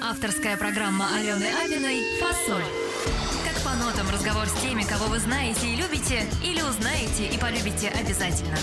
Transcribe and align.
Авторская 0.00 0.56
программа 0.56 1.06
Алены 1.16 1.46
Абиной 1.64 2.20
«Фасоль». 2.20 2.62
Как 3.44 3.62
по 3.64 3.70
нотам 3.76 4.08
разговор 4.10 4.46
с 4.46 4.52
теми, 4.62 4.82
кого 4.84 5.06
вы 5.06 5.18
знаете 5.18 5.66
и 5.66 5.76
любите, 5.76 6.26
или 6.44 6.62
узнаете 6.62 7.26
и 7.26 7.38
полюбите 7.38 7.88
обязательно. 7.88 8.56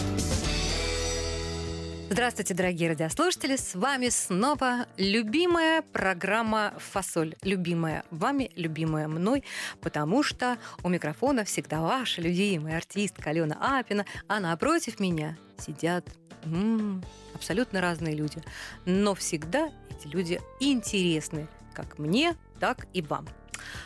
Здравствуйте, 2.07 2.53
дорогие 2.53 2.89
радиослушатели! 2.89 3.55
С 3.55 3.73
вами 3.73 4.09
снова 4.09 4.85
любимая 4.95 5.81
программа 5.81 6.71
«Фасоль». 6.77 7.33
Любимая 7.41 8.03
вами, 8.11 8.51
любимая 8.55 9.07
мной, 9.07 9.43
потому 9.81 10.21
что 10.21 10.59
у 10.83 10.89
микрофона 10.89 11.43
всегда 11.45 11.81
ваша 11.81 12.21
любимая 12.21 12.77
артистка 12.77 13.31
Алена 13.31 13.79
Апина, 13.79 14.05
а 14.27 14.39
напротив 14.39 14.99
меня 14.99 15.35
сидят 15.57 16.07
м, 16.43 17.03
абсолютно 17.33 17.81
разные 17.81 18.15
люди. 18.15 18.37
Но 18.85 19.15
всегда 19.15 19.71
эти 19.89 20.07
люди 20.07 20.39
интересны 20.59 21.47
как 21.73 21.97
мне, 21.97 22.35
так 22.59 22.85
и 22.93 23.01
вам. 23.01 23.27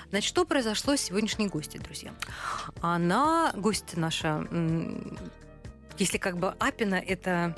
Значит, 0.09 0.27
что 0.27 0.43
произошло 0.43 0.97
с 0.97 1.01
сегодняшней 1.01 1.47
гостью, 1.47 1.81
друзья? 1.81 2.13
Она, 2.81 3.53
гость 3.55 3.95
наша, 3.95 4.45
м, 4.51 5.17
если 5.97 6.17
как 6.17 6.37
бы 6.37 6.53
Апина– 6.59 6.95
это 7.07 7.55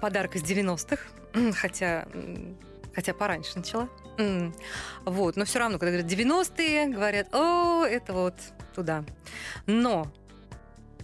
подарок 0.00 0.36
из 0.36 0.42
90-х, 0.42 1.52
хотя, 1.54 2.06
хотя 2.94 3.14
пораньше 3.14 3.58
начала. 3.58 3.88
Вот, 5.04 5.36
но 5.36 5.44
все 5.44 5.58
равно, 5.58 5.78
когда 5.78 5.92
говорят 5.92 6.12
90-е, 6.12 6.88
говорят, 6.88 7.34
о, 7.34 7.84
это 7.84 8.12
вот 8.12 8.34
туда. 8.74 9.04
Но 9.66 10.12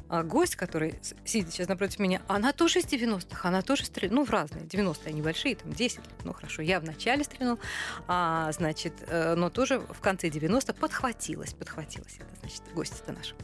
а 0.09 0.23
гость, 0.23 0.55
который 0.55 0.95
сидит 1.25 1.53
сейчас 1.53 1.69
напротив 1.69 1.99
меня, 1.99 2.23
она 2.29 2.53
тоже 2.53 2.79
из 2.79 2.85
90-х, 2.85 3.49
она 3.49 3.63
тоже 3.63 3.85
стрельнула, 3.85 4.21
ну, 4.21 4.25
в 4.25 4.31
разные, 4.31 4.65
90-е 4.65 5.09
они 5.11 5.21
большие, 5.21 5.57
там, 5.57 5.73
10 5.73 5.99
лет, 5.99 6.07
ну, 6.23 6.33
хорошо, 6.33 6.63
я 6.63 6.79
в 6.79 6.85
начале 6.85 7.25
стрельнул, 7.25 7.59
а, 8.07 8.51
значит, 8.53 8.93
э, 9.09 9.35
но 9.35 9.51
тоже 9.51 9.81
в 9.81 10.01
конце 10.01 10.29
90-х 10.29 10.75
подхватилась, 10.75 11.55
подхватилась, 11.55 12.19
это, 12.19 12.41
значит, 12.41 12.63
гость 12.73 12.95
это 13.03 13.13
наша. 13.13 13.35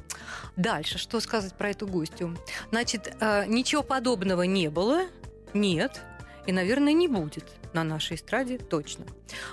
Дальше, 0.57 0.99
что 0.99 1.19
сказать 1.19 1.53
про 1.55 1.71
эту 1.71 1.89
гостью? 1.89 2.37
Значит, 2.71 3.13
э, 3.19 3.45
ничего 3.47 3.83
подобного 3.83 4.43
не 4.43 4.69
было, 4.71 5.07
нет, 5.55 6.03
и, 6.47 6.53
наверное, 6.53 6.93
не 6.93 7.09
будет 7.09 7.45
на 7.73 7.85
нашей 7.85 8.17
эстраде 8.17 8.59
точно. 8.59 9.07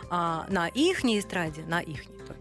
А 0.09 0.45
на 0.49 0.67
ихней 0.67 1.19
эстраде, 1.19 1.63
на 1.63 1.81
ихней, 1.81 2.17
то 2.27 2.35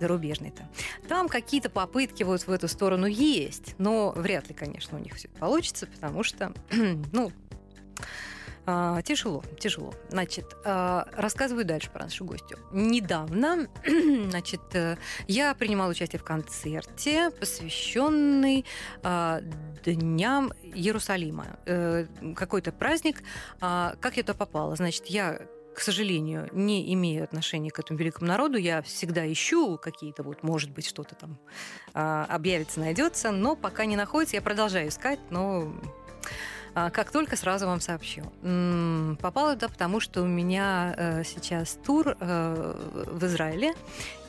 зарубежной-то, 0.00 0.68
там 1.08 1.28
какие-то 1.28 1.70
попытки 1.70 2.22
вот 2.22 2.42
в 2.42 2.50
эту 2.50 2.68
сторону 2.68 3.06
есть, 3.06 3.74
но 3.78 4.12
вряд 4.16 4.48
ли, 4.48 4.54
конечно, 4.54 4.98
у 4.98 5.00
них 5.00 5.14
все 5.14 5.28
получится, 5.28 5.86
потому 5.86 6.22
что, 6.22 6.52
ну, 7.12 7.32
а, 8.64 9.02
тяжело, 9.02 9.42
тяжело. 9.58 9.92
Значит, 10.08 10.56
а, 10.64 11.08
рассказываю 11.16 11.64
дальше 11.64 11.90
про 11.90 12.04
нашу 12.04 12.24
гостью. 12.24 12.58
Недавно, 12.70 13.68
значит, 14.30 14.60
э, 14.74 14.96
я 15.26 15.54
принимала 15.54 15.90
участие 15.90 16.20
в 16.20 16.24
концерте, 16.24 17.30
посвященный 17.30 18.64
а, 19.02 19.40
Дням 19.84 20.52
Иерусалима. 20.62 21.58
Э, 21.66 22.06
Какой-то 22.36 22.70
праздник. 22.70 23.22
Как 23.58 24.16
я 24.16 24.22
туда 24.22 24.34
попала? 24.34 24.76
Значит, 24.76 25.06
я 25.06 25.40
к 25.74 25.80
сожалению, 25.80 26.50
не 26.52 26.92
имею 26.92 27.24
отношения 27.24 27.70
к 27.70 27.78
этому 27.78 27.98
великому 27.98 28.28
народу. 28.28 28.58
Я 28.58 28.82
всегда 28.82 29.30
ищу 29.32 29.78
какие-то, 29.78 30.22
вот, 30.22 30.42
может 30.42 30.70
быть, 30.70 30.86
что-то 30.86 31.14
там 31.14 31.38
объявится, 31.94 32.78
найдется, 32.78 33.30
но 33.30 33.56
пока 33.56 33.86
не 33.86 33.96
находится. 33.96 34.36
Я 34.36 34.42
продолжаю 34.42 34.88
искать, 34.88 35.18
но 35.30 35.72
как 36.74 37.10
только 37.10 37.36
сразу 37.36 37.66
вам 37.66 37.80
сообщу. 37.80 38.22
Попала 39.20 39.54
туда, 39.54 39.68
потому 39.68 40.00
что 40.00 40.22
у 40.22 40.26
меня 40.26 40.94
э, 40.96 41.24
сейчас 41.24 41.78
тур 41.84 42.16
э, 42.18 43.04
в 43.06 43.24
Израиле, 43.26 43.74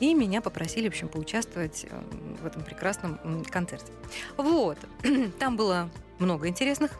и 0.00 0.14
меня 0.14 0.40
попросили, 0.40 0.88
в 0.88 0.92
общем, 0.92 1.08
поучаствовать 1.08 1.86
э, 1.90 2.00
в 2.42 2.46
этом 2.46 2.62
прекрасном 2.62 3.44
концерте. 3.50 3.92
Вот. 4.36 4.78
Там 5.38 5.56
было 5.56 5.90
много 6.18 6.48
интересных 6.48 6.92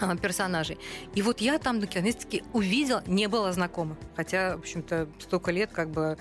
а, 0.00 0.16
персонажей. 0.16 0.78
И 1.14 1.22
вот 1.22 1.40
я 1.40 1.58
там 1.58 1.78
наконец-таки 1.78 2.44
увидела, 2.52 3.02
не 3.06 3.28
была 3.28 3.52
знакома. 3.52 3.96
Хотя, 4.14 4.56
в 4.56 4.60
общем-то, 4.60 5.08
столько 5.18 5.50
лет 5.50 5.70
как 5.72 5.90
бы 5.90 6.18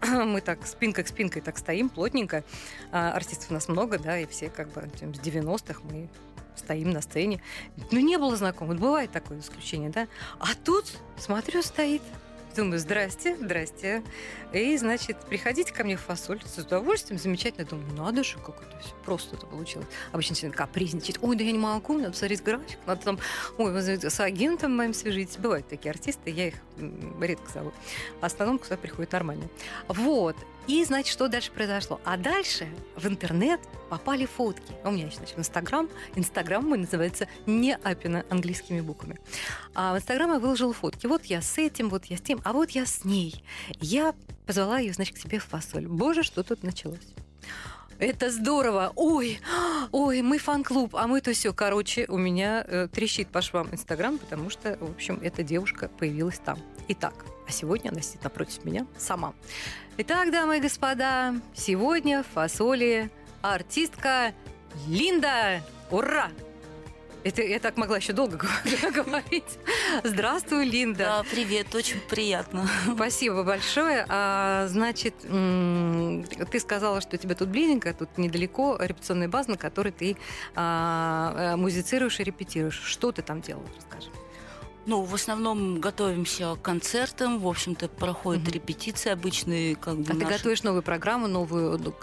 мы 0.02 0.40
так 0.40 0.66
спинка 0.66 1.02
к 1.02 1.08
спинкой 1.08 1.42
так 1.42 1.58
стоим 1.58 1.88
плотненько. 1.90 2.44
А, 2.92 3.12
Артистов 3.12 3.50
у 3.50 3.54
нас 3.54 3.68
много, 3.68 3.98
да, 3.98 4.18
и 4.18 4.26
все 4.26 4.48
как 4.48 4.72
бы 4.72 4.82
с 4.82 5.02
90-х 5.02 5.80
мы 5.90 6.08
стоим 6.60 6.90
на 6.90 7.00
сцене. 7.00 7.42
Ну, 7.90 7.98
не 8.00 8.16
было 8.16 8.36
знакомых. 8.36 8.78
Бывает 8.78 9.10
такое 9.10 9.40
исключение, 9.40 9.90
да? 9.90 10.06
А 10.38 10.54
тут, 10.54 10.86
смотрю, 11.18 11.62
стоит. 11.62 12.02
Думаю, 12.56 12.78
здрасте, 12.80 13.36
здрасте. 13.36 14.02
И, 14.52 14.76
значит, 14.76 15.16
приходите 15.28 15.72
ко 15.72 15.84
мне 15.84 15.96
в 15.96 16.00
фасоль 16.00 16.40
с 16.44 16.58
удовольствием, 16.58 17.20
замечательно. 17.20 17.64
Думаю, 17.64 17.92
надо 17.94 18.24
же, 18.24 18.38
как 18.38 18.60
это 18.62 18.78
все 18.80 18.92
просто 19.04 19.36
это 19.36 19.46
получилось. 19.46 19.86
Обычно 20.12 20.34
все 20.34 20.50
капризничает. 20.50 21.18
Ой, 21.22 21.36
да 21.36 21.44
я 21.44 21.52
не 21.52 21.58
могу, 21.58 21.94
надо 21.94 22.10
посмотреть 22.10 22.42
график, 22.42 22.78
надо 22.86 23.02
там, 23.02 23.18
ой, 23.58 23.72
с 23.80 24.20
агентом 24.20 24.76
моим 24.76 24.94
свяжитесь. 24.94 25.36
Бывают 25.36 25.68
такие 25.68 25.90
артисты, 25.90 26.30
я 26.30 26.48
их 26.48 26.54
редко 27.20 27.50
зову. 27.52 27.72
В 28.20 28.24
основном, 28.24 28.58
кто 28.58 28.76
приходит 28.76 29.12
нормально. 29.12 29.48
Вот. 29.88 30.36
И, 30.66 30.84
значит, 30.84 31.12
что 31.12 31.28
дальше 31.28 31.50
произошло? 31.50 32.00
А 32.04 32.16
дальше 32.16 32.68
в 32.94 33.06
интернет 33.08 33.60
попали 33.88 34.26
фотки. 34.26 34.72
У 34.84 34.90
меня, 34.90 35.10
значит, 35.10 35.38
Инстаграм. 35.38 35.88
Инстаграм 36.14 36.64
мой 36.64 36.78
называется 36.78 37.26
не 37.46 37.74
Апина 37.74 38.24
английскими 38.30 38.80
буквами. 38.80 39.18
А 39.74 39.94
в 39.94 39.96
Инстаграм 39.96 40.32
я 40.32 40.38
выложила 40.38 40.72
фотки. 40.72 41.06
Вот 41.06 41.24
я 41.24 41.42
с 41.42 41.58
этим, 41.58 41.88
вот 41.88 42.04
я 42.04 42.18
с 42.18 42.20
тем, 42.20 42.39
а 42.44 42.52
вот 42.52 42.70
я 42.70 42.86
с 42.86 43.04
ней. 43.04 43.44
Я 43.80 44.14
позвала 44.46 44.78
ее, 44.78 44.92
значит, 44.92 45.16
к 45.16 45.18
себе 45.18 45.38
в 45.38 45.44
фасоль. 45.44 45.86
Боже, 45.86 46.22
что 46.22 46.42
тут 46.42 46.62
началось. 46.62 47.14
Это 48.00 48.30
здорово! 48.30 48.92
Ой, 48.96 49.38
ой, 49.92 50.22
мы 50.22 50.38
фан-клуб, 50.38 50.96
а 50.96 51.06
мы 51.06 51.20
то 51.20 51.34
все. 51.34 51.52
Короче, 51.52 52.06
у 52.08 52.16
меня 52.16 52.64
э, 52.66 52.88
трещит 52.88 53.28
по 53.28 53.42
швам 53.42 53.68
Инстаграм, 53.72 54.16
потому 54.16 54.48
что, 54.48 54.78
в 54.80 54.92
общем, 54.92 55.20
эта 55.22 55.42
девушка 55.42 55.88
появилась 55.88 56.38
там. 56.38 56.58
Итак, 56.88 57.26
а 57.46 57.52
сегодня 57.52 57.90
она 57.90 58.00
сидит 58.00 58.24
напротив 58.24 58.64
меня 58.64 58.86
сама. 58.96 59.34
Итак, 59.98 60.30
дамы 60.32 60.56
и 60.56 60.60
господа, 60.60 61.34
сегодня 61.54 62.22
в 62.22 62.26
фасоли 62.28 63.10
артистка 63.42 64.32
Линда. 64.88 65.62
Ура! 65.90 66.30
Это 67.22 67.42
я 67.42 67.58
так 67.58 67.76
могла 67.76 67.98
еще 67.98 68.12
долго 68.12 68.46
говорить. 68.94 69.58
Здравствуй, 70.04 70.64
Линда. 70.64 71.04
Да, 71.04 71.24
привет, 71.30 71.74
очень 71.74 72.00
приятно. 72.00 72.66
Спасибо 72.94 73.42
большое. 73.42 74.06
А, 74.08 74.66
значит, 74.68 75.14
ты 75.20 76.60
сказала, 76.60 77.00
что 77.00 77.18
тебя 77.18 77.34
тут 77.34 77.48
близенько, 77.48 77.92
тут 77.92 78.16
недалеко 78.16 78.78
репетиционная 78.80 79.28
база, 79.28 79.50
на 79.50 79.56
которой 79.56 79.92
ты 79.92 80.16
а, 80.54 81.52
э, 81.54 81.56
музицируешь 81.56 82.20
и 82.20 82.24
репетируешь. 82.24 82.80
Что 82.82 83.12
ты 83.12 83.22
там 83.22 83.42
делала? 83.42 83.66
Расскажи. 83.76 84.08
Ну, 84.90 85.02
в 85.02 85.14
основном 85.14 85.78
готовимся 85.78 86.56
к 86.56 86.62
концертам, 86.62 87.38
в 87.38 87.46
общем-то, 87.46 87.86
проходят 87.86 88.42
Мгм. 88.42 88.50
репетиции 88.50 89.10
обычные, 89.10 89.76
как 89.76 89.98
бы 89.98 90.02
А 90.02 90.14
ты 90.16 90.24
наши- 90.24 90.36
готовишь 90.38 90.64
новую 90.64 90.82
программу, 90.82 91.28
новую, 91.28 91.78
ну, 91.78 91.94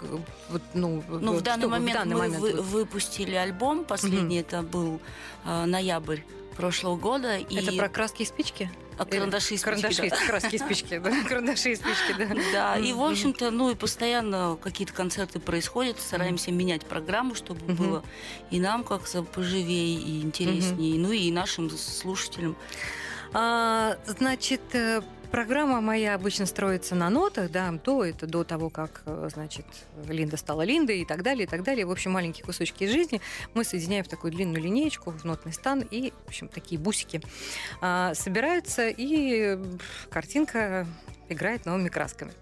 вот, 0.48 0.62
ну, 0.72 1.04
Ну, 1.06 1.32
в 1.32 1.34
что 1.36 1.44
данный 1.44 1.64
вы 1.64 1.70
момент 1.72 1.98
данный 1.98 2.14
мы 2.14 2.20
момент 2.22 2.40
вы- 2.40 2.62
выпустили 2.62 3.34
альбом, 3.34 3.84
последний 3.84 4.38
это 4.40 4.62
был 4.62 5.00
а, 5.44 5.66
ноябрь 5.66 6.20
прошлого 6.56 6.96
года. 6.96 7.36
И 7.36 7.56
Это 7.58 7.72
про 7.76 7.90
краски 7.90 8.22
и 8.22 8.24
спички? 8.24 8.70
А, 8.98 9.04
карандаши 9.04 9.54
и 9.54 9.56
спички, 9.56 9.80
Карандаши, 9.80 10.10
да. 10.10 10.26
краски 10.26 10.56
и 10.56 10.58
спички, 10.58 10.98
да. 10.98 11.10
Карандаши 11.28 11.72
и 11.72 11.76
спички, 11.76 12.14
да. 12.18 12.28
Да, 12.52 12.78
и, 12.78 12.92
в 12.92 13.00
общем-то, 13.02 13.50
ну 13.50 13.70
и 13.70 13.74
постоянно 13.74 14.58
какие-то 14.60 14.92
концерты 14.92 15.38
происходят, 15.38 16.00
стараемся 16.00 16.50
менять 16.52 16.84
программу, 16.84 17.34
чтобы 17.34 17.72
было 17.72 18.02
и 18.50 18.60
нам 18.60 18.84
как-то 18.84 19.22
поживее, 19.22 19.98
и 20.00 20.22
интереснее, 20.22 20.98
ну 20.98 21.12
и 21.12 21.30
нашим 21.30 21.70
слушателям. 21.70 22.56
А, 23.32 23.98
значит, 24.06 24.62
э, 24.72 25.02
программа 25.30 25.80
моя 25.80 26.14
обычно 26.14 26.46
строится 26.46 26.94
на 26.94 27.10
нотах, 27.10 27.50
да, 27.50 27.70
до 27.72 28.04
это 28.04 28.26
до 28.26 28.44
того, 28.44 28.70
как, 28.70 29.02
э, 29.06 29.28
значит, 29.32 29.66
Линда 30.08 30.36
стала 30.36 30.62
Линдой 30.62 31.00
и 31.00 31.04
так 31.04 31.22
далее, 31.22 31.44
и 31.44 31.46
так 31.46 31.62
далее. 31.62 31.86
В 31.86 31.90
общем, 31.90 32.12
маленькие 32.12 32.44
кусочки 32.44 32.84
из 32.84 32.92
жизни 32.92 33.20
мы 33.54 33.64
соединяем 33.64 34.04
в 34.04 34.08
такую 34.08 34.32
длинную 34.32 34.62
линеечку, 34.62 35.10
в 35.10 35.24
нотный 35.24 35.52
стан, 35.52 35.80
и, 35.90 36.12
в 36.24 36.28
общем, 36.28 36.48
такие 36.48 36.80
бусики 36.80 37.20
а, 37.80 38.14
собираются, 38.14 38.88
и 38.88 39.56
э, 39.56 39.64
картинка 40.10 40.86
играет 41.28 41.66
новыми 41.66 41.88
красками. 41.88 42.32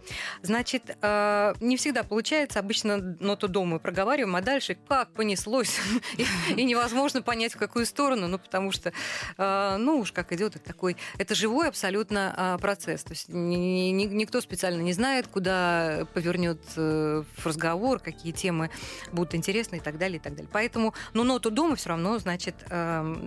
Значит, 0.42 0.96
э, 1.00 1.54
не 1.60 1.76
всегда 1.76 2.02
получается. 2.02 2.58
Обычно 2.58 2.96
ноту 2.96 3.48
до 3.48 3.64
мы 3.64 3.78
проговариваем, 3.78 4.34
а 4.36 4.40
дальше 4.40 4.76
как 4.88 5.12
понеслось. 5.12 5.78
И 6.56 6.64
невозможно 6.64 7.22
понять, 7.22 7.54
в 7.54 7.58
какую 7.58 7.86
сторону, 7.86 8.28
ну, 8.28 8.38
потому 8.38 8.72
что, 8.72 8.92
э, 9.36 9.76
ну, 9.78 9.98
уж 9.98 10.12
как 10.12 10.32
идет, 10.32 10.56
это 10.56 10.64
такой... 10.64 10.96
Это 11.18 11.34
живой 11.34 11.68
абсолютно 11.68 12.34
э, 12.36 12.60
процесс. 12.60 13.02
То 13.02 13.12
есть 13.12 13.28
никто 13.28 14.40
специально 14.40 14.80
не 14.80 14.92
знает, 14.92 15.26
куда 15.26 16.06
повернет 16.14 16.60
в 16.76 17.24
разговор, 17.44 17.98
какие 17.98 18.32
темы 18.32 18.70
будут 19.12 19.34
интересны 19.34 19.76
и 19.76 19.80
так 19.80 19.98
далее, 19.98 20.18
и 20.18 20.20
так 20.20 20.34
далее. 20.34 20.50
Поэтому, 20.52 20.94
ну, 21.14 21.24
ноту 21.24 21.50
до 21.50 21.66
мы 21.66 21.76
все 21.76 21.90
равно, 21.90 22.18
значит, 22.18 22.54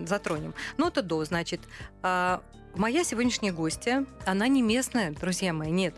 затронем. 0.06 0.54
Нота 0.76 1.02
до, 1.02 1.24
значит, 1.24 1.60
Моя 2.76 3.02
сегодняшняя 3.02 3.52
гостья, 3.52 4.06
она 4.24 4.46
не 4.46 4.62
местная, 4.62 5.10
друзья 5.10 5.52
мои, 5.52 5.70
нет. 5.70 5.94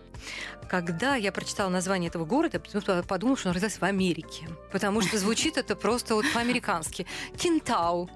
Когда 0.69 1.17
я 1.17 1.31
прочитала 1.31 1.69
название 1.69 2.09
этого 2.09 2.25
города, 2.25 2.61
я 2.73 3.03
подумала, 3.03 3.37
что 3.37 3.51
он 3.51 3.55
родился 3.55 3.79
в 3.79 3.83
Америке. 3.83 4.49
Потому 4.73 5.03
что 5.03 5.19
звучит 5.19 5.59
это 5.59 5.77
просто 5.77 6.15
вот 6.15 6.25
по-американски. 6.33 7.07
Кинтау. 7.37 8.09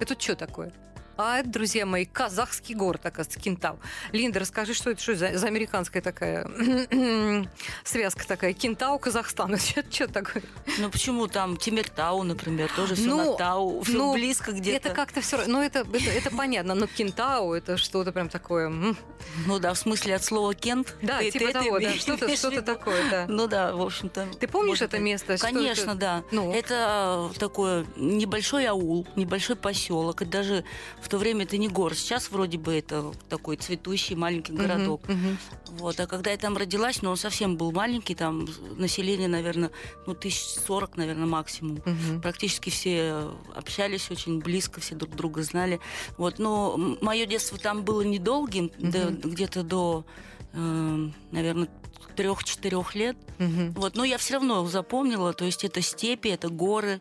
Это 0.00 0.20
что 0.20 0.34
такое? 0.34 0.72
А 1.16 1.38
это, 1.38 1.48
друзья 1.48 1.86
мои, 1.86 2.04
казахский 2.04 2.74
город, 2.74 3.06
оказывается, 3.06 3.38
Кентау. 3.38 3.78
Линда, 4.12 4.40
расскажи, 4.40 4.74
что 4.74 4.90
это 4.90 5.00
что 5.00 5.14
за, 5.14 5.38
за 5.38 5.46
американская 5.46 6.02
такая 6.02 6.46
связка 7.84 8.26
такая? 8.26 8.52
Кентау, 8.52 8.98
Казахстан. 8.98 9.54
Это 9.76 9.92
что 9.92 10.08
такое? 10.08 10.42
Ну 10.78 10.90
почему 10.90 11.28
там 11.28 11.56
Тимиртау, 11.56 12.22
например, 12.22 12.70
тоже 12.74 12.94
все 12.94 13.06
ну, 13.06 13.32
на 13.32 13.36
Тау, 13.36 13.82
все 13.82 13.96
ну, 13.96 14.14
близко 14.14 14.52
где-то. 14.52 14.88
Это 14.88 14.94
как-то 14.94 15.20
все, 15.20 15.46
ну 15.46 15.62
это, 15.62 15.80
это, 15.80 16.10
это 16.10 16.30
понятно, 16.30 16.74
но 16.74 16.86
Кентау 16.86 17.52
это 17.52 17.76
что-то 17.76 18.12
прям 18.12 18.28
такое. 18.28 18.68
Ну 18.68 19.58
да, 19.58 19.74
в 19.74 19.78
смысле 19.78 20.16
от 20.16 20.24
слова 20.24 20.54
Кент. 20.54 20.96
Да, 21.02 21.18
ты, 21.18 21.30
типа 21.30 21.46
ты, 21.46 21.52
того, 21.52 21.80
да, 21.80 21.92
что-то, 21.94 22.36
что-то 22.36 22.62
такое, 22.62 23.10
да. 23.10 23.26
Ну 23.28 23.46
да, 23.46 23.72
в 23.74 23.82
общем-то. 23.82 24.26
Ты 24.38 24.48
помнишь 24.48 24.82
это 24.82 24.98
место? 24.98 25.36
Конечно, 25.38 25.90
это? 25.90 25.94
да. 25.94 26.24
Ну. 26.30 26.52
Это 26.52 27.30
такой 27.38 27.86
небольшой 27.96 28.66
аул, 28.66 29.06
небольшой 29.16 29.56
поселок, 29.56 30.22
и 30.22 30.24
даже 30.24 30.64
в 31.04 31.08
то 31.08 31.18
время 31.18 31.44
это 31.44 31.58
не 31.58 31.68
город. 31.68 31.98
Сейчас 31.98 32.30
вроде 32.30 32.56
бы 32.56 32.72
это 32.72 33.12
такой 33.28 33.56
цветущий 33.56 34.16
маленький 34.16 34.52
городок. 34.52 35.02
Uh-huh, 35.02 35.14
uh-huh. 35.14 35.36
Вот. 35.78 36.00
А 36.00 36.06
когда 36.06 36.30
я 36.30 36.38
там 36.38 36.56
родилась, 36.56 37.02
ну, 37.02 37.10
он 37.10 37.18
совсем 37.18 37.58
был 37.58 37.72
маленький, 37.72 38.14
там 38.14 38.48
население, 38.78 39.28
наверное, 39.28 39.70
ну, 40.06 40.14
тысяч 40.14 40.42
сорок, 40.66 40.96
наверное, 40.96 41.26
максимум. 41.26 41.76
Uh-huh. 41.76 42.22
Практически 42.22 42.70
все 42.70 43.30
общались 43.54 44.10
очень 44.10 44.38
близко, 44.38 44.80
все 44.80 44.94
друг 44.94 45.14
друга 45.14 45.42
знали. 45.42 45.78
Вот. 46.16 46.38
Но 46.38 46.96
мое 47.02 47.26
детство 47.26 47.58
там 47.58 47.84
было 47.84 48.00
недолгим, 48.00 48.70
uh-huh. 48.78 49.10
до, 49.20 49.28
где-то 49.28 49.62
до, 49.62 50.06
э, 50.54 51.08
наверное, 51.32 51.68
трех-четырех 52.16 52.94
лет. 52.94 53.16
Угу. 53.38 53.72
Вот, 53.80 53.96
но 53.96 54.04
я 54.04 54.18
все 54.18 54.34
равно 54.34 54.64
запомнила, 54.66 55.32
то 55.32 55.44
есть 55.44 55.64
это 55.64 55.80
степи, 55.80 56.28
это 56.28 56.48
горы, 56.48 57.00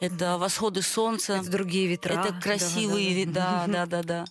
это 0.00 0.38
восходы 0.38 0.82
солнца. 0.82 1.34
Это 1.34 1.50
другие 1.50 1.86
ветра. 1.86 2.14
Это 2.14 2.34
красивые 2.40 3.14
вида, 3.14 3.64
да, 3.66 3.86
да, 3.86 4.02
да. 4.02 4.24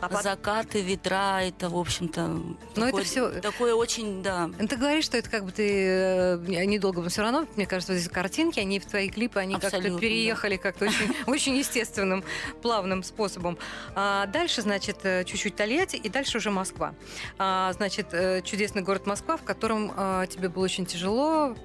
А 0.00 0.08
под... 0.08 0.22
Закаты, 0.22 0.80
ветра, 0.82 1.40
это, 1.42 1.68
в 1.68 1.76
общем-то, 1.76 2.26
Но 2.26 2.54
такое, 2.74 3.02
это 3.02 3.02
все... 3.02 3.30
такое 3.40 3.74
очень, 3.74 4.22
да. 4.22 4.50
Ну, 4.58 4.68
ты 4.68 4.76
говоришь, 4.76 5.04
что 5.04 5.18
это 5.18 5.28
как 5.28 5.44
бы 5.44 5.52
ты 5.52 5.68
э, 5.68 6.64
недолго, 6.64 7.02
но 7.02 7.08
все 7.08 7.22
равно, 7.22 7.46
мне 7.56 7.66
кажется, 7.66 7.92
вот 7.92 7.98
эти 7.98 8.08
картинки, 8.08 8.60
они 8.60 8.78
в 8.78 8.86
твои 8.86 9.10
клипы, 9.10 9.40
они 9.40 9.56
как-то 9.56 9.98
переехали 9.98 10.56
да. 10.56 10.62
как-то 10.62 10.86
очень, 10.86 11.14
очень 11.26 11.56
естественным, 11.56 12.24
плавным 12.62 13.02
способом. 13.02 13.58
А 13.94 14.26
дальше, 14.26 14.62
значит, 14.62 14.98
э, 15.02 15.24
чуть-чуть 15.24 15.56
Тольятти, 15.56 15.96
и 15.96 16.08
дальше 16.08 16.38
уже 16.38 16.50
Москва. 16.50 16.94
А, 17.38 17.72
значит, 17.74 18.08
э, 18.12 18.42
чудесный 18.42 18.82
город 18.82 19.06
Москва, 19.06 19.36
в 19.36 19.42
котором 19.42 19.92
а, 19.96 20.26
тебе 20.26 20.48
было 20.48 20.64
очень 20.64 20.86
тяжело, 20.86 21.56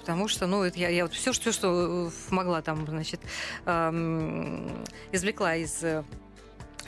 потому 0.00 0.28
что, 0.28 0.46
ну, 0.46 0.62
это 0.62 0.78
я, 0.78 0.88
я 0.88 1.04
вот 1.04 1.12
все, 1.12 1.32
что, 1.32 1.52
что 1.52 2.10
могла 2.30 2.62
там 2.62 2.83
значит, 2.88 3.20
извлекла 5.12 5.56
из 5.56 5.82
э, 5.82 6.04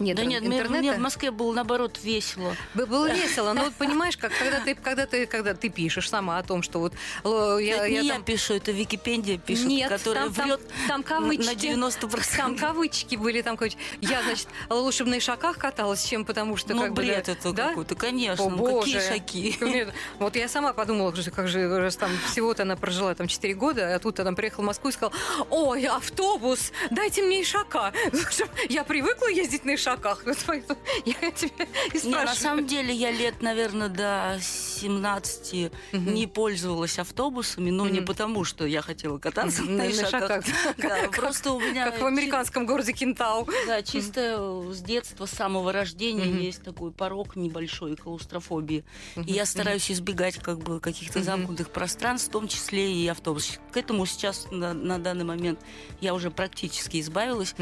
нет, 0.01 0.17
да 0.17 0.25
нет, 0.25 0.45
интернета. 0.45 0.79
мне 0.79 0.93
в 0.93 0.99
Москве 0.99 1.31
было 1.31 1.53
наоборот 1.53 1.99
весело. 2.03 2.55
Было 2.75 3.11
весело, 3.15 3.53
но 3.53 3.65
вот 3.65 3.75
понимаешь, 3.75 4.17
как 4.17 4.33
когда 4.39 4.61
ты, 4.61 4.75
когда 4.75 5.07
ты, 5.07 5.27
когда 5.27 5.55
ты 5.55 5.69
пишешь 5.69 6.09
сама 6.09 6.39
о 6.39 6.43
том, 6.43 6.63
что 6.63 6.81
вот 6.81 6.95
я, 7.25 7.77
это 7.77 7.87
я, 7.87 8.03
не 8.03 8.09
там... 8.09 8.19
я 8.19 8.25
пишу, 8.25 8.55
это 8.55 8.73
Википедия 8.73 9.39
пишет, 9.39 9.67
нет, 9.67 9.89
которая 9.89 10.31
там, 10.31 10.47
врет 10.47 10.61
там, 10.89 11.03
там 11.03 11.03
кавычки, 11.03 11.69
на 11.75 11.85
90%. 11.87 12.37
Там 12.37 12.57
кавычки 12.57 13.17
были, 13.17 13.43
там 13.43 13.59
я, 14.01 14.23
значит, 14.23 14.49
лучше 14.69 15.05
бы 15.05 15.11
на 15.11 15.19
ишаках 15.19 15.59
каталась, 15.59 16.05
чем 16.05 16.25
потому 16.25 16.57
что 16.57 16.75
ну, 16.75 16.83
как 16.83 16.93
бред 16.95 17.27
бы, 17.27 17.33
это 17.33 17.53
да? 17.53 17.69
какой-то, 17.69 17.95
конечно, 17.95 18.45
О, 18.45 18.51
ну, 18.51 18.81
какие 18.81 19.01
шаги. 19.01 19.87
Вот 20.19 20.37
я 20.37 20.49
сама 20.49 20.73
подумала, 20.73 21.13
как 21.35 21.49
же, 21.49 21.69
раз 21.79 21.97
там 21.97 22.11
всего-то 22.31 22.63
она 22.63 22.77
прожила 22.77 23.15
там 23.15 23.29
4 23.29 23.55
года, 23.55 23.95
а 23.95 23.99
тут 23.99 24.21
она 24.21 24.33
приехала 24.33 24.63
в 24.65 24.67
Москву 24.67 24.91
и 24.91 24.93
сказала, 24.93 25.15
ой, 25.51 25.85
автобус, 25.87 26.73
дайте 26.91 27.23
мне 27.23 27.43
ишака. 27.43 27.93
Я 28.69 28.85
привыкла 28.85 29.29
ездить 29.29 29.65
на 29.65 29.75
ишаках, 29.87 30.25
я 31.05 31.13
и 31.13 31.99
спрашиваю. 31.99 32.05
Не, 32.05 32.11
на 32.11 32.35
самом 32.35 32.67
деле 32.67 32.95
я 32.95 33.11
лет, 33.11 33.43
наверное, 33.43 33.89
до 33.89 34.39
17 34.41 35.73
угу. 35.93 36.01
не 36.11 36.27
пользовалась 36.27 36.99
автобусами, 36.99 37.71
но 37.71 37.85
угу. 37.85 37.93
не 37.93 38.01
потому, 38.01 38.45
что 38.45 38.67
я 38.67 38.83
хотела 38.83 39.19
кататься 39.19 39.63
на, 39.63 39.85
на 39.85 39.91
ишаках. 39.91 40.45
Да, 40.77 41.09
просто 41.17 41.53
у 41.53 41.61
меня... 41.61 41.91
Как 41.91 42.01
в 42.01 42.07
американском 42.07 42.67
городе 42.67 42.93
Кентау. 42.93 43.49
Да, 43.67 43.83
чисто 43.83 44.65
с 44.73 44.81
детства, 44.81 45.27
с 45.27 45.31
самого 45.31 45.73
рождения 45.73 46.27
есть 46.27 46.63
такой 46.63 46.91
порог 46.91 47.37
небольшой 47.37 47.97
клаустрофобии. 47.97 48.85
И 49.17 49.33
я 49.33 49.47
стараюсь 49.47 49.91
избегать 49.91 50.37
как 50.39 50.59
бы 50.59 50.81
каких-то 50.81 51.23
замкнутых 51.23 51.71
пространств, 51.71 52.29
в 52.29 52.33
том 52.33 52.49
числе 52.49 52.93
и 52.93 53.07
автобус. 53.07 53.59
К 53.73 53.77
этому 53.77 54.07
сейчас 54.07 54.47
на, 54.51 54.73
на 54.73 54.99
данный 54.99 55.25
момент 55.25 55.61
я 56.01 56.15
уже 56.15 56.31
практически 56.31 57.01
избавилась. 57.01 57.55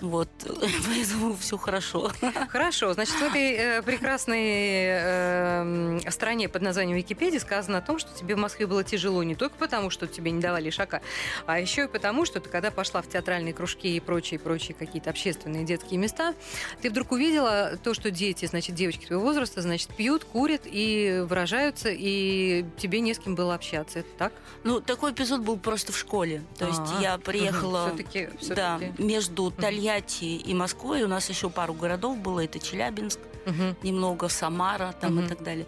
Вот, 0.00 0.28
поэтому 0.86 1.36
все 1.36 1.56
хорошо. 1.68 2.10
Хорошо. 2.48 2.94
Значит, 2.94 3.14
в 3.16 3.22
этой 3.22 3.52
э, 3.52 3.82
прекрасной 3.82 4.40
э, 4.86 6.10
стране 6.10 6.48
под 6.48 6.62
названием 6.62 6.96
Википедия 6.96 7.40
сказано 7.40 7.78
о 7.78 7.82
том, 7.82 7.98
что 7.98 8.10
тебе 8.18 8.36
в 8.36 8.38
Москве 8.38 8.66
было 8.66 8.82
тяжело 8.82 9.22
не 9.22 9.34
только 9.34 9.56
потому, 9.56 9.90
что 9.90 10.06
тебе 10.06 10.30
не 10.30 10.40
давали 10.40 10.70
шака, 10.70 11.02
а 11.46 11.60
еще 11.60 11.84
и 11.84 11.86
потому, 11.86 12.24
что 12.24 12.40
ты 12.40 12.48
когда 12.48 12.70
пошла 12.70 13.02
в 13.02 13.08
театральные 13.08 13.52
кружки 13.52 13.96
и 13.96 14.00
прочие-прочие 14.00 14.74
какие-то 14.78 15.10
общественные 15.10 15.64
детские 15.64 15.98
места, 15.98 16.34
ты 16.80 16.88
вдруг 16.88 17.12
увидела 17.12 17.76
то, 17.82 17.92
что 17.92 18.10
дети, 18.10 18.46
значит, 18.46 18.74
девочки 18.74 19.04
твоего 19.04 19.22
возраста, 19.22 19.60
значит, 19.60 19.94
пьют, 19.94 20.24
курят 20.24 20.62
и 20.64 21.22
выражаются, 21.28 21.90
и 21.92 22.64
тебе 22.78 23.00
не 23.00 23.12
с 23.12 23.18
кем 23.18 23.34
было 23.34 23.54
общаться. 23.54 23.98
Это 23.98 24.08
так? 24.16 24.32
Ну, 24.64 24.80
такой 24.80 25.12
эпизод 25.12 25.42
был 25.42 25.58
просто 25.58 25.92
в 25.92 25.98
школе. 25.98 26.42
То 26.56 26.66
есть 26.66 26.78
А-а-а. 26.78 27.02
я 27.02 27.18
приехала 27.18 27.88
угу. 27.88 27.96
все-таки, 27.96 28.28
все-таки. 28.38 28.54
Да, 28.56 28.80
между 28.96 29.50
Тольятти 29.50 30.24
и 30.24 30.54
Москвой. 30.54 31.02
У 31.02 31.08
нас 31.08 31.28
еще 31.28 31.50
пару 31.58 31.74
городов 31.74 32.16
было, 32.18 32.44
это 32.44 32.60
Челябинск, 32.60 33.18
угу. 33.44 33.74
немного 33.82 34.28
Самара 34.28 34.94
там 35.00 35.18
угу. 35.18 35.26
и 35.26 35.28
так 35.28 35.42
далее. 35.42 35.66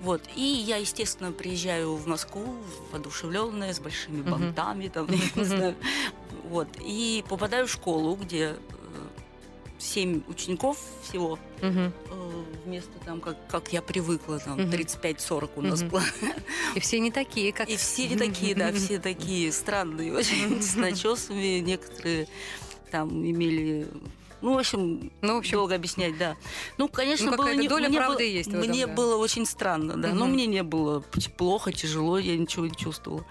Вот. 0.00 0.22
И 0.36 0.40
я, 0.40 0.76
естественно, 0.76 1.32
приезжаю 1.32 1.96
в 1.96 2.06
Москву, 2.06 2.54
воодушевленная, 2.92 3.72
с 3.72 3.80
большими 3.80 4.20
угу. 4.20 4.30
бантами, 4.30 4.86
там, 4.86 5.08
я 5.10 5.18
не 5.34 5.44
знаю. 5.44 5.74
Вот. 6.44 6.68
И 6.78 7.24
попадаю 7.28 7.66
в 7.66 7.72
школу, 7.72 8.14
где 8.14 8.50
э, 8.50 8.56
семь 9.80 10.22
учеников 10.28 10.78
всего. 11.02 11.40
Угу. 11.60 11.92
Вместо 12.64 12.96
там, 13.04 13.20
как, 13.20 13.36
как 13.48 13.72
я 13.72 13.82
привыкла, 13.82 14.38
там 14.38 14.60
угу. 14.60 14.70
35-40 14.70 15.50
у 15.56 15.62
нас 15.62 15.82
было. 15.82 16.04
И 16.76 16.78
все 16.78 17.00
не 17.00 17.10
такие, 17.10 17.52
как... 17.52 17.68
И 17.68 17.76
все 17.76 18.06
не 18.06 18.16
такие, 18.16 18.54
да, 18.54 18.70
все 18.70 19.00
такие 19.00 19.50
странные, 19.50 20.14
очень 20.14 20.62
с 20.62 20.76
начесами. 20.76 21.58
Некоторые 21.58 22.28
там 22.92 23.08
имели 23.08 23.88
ну, 24.42 24.54
в 24.54 24.58
общем, 24.58 25.10
ну, 25.22 25.34
в 25.34 25.38
общем, 25.38 25.56
долго 25.56 25.74
объяснять, 25.74 26.18
да. 26.18 26.36
Ну, 26.76 26.88
конечно, 26.88 27.30
ну, 27.30 27.36
было 27.36 27.54
не, 27.54 27.68
доля 27.68 27.88
мне 27.88 27.98
правды 27.98 28.24
было, 28.24 28.32
есть. 28.32 28.48
Этом, 28.48 28.60
мне 28.60 28.86
да. 28.86 28.92
было 28.92 29.16
очень 29.16 29.46
странно, 29.46 29.96
да. 29.96 30.08
Угу. 30.08 30.16
Но 30.16 30.26
мне 30.26 30.46
не 30.46 30.62
было 30.62 31.04
плохо, 31.36 31.72
тяжело, 31.72 32.18
я 32.18 32.36
ничего 32.36 32.66
не 32.66 32.76
чувствовала. 32.76 33.24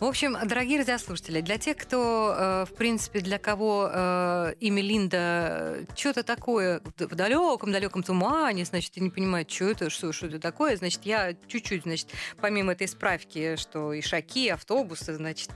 В 0.00 0.06
общем, 0.06 0.34
дорогие 0.46 0.78
радиослушатели, 0.78 1.42
для 1.42 1.58
тех, 1.58 1.76
кто, 1.76 2.34
э, 2.34 2.64
в 2.64 2.74
принципе, 2.74 3.20
для 3.20 3.38
кого 3.38 3.90
э, 3.92 4.54
имя 4.58 4.80
Линда 4.80 5.18
э, 5.18 5.84
что-то 5.94 6.22
такое 6.22 6.80
в 6.96 7.14
далеком-далеком 7.14 8.02
тумане, 8.02 8.64
значит, 8.64 8.96
и 8.96 9.00
не 9.02 9.10
понимает, 9.10 9.50
что 9.50 9.66
это, 9.66 9.90
что, 9.90 10.10
что 10.14 10.28
это 10.28 10.38
такое, 10.38 10.78
значит, 10.78 11.02
я 11.04 11.34
чуть-чуть, 11.48 11.82
значит, 11.82 12.08
помимо 12.40 12.72
этой 12.72 12.88
справки, 12.88 13.56
что 13.56 13.92
и 13.92 14.00
шаки, 14.00 14.48
автобусы, 14.48 15.16
значит, 15.16 15.50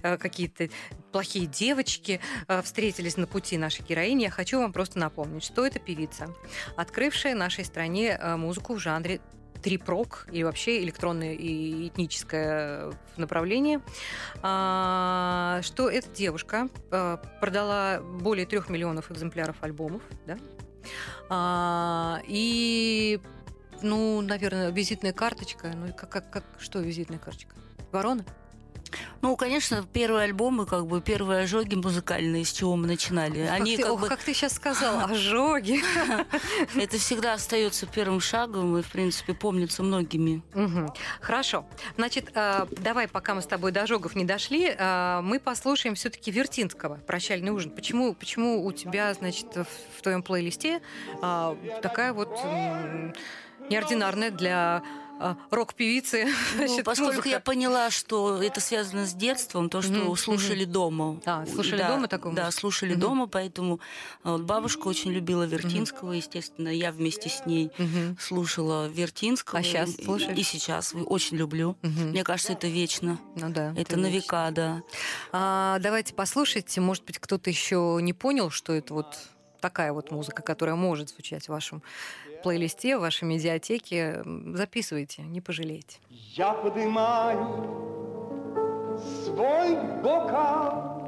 какие-то 0.00 0.68
плохие 1.10 1.46
девочки 1.46 2.20
встретились 2.62 3.16
на 3.16 3.26
пути 3.26 3.58
нашей 3.58 3.84
героини, 3.84 4.22
я 4.22 4.30
хочу 4.30 4.60
вам 4.60 4.72
просто 4.72 5.00
напомнить, 5.00 5.42
что 5.42 5.66
это 5.66 5.80
певица, 5.80 6.32
открывшая 6.76 7.34
нашей 7.34 7.64
стране 7.64 8.16
музыку 8.36 8.74
в 8.74 8.78
жанре 8.78 9.20
трипрок 9.62 10.26
и 10.30 10.44
вообще 10.44 10.82
электронное 10.82 11.34
и 11.34 11.88
этническое 11.88 12.92
направление, 13.16 13.80
а, 14.42 15.60
что 15.62 15.88
эта 15.88 16.08
девушка 16.10 16.68
а, 16.90 17.16
продала 17.40 18.00
более 18.00 18.46
трех 18.46 18.68
миллионов 18.68 19.10
экземпляров 19.10 19.56
альбомов, 19.62 20.02
да, 20.26 20.38
а, 21.28 22.20
и 22.26 23.20
ну, 23.82 24.20
наверное, 24.20 24.70
визитная 24.70 25.12
карточка. 25.12 25.72
Ну, 25.74 25.92
как, 25.92 26.10
как, 26.10 26.30
как 26.30 26.44
что 26.58 26.80
визитная 26.80 27.18
карточка? 27.18 27.54
Ворона? 27.92 28.24
Ну, 29.20 29.36
конечно, 29.36 29.84
первые 29.92 30.24
альбомы, 30.24 30.66
как 30.66 30.86
бы 30.86 31.00
первые 31.00 31.44
ожоги 31.44 31.74
музыкальные, 31.74 32.44
с 32.44 32.52
чего 32.52 32.76
мы 32.76 32.86
начинали. 32.86 33.40
Они 33.40 33.76
как, 33.76 33.76
ты, 33.76 33.82
как 33.82 33.92
ох, 33.92 34.00
бы... 34.00 34.08
как 34.08 34.22
ты 34.22 34.34
сейчас 34.34 34.54
сказал, 34.54 35.00
ожоги. 35.10 35.80
Это 36.76 36.98
всегда 36.98 37.34
остается 37.34 37.86
первым 37.86 38.20
шагом 38.20 38.76
и, 38.78 38.82
в 38.82 38.90
принципе, 38.90 39.34
помнится 39.34 39.82
многими. 39.82 40.42
Хорошо. 41.20 41.66
Значит, 41.96 42.30
э, 42.34 42.66
давай, 42.78 43.08
пока 43.08 43.34
мы 43.34 43.42
с 43.42 43.46
тобой 43.46 43.72
до 43.72 43.82
ожогов 43.82 44.14
не 44.14 44.24
дошли, 44.24 44.74
э, 44.76 45.20
мы 45.22 45.40
послушаем 45.40 45.94
все-таки 45.94 46.30
Вертинского 46.30 46.96
«Прощальный 47.06 47.50
ужин». 47.50 47.70
Почему, 47.70 48.14
почему 48.14 48.64
у 48.64 48.72
тебя, 48.72 49.12
значит, 49.14 49.46
в 49.56 50.02
твоем 50.02 50.22
плейлисте 50.22 50.80
э, 51.22 51.56
такая 51.82 52.12
вот 52.12 52.38
неординарная 53.70 54.30
для 54.30 54.82
рок-певицы. 55.50 56.28
Ну, 56.58 56.82
поскольку 56.82 57.12
музыка. 57.12 57.28
я 57.28 57.40
поняла, 57.40 57.90
что 57.90 58.42
это 58.42 58.60
связано 58.60 59.06
с 59.06 59.14
детством, 59.14 59.68
то, 59.70 59.80
что 59.82 59.92
mm-hmm. 59.92 60.16
слушали 60.16 60.66
mm-hmm. 60.66 60.70
дома. 60.70 61.20
А, 61.24 61.46
слушали 61.46 61.78
да, 61.78 61.88
дома 61.88 62.08
такую 62.08 62.34
Да, 62.34 62.50
слушали 62.50 62.94
mm-hmm. 62.94 63.00
дома, 63.00 63.26
поэтому 63.26 63.80
а, 64.22 64.32
вот 64.32 64.42
бабушка 64.42 64.86
очень 64.88 65.12
любила 65.12 65.44
Вертинского, 65.44 66.12
mm-hmm. 66.12 66.16
естественно, 66.16 66.68
я 66.68 66.92
вместе 66.92 67.28
с 67.28 67.46
ней 67.46 67.70
mm-hmm. 67.78 68.20
слушала 68.20 68.88
Вертинского. 68.88 69.60
А 69.60 69.62
сейчас 69.62 69.94
слушаешь? 69.96 70.38
И 70.38 70.42
сейчас 70.42 70.94
очень 70.94 71.36
люблю. 71.36 71.76
Mm-hmm. 71.82 72.04
Мне 72.10 72.24
кажется, 72.24 72.52
это 72.52 72.66
вечно. 72.66 73.18
Ну 73.36 73.50
да. 73.50 73.72
Это, 73.72 73.80
это 73.80 73.96
на 73.96 74.06
вечно. 74.06 74.16
века, 74.16 74.50
да. 74.50 74.82
А, 75.32 75.78
давайте 75.80 76.14
послушайте, 76.14 76.80
может 76.80 77.04
быть, 77.04 77.18
кто-то 77.18 77.50
еще 77.50 77.98
не 78.00 78.12
понял, 78.12 78.50
что 78.50 78.72
это 78.72 78.94
вот 78.94 79.16
такая 79.60 79.92
вот 79.92 80.10
музыка, 80.10 80.42
которая 80.42 80.76
может 80.76 81.10
звучать 81.10 81.46
в 81.46 81.48
вашем 81.48 81.82
плейлисте, 82.48 82.96
в 82.96 83.00
вашей 83.00 83.24
медиатеке. 83.24 84.22
Записывайте, 84.54 85.20
не 85.20 85.42
пожалеете. 85.42 85.98
Я 86.08 86.54
поднимаю 86.54 87.36
свой 89.22 89.76
бокал 90.02 90.98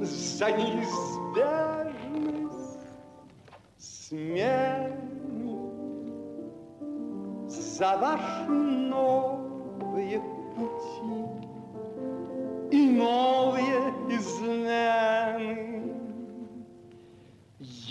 за 0.00 0.50
неизбежность 0.50 2.80
смены, 3.78 4.90
за 7.48 7.96
ваши 7.96 8.50
новые 8.50 10.20
пути 10.56 11.24
и 12.72 12.90
новые 12.90 13.94
измены. 14.10 15.93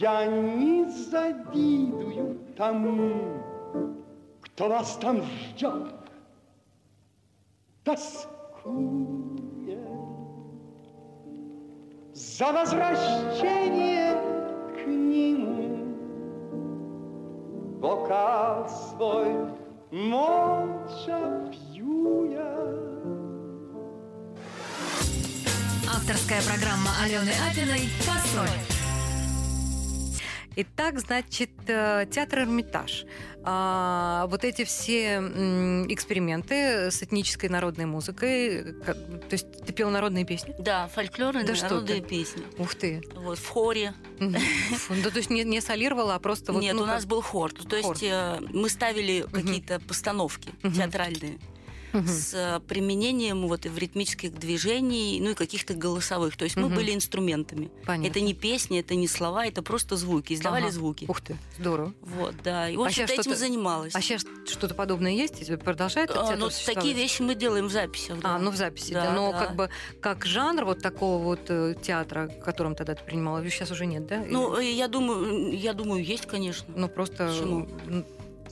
Я 0.03 0.25
не 0.25 0.83
завидую 0.89 2.38
тому, 2.57 3.41
кто 4.41 4.67
вас 4.67 4.98
там 4.98 5.22
ждет, 5.24 5.95
тоскует 7.86 8.27
за 12.12 12.51
возвращение 12.51 14.12
к 14.75 14.86
нему. 14.86 15.95
Бокал 17.79 18.67
свой 18.67 19.33
молча 19.89 21.50
пью 21.50 22.29
я. 22.29 22.57
Авторская 25.95 26.41
программа 26.41 26.91
Алены 27.01 27.31
Апиной 27.50 27.88
«Фасоль». 28.01 28.73
Итак, 30.55 31.00
значит, 31.00 31.50
э, 31.67 32.05
театр 32.12 32.39
Эрмитаж. 32.41 33.05
А, 33.45 34.27
вот 34.27 34.45
эти 34.45 34.63
все 34.63 35.17
эксперименты 35.89 36.91
с 36.91 37.03
этнической 37.03 37.50
народной 37.50 37.86
музыкой, 37.86 38.74
как, 38.86 38.95
то 38.95 39.33
есть 39.33 39.65
ты 39.65 39.74
пела 39.74 39.89
народные 39.89 40.25
песни? 40.25 40.55
Да, 40.60 40.88
фольклорные 40.88 41.43
да 41.43 41.53
народные 41.53 42.01
ты? 42.01 42.07
песни. 42.07 42.43
Ух 42.57 42.75
ты. 42.75 43.01
Вот, 43.15 43.38
в 43.38 43.48
хоре. 43.48 43.93
Ну, 44.19 44.31
то 45.12 45.17
есть 45.17 45.29
не, 45.29 45.43
не 45.43 45.60
солировала, 45.60 46.15
а 46.15 46.19
просто 46.19 46.53
вот... 46.53 46.62
Нет, 46.62 46.75
ну, 46.75 46.83
у 46.83 46.86
нас 46.86 47.05
был 47.05 47.22
хор. 47.22 47.51
То 47.51 47.75
есть 47.75 48.03
э, 48.03 48.39
мы 48.53 48.69
ставили 48.69 49.25
какие-то 49.31 49.79
постановки 49.79 50.51
театральные 50.62 51.39
угу. 51.93 52.07
с 52.07 52.33
э, 52.33 52.59
применением 52.67 53.47
вот 53.47 53.65
в 53.65 53.77
ритмических 53.77 54.33
движений, 54.33 55.19
ну 55.21 55.31
и 55.31 55.33
каких-то 55.33 55.73
голосовых. 55.73 56.35
То 56.38 56.43
есть 56.43 56.57
угу. 56.57 56.67
мы 56.67 56.75
были 56.75 56.93
инструментами. 56.93 57.71
Понятно. 57.85 58.09
Это 58.09 58.21
не 58.21 58.33
песни, 58.33 58.79
это 58.79 58.95
не 58.95 59.07
слова, 59.07 59.45
это 59.45 59.62
просто 59.62 59.95
звуки. 59.95 60.33
Издавали 60.33 60.63
ага. 60.63 60.71
звуки. 60.71 61.05
Ух 61.07 61.21
ты, 61.21 61.38
здорово. 61.57 61.93
Вот, 62.01 62.35
да. 62.43 62.69
И, 62.69 62.77
в 62.77 62.81
общем, 62.81 63.05
а 63.07 63.12
этим 63.12 63.35
занималась. 63.35 63.95
А 63.95 64.01
сейчас 64.01 64.25
что-то 64.45 64.73
подобное 64.73 65.12
есть? 65.12 65.33
Продолжает 65.59 66.12
а, 66.12 66.35
ну, 66.35 66.50
такие 66.65 66.93
вещи 66.93 67.21
мы 67.21 67.35
делаем 67.35 67.67
в 67.67 67.71
записях. 67.71 68.19
Да. 68.19 68.35
А, 68.35 68.39
ну 68.39 68.51
в 68.51 68.55
записи, 68.55 68.93
да. 68.93 69.05
да. 69.05 69.13
Но 69.13 69.31
да. 69.31 69.39
как 69.39 69.55
бы 69.55 69.69
как 70.01 70.25
жанр 70.25 70.65
вот 70.65 70.81
такого 70.81 71.21
вот 71.21 71.41
э, 71.50 71.75
театра, 71.81 72.27
в 72.27 72.43
котором 72.43 72.75
тогда 72.75 72.95
ты 72.95 73.03
принимала, 73.03 73.43
сейчас 73.50 73.71
уже 73.71 73.85
нет, 73.85 74.07
да? 74.07 74.23
Ну, 74.27 74.59
я 74.59 74.88
думаю, 74.88 75.57
я 75.57 75.73
думаю, 75.73 76.03
есть, 76.03 76.25
конечно. 76.25 76.73
Ну, 76.75 76.88
просто... 76.89 77.27
Почему? 77.27 77.67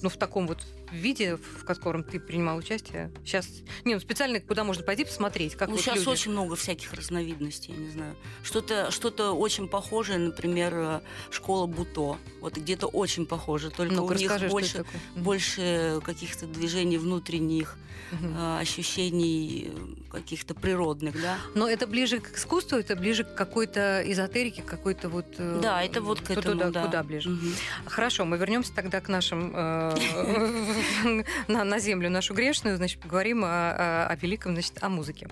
ну, 0.02 0.10
в 0.10 0.18
таком 0.18 0.48
вот 0.48 0.60
виде, 0.96 1.38
в 1.38 1.64
котором 1.64 2.04
ты 2.04 2.20
принимал 2.20 2.58
участие? 2.58 3.12
Сейчас, 3.24 3.48
не, 3.86 3.94
ну, 3.94 4.00
специально 4.00 4.40
куда 4.40 4.64
можно 4.64 4.84
пойти 4.84 5.06
посмотреть, 5.06 5.56
как 5.56 5.70
ну, 5.70 5.76
вот 5.76 5.84
сейчас 5.84 5.98
люди. 5.98 6.10
очень 6.10 6.32
много 6.32 6.56
всяких 6.56 6.94
разновидностей, 6.94 7.74
я 7.74 7.80
не 7.80 7.90
знаю. 7.90 8.16
Что-то 8.44 8.92
что 8.92 9.12
очень 9.36 9.68
похожее, 9.68 10.20
например, 10.20 10.74
э, 10.74 11.02
школа 11.30 11.68
Буто. 11.68 12.18
Вот 12.40 12.58
где-то 12.58 12.88
очень 12.88 13.26
похоже, 13.26 13.70
только 13.70 13.94
ну 13.94 14.06
у 14.06 14.14
них 14.14 14.30
расскажи, 14.30 14.50
больше, 14.50 14.86
больше 15.16 16.02
каких-то 16.04 16.48
движений 16.48 16.98
внутренних, 16.98 17.78
угу. 18.12 18.28
ощущений 18.60 19.72
каких-то 20.12 20.54
природных, 20.54 21.22
да. 21.22 21.38
Но 21.56 21.70
это 21.70 21.88
ближе 21.88 22.20
к 22.20 22.38
искусству, 22.38 22.78
это 22.78 22.96
ближе 22.96 23.24
к 23.24 23.34
какой-то 23.34 24.04
эзотерике, 24.06 24.62
какой-то 24.62 25.10
вот... 25.10 25.26
Э, 25.38 25.60
да, 25.62 25.84
это 25.84 26.02
вот 26.02 26.22
к 26.22 26.32
этому, 26.32 26.60
туда, 26.60 26.70
да. 26.70 26.86
Куда 26.86 27.04
ближе. 27.04 27.30
Угу. 27.30 27.48
Хорошо, 27.86 28.26
мы 28.26 28.38
вернемся 28.38 28.74
тогда 28.74 29.00
к 29.00 29.08
нашим 29.08 29.52
на, 31.48 31.64
на 31.64 31.80
землю 31.80 32.10
нашу 32.10 32.34
грешную, 32.34 32.78
значит, 32.78 33.00
поговорим 33.00 33.44
о, 33.44 34.08
о, 34.10 34.16
великом, 34.16 34.54
значит, 34.54 34.74
о 34.82 34.90
музыке. 34.90 35.28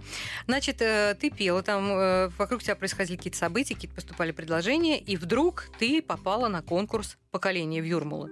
Значит, 0.48 0.82
э, 0.82 1.16
ты 1.20 1.30
пела, 1.30 1.64
там 1.64 1.92
э, 1.92 2.30
вокруг 2.38 2.64
тебя 2.64 2.76
происходили 2.76 3.18
какие-то 3.18 3.38
события, 3.38 3.76
какие-то 3.76 3.96
поступали 3.96 4.32
предложения, 4.32 5.00
и 5.00 5.18
вдруг 5.18 5.70
ты 5.80 6.02
попала 6.02 6.48
на 6.48 6.62
конкурс 6.62 7.18
поколения 7.32 7.82
в 7.82 7.86
Юрмулы. 7.86 8.30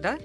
Да? 0.00 0.18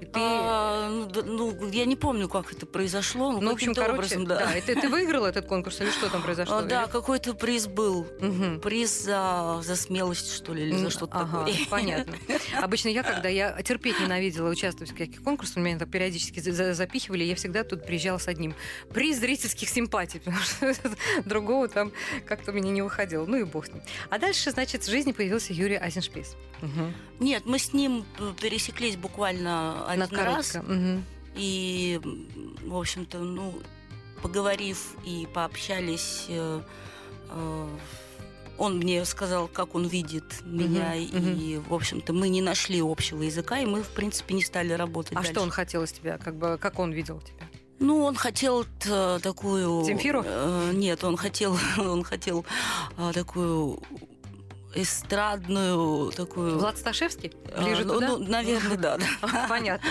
Ты... 0.00 0.10
А, 0.14 0.88
ну, 0.88 1.22
ну, 1.24 1.68
я 1.70 1.84
не 1.84 1.96
помню, 1.96 2.28
как 2.28 2.52
это 2.52 2.66
произошло. 2.66 3.32
Ну, 3.32 3.40
ну 3.40 3.50
в 3.50 3.54
общем, 3.54 3.74
короче, 3.74 3.92
образом, 3.92 4.26
да. 4.26 4.38
да. 4.38 4.54
Это 4.54 4.74
ты 4.74 4.88
выиграла 4.88 5.26
этот 5.26 5.46
конкурс 5.46 5.80
или 5.80 5.90
что 5.90 6.10
там 6.10 6.22
произошло? 6.22 6.58
А, 6.58 6.62
да, 6.62 6.86
какой-то 6.86 7.34
приз 7.34 7.66
был. 7.66 8.00
Угу. 8.20 8.60
Приз 8.62 9.04
за, 9.04 9.60
за 9.62 9.76
смелость, 9.76 10.32
что 10.32 10.52
ли, 10.52 10.64
или 10.64 10.76
за 10.76 10.90
что-то 10.90 11.18
ага, 11.18 11.46
такое. 11.46 11.54
Понятно. 11.70 12.14
Обычно 12.60 12.88
я, 12.88 13.02
когда 13.02 13.28
я 13.28 13.60
терпеть 13.62 14.00
ненавидела 14.00 14.50
участвовать 14.50 14.92
в 14.92 14.96
каких 14.96 15.22
конкурсах, 15.22 15.56
меня 15.56 15.78
так 15.78 15.90
периодически 15.90 16.40
запихивали, 16.40 17.24
я 17.24 17.34
всегда 17.34 17.64
тут 17.64 17.86
приезжала 17.86 18.18
с 18.18 18.28
одним. 18.28 18.54
Приз 18.92 19.18
зрительских 19.18 19.68
симпатий, 19.68 20.20
потому 20.24 20.42
что 20.42 20.74
другого 21.24 21.68
там 21.68 21.92
как-то 22.26 22.52
меня 22.52 22.70
не 22.70 22.82
выходило. 22.82 23.26
Ну 23.26 23.36
и 23.36 23.44
бог 23.44 23.66
с 23.66 23.68
ним. 23.70 23.82
А 24.10 24.18
дальше, 24.18 24.50
значит, 24.50 24.82
в 24.84 24.90
жизни 24.90 25.12
появился 25.12 25.52
Юрий 25.52 25.76
Азеншпис. 25.76 26.36
Угу. 26.62 26.92
Нет, 27.20 27.42
мы 27.46 27.58
с 27.58 27.72
ним 27.72 28.04
пересеклись 28.40 28.96
буквально 28.96 29.85
один 29.86 30.16
На 30.16 30.24
раз. 30.24 30.56
Угу. 30.56 31.02
И, 31.36 32.00
в 32.64 32.76
общем-то, 32.76 33.18
ну, 33.18 33.54
поговорив 34.22 34.94
и 35.04 35.28
пообщались, 35.32 36.26
э, 36.28 36.62
э, 37.30 37.68
он 38.58 38.78
мне 38.78 39.04
сказал, 39.04 39.48
как 39.48 39.74
он 39.74 39.86
видит 39.86 40.24
меня, 40.44 40.94
угу, 40.94 41.28
и, 41.28 41.56
угу. 41.58 41.70
в 41.70 41.74
общем-то, 41.74 42.12
мы 42.12 42.28
не 42.28 42.40
нашли 42.40 42.80
общего 42.80 43.22
языка, 43.22 43.58
и 43.58 43.66
мы, 43.66 43.82
в 43.82 43.90
принципе, 43.90 44.34
не 44.34 44.42
стали 44.42 44.72
работать. 44.72 45.12
А 45.12 45.16
дальше. 45.16 45.32
что 45.32 45.42
он 45.42 45.50
хотел 45.50 45.82
из 45.82 45.92
тебя? 45.92 46.18
Как 46.18 46.36
бы, 46.36 46.58
как 46.58 46.78
он 46.78 46.92
видел 46.92 47.20
тебя? 47.20 47.46
Ну, 47.78 48.02
он 48.04 48.14
хотел 48.14 48.64
такую... 49.22 49.84
Земфиру? 49.84 50.22
Э, 50.24 50.70
нет, 50.72 51.04
он 51.04 51.16
хотел, 51.16 51.58
он 51.76 52.02
хотел 52.04 52.46
э, 52.96 53.12
такую 53.12 53.82
эстрадную 54.76 56.12
такую... 56.12 56.58
Влад 56.58 56.78
Сташевский? 56.78 57.32
Ближе 57.56 57.82
а, 57.82 57.84
туда? 57.84 58.08
Ну, 58.08 58.18
наверное, 58.18 58.76
да. 58.76 58.98
Понятно. 59.48 59.88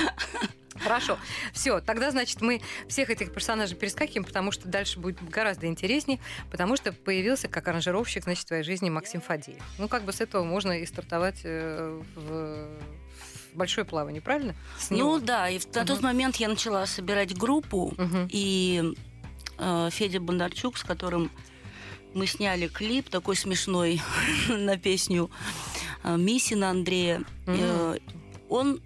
Хорошо. 0.76 1.18
Все, 1.54 1.80
тогда, 1.80 2.12
значит, 2.12 2.42
мы 2.42 2.62
всех 2.88 3.10
этих 3.10 3.34
персонажей 3.34 3.78
перескакиваем, 3.78 4.26
потому 4.26 4.52
что 4.52 4.68
дальше 4.68 5.00
будет 5.00 5.24
гораздо 5.30 5.68
интереснее, 5.68 6.20
потому 6.52 6.76
что 6.76 6.92
появился 6.92 7.48
как 7.48 7.68
аранжировщик, 7.68 8.24
значит, 8.24 8.44
в 8.44 8.48
твоей 8.48 8.64
жизни 8.64 8.90
Максим 8.90 9.22
Фадеев. 9.22 9.64
Ну, 9.78 9.88
как 9.88 10.04
бы 10.04 10.12
с 10.12 10.22
этого 10.22 10.44
можно 10.44 10.74
и 10.74 10.86
стартовать 10.86 11.42
э, 11.44 12.02
в 12.16 12.68
большое 13.54 13.86
плавание, 13.86 14.22
правильно? 14.22 14.54
Ну 14.90 15.20
да, 15.20 15.50
и 15.50 15.60
на 15.74 15.86
тот 15.86 16.02
момент 16.02 16.36
я 16.38 16.50
начала 16.50 16.86
собирать 16.86 17.36
группу, 17.38 17.94
и 18.30 18.94
э, 19.58 19.90
Федя 19.92 20.20
Бондарчук, 20.20 20.78
с 20.78 20.84
которым 20.84 21.32
мы 22.16 22.28
сняли 22.28 22.68
клип 22.68 23.10
такой 23.10 23.36
смешной 23.36 24.02
на 24.50 24.78
песню 24.78 25.30
э, 26.04 26.18
Мисина 26.18 26.72
Андрея. 26.72 27.24
Mm-hmm. 27.46 28.02
Он 28.50 28.82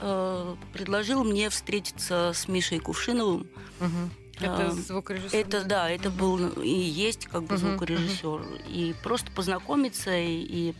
э, 0.00 0.56
предложил 0.72 1.24
мне 1.24 1.48
встретиться 1.48 2.32
с 2.34 2.48
Мишей 2.48 2.80
Кувшиновым. 2.80 3.46
Это 4.40 4.72
звукорежиссер. 4.72 5.38
Это 5.38 5.64
да, 5.64 5.88
это 5.88 6.10
был 6.10 6.60
и 6.60 6.68
есть 6.68 7.26
как 7.26 7.44
бы 7.44 7.56
звукорежиссер. 7.56 8.42
И 8.68 8.94
просто 9.02 9.30
познакомиться 9.30 10.16
и, 10.16 10.42
и 10.42 10.74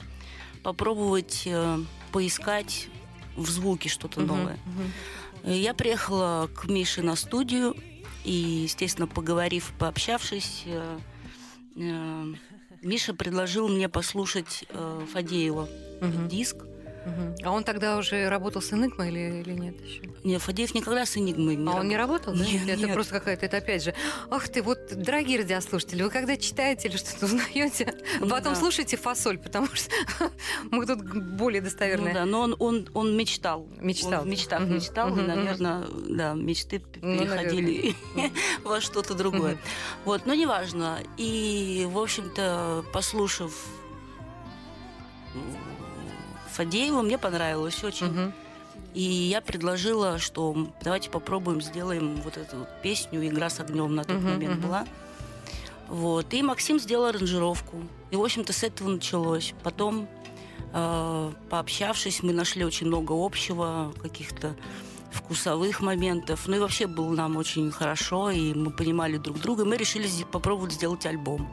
попробовать 0.63 1.43
э, 1.47 1.79
поискать 2.11 2.89
в 3.37 3.49
звуке 3.49 3.89
что-то 3.89 4.21
новое. 4.21 4.59
Я 5.45 5.75
приехала 5.75 6.49
к 6.55 6.67
Мише 6.69 7.03
на 7.03 7.17
студию, 7.17 7.75
и, 8.25 8.33
естественно, 8.33 9.09
поговорив, 9.09 9.73
пообщавшись, 9.79 10.63
э, 10.67 10.99
э, 10.99 10.99
Миша 11.75 13.15
предложил 13.15 13.69
мне 13.69 13.89
послушать 13.89 14.65
э, 14.69 15.07
Фадеева 15.13 15.69
Мгм. 16.01 16.29
диск. 16.29 16.57
А 17.45 17.51
он 17.51 17.65
тогда 17.65 17.97
уже 17.99 18.29
работал 18.29 18.63
с 18.63 18.73
Энигмой 18.73 19.09
или, 19.09 19.41
или 19.41 19.53
нет 19.53 19.81
еще? 19.85 20.03
Не, 20.23 20.39
Фадеев 20.39 20.75
никогда 20.75 21.05
с 21.05 21.17
Энигмой 21.17 21.57
не 21.57 21.69
а 21.69 21.77
он 21.81 21.89
не 21.89 21.97
работал. 21.97 22.33
работал, 22.33 22.35
да? 22.35 22.45
Нет, 22.65 22.69
это 22.79 22.87
нет. 22.87 22.95
просто 22.95 23.13
какая-то, 23.15 23.45
это 23.47 23.57
опять 23.57 23.83
же, 23.83 23.95
ах 24.31 24.49
ты, 24.49 24.63
вот, 24.63 24.79
дорогие 24.95 25.39
радиослушатели, 25.39 26.03
вы 26.03 26.11
когда 26.11 26.37
читаете 26.37 26.89
или 26.89 26.97
что-то 26.97 27.27
узнаете, 27.27 27.95
Ну 28.21 28.29
потом 28.29 28.55
да. 28.55 28.61
слушайте 28.61 28.97
фасоль, 28.97 29.39
потому 29.39 29.67
что 29.75 29.91
мы 30.71 30.87
тут 30.87 31.03
более 31.03 31.61
Ну 31.61 31.67
достоверные. 31.69 32.15
да, 32.15 32.25
но 32.25 32.41
он, 32.43 32.57
он, 32.61 32.89
он 32.95 33.17
мечтал. 33.17 33.67
Мечтал. 33.81 34.23
Он 34.23 34.29
в 34.29 34.31
мечтах 34.31 34.61
Мгм, 34.61 34.75
мечтал, 34.75 35.09
мгм, 35.11 35.21
и, 35.21 35.23
наверное, 35.27 35.85
да, 36.09 36.35
мечты 36.35 36.81
Ну, 37.01 37.19
переходили 37.19 37.95
во 38.65 38.81
что-то 38.81 39.15
другое. 39.15 39.53
Мгм. 39.55 39.61
Вот, 40.05 40.27
но 40.27 40.35
неважно. 40.35 40.99
И, 41.17 41.87
в 41.91 41.99
общем-то, 41.99 42.85
послушав 42.93 43.53
Фадеева, 46.53 47.03
мне 47.03 47.19
понравилось 47.19 47.83
очень. 47.85 48.07
Мгм. 48.07 48.33
И 48.95 49.03
я 49.03 49.41
предложила, 49.41 50.19
что 50.19 50.69
давайте 50.83 51.11
попробуем, 51.11 51.63
сделаем 51.63 52.17
вот 52.23 52.37
эту 52.37 52.59
вот 52.59 52.69
песню 52.83 53.27
«Игра 53.27 53.49
с 53.51 53.61
огнем» 53.61 53.95
на 53.95 54.05
тот 54.05 54.17
Мгм, 54.17 54.31
момент 54.31 54.57
мгм. 54.59 54.67
была. 54.67 54.87
Вот. 55.89 56.33
И 56.33 56.43
Максим 56.43 56.79
сделал 56.79 57.07
аранжировку. 57.07 57.77
И, 58.11 58.17
в 58.17 58.23
общем-то, 58.23 58.53
с 58.53 58.63
этого 58.63 58.89
началось. 58.89 59.55
Потом, 59.63 60.09
э, 60.73 61.33
пообщавшись, 61.51 62.23
мы 62.23 62.33
нашли 62.33 62.65
очень 62.65 62.87
много 62.87 63.13
общего, 63.13 63.93
каких-то 64.03 64.55
вкусовых 65.11 65.81
моментов. 65.81 66.47
Ну 66.47 66.57
и 66.57 66.59
вообще 66.59 66.87
было 66.87 67.15
нам 67.15 67.37
очень 67.37 67.71
хорошо, 67.71 68.31
и 68.31 68.55
мы 68.55 68.71
понимали 68.71 69.19
друг 69.19 69.39
друга. 69.41 69.65
И 69.65 69.67
мы 69.67 69.77
решили 69.77 70.09
попробовать 70.31 70.73
сделать 70.73 71.05
альбом. 71.07 71.49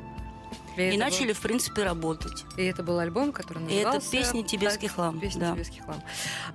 И, 0.79 0.93
И 0.93 0.97
начали, 0.97 1.33
в 1.33 1.39
принципе, 1.41 1.83
работать. 1.83 2.43
был, 2.55 2.63
и 2.63 2.65
это 2.65 2.83
был 2.83 2.99
альбом, 2.99 3.31
который 3.31 3.63
И 3.63 3.75
это 3.75 3.93
назывался... 3.95 4.11
«Песни 4.11 4.41
«Тибетский 4.43 4.87
так, 4.87 4.95
хлам», 4.95 5.19
«Песни 5.19 5.39
да. 5.41 5.51
«Тибетский 5.53 5.81
хлам». 5.81 6.01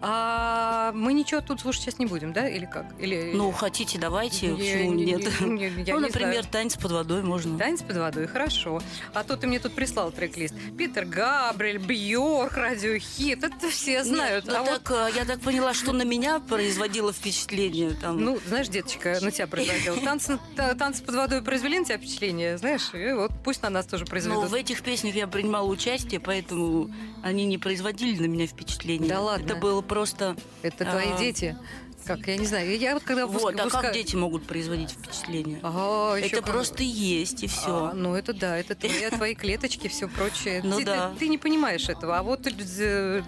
А, 0.01 0.93
мы 0.95 1.13
ничего 1.13 1.41
тут 1.41 1.61
слушать 1.61 1.83
сейчас 1.83 1.99
не 1.99 2.07
будем, 2.07 2.33
да? 2.33 2.49
Или 2.49 2.67
как? 2.67 2.87
Или... 2.99 3.33
Ну, 3.35 3.51
хотите, 3.53 3.99
давайте, 3.99 4.49
Я- 4.49 4.55
почему 4.55 4.93
не- 4.95 5.05
нет? 5.05 5.41
не- 5.41 5.49
не- 5.71 5.93
Ну, 5.93 6.01
не 6.01 6.07
например, 6.07 6.33
знаю. 6.43 6.45
танец 6.51 6.77
под 6.77 6.93
водой 6.93 7.23
можно. 7.23 7.59
Танец 7.59 7.83
под 7.83 7.97
водой, 7.97 8.27
хорошо. 8.27 8.81
А 9.13 9.25
то 9.25 9.37
ты 9.37 9.47
мне 9.47 9.59
тут 9.59 9.75
прислал 9.75 10.11
трек-лист. 10.13 10.55
Питер 10.77 11.05
Габриэль, 11.05 11.79
Бьорк, 11.79 12.57
Радиохит. 12.57 13.45
Это 13.45 13.69
все 13.71 14.05
знают. 14.05 14.45
Нет, 14.45 14.55
ну 14.55 14.61
а 14.61 14.65
вот, 14.65 14.83
так, 14.85 15.11
э, 15.13 15.17
я 15.17 15.25
так 15.25 15.41
поняла, 15.41 15.75
что 15.75 15.93
на 15.93 16.03
меня 16.03 16.39
производило 16.41 17.13
впечатление. 17.13 17.91
Там, 17.95 18.21
ну, 18.21 18.39
знаешь, 18.47 18.69
деточка, 18.69 19.19
на 19.21 19.31
тебя 19.31 19.47
производил. 19.47 19.97
Танцы, 20.05 20.39
та- 20.57 20.75
танцы 20.75 21.03
под 21.03 21.15
водой 21.15 21.43
произвели 21.43 21.79
на 21.79 21.85
тебя 21.85 21.99
впечатление, 21.99 22.59
знаешь? 22.59 22.93
И 22.95 23.13
вот 23.13 23.31
пусть 23.45 23.63
на 23.63 23.71
нас 23.71 23.87
тоже 23.87 24.05
Но 24.15 24.21
произведут. 24.21 24.51
в 24.51 24.55
этих 24.55 24.83
песнях 24.83 25.15
я 25.15 25.27
принимала 25.27 25.67
участие, 25.67 26.21
поэтому 26.21 26.91
они 27.23 27.45
не 27.45 27.59
производили 27.59 28.23
на 28.23 28.27
меня 28.27 28.47
впечатление. 28.47 29.09
Да 29.09 29.21
ладно? 29.21 29.45
Это 29.45 29.57
было 29.57 29.83
просто... 29.83 30.37
Это 30.63 30.85
твои 30.85 31.13
а, 31.13 31.19
дети. 31.19 31.57
Как, 32.05 32.27
я 32.27 32.37
не 32.37 32.47
знаю. 32.47 32.79
Я 32.79 32.95
вот 32.95 33.03
когда 33.03 33.27
Вот, 33.27 33.55
выска- 33.55 33.63
а 33.63 33.65
выска- 33.65 33.83
как 33.83 33.95
дети 33.95 34.15
могут 34.15 34.47
производить 34.47 34.91
впечатление? 34.91 35.59
Ага, 35.63 36.19
это 36.19 36.37
как- 36.37 36.47
просто 36.47 36.83
есть, 36.83 37.43
и 37.43 37.47
все. 37.47 37.91
А, 37.91 37.95
ну 37.95 38.15
это 38.15 38.33
да, 38.35 38.57
это 38.59 38.75
твои, 38.75 39.11
твои 39.11 39.35
клеточки, 39.35 39.89
все 39.89 40.09
прочее. 40.09 40.61
Ну 40.63 40.79
ты, 40.79 40.85
да. 40.85 41.11
ты, 41.11 41.21
ты 41.21 41.29
не 41.29 41.39
понимаешь 41.39 41.89
этого. 41.89 42.19
А 42.19 42.23
вот 42.23 42.47
э, 42.47 43.23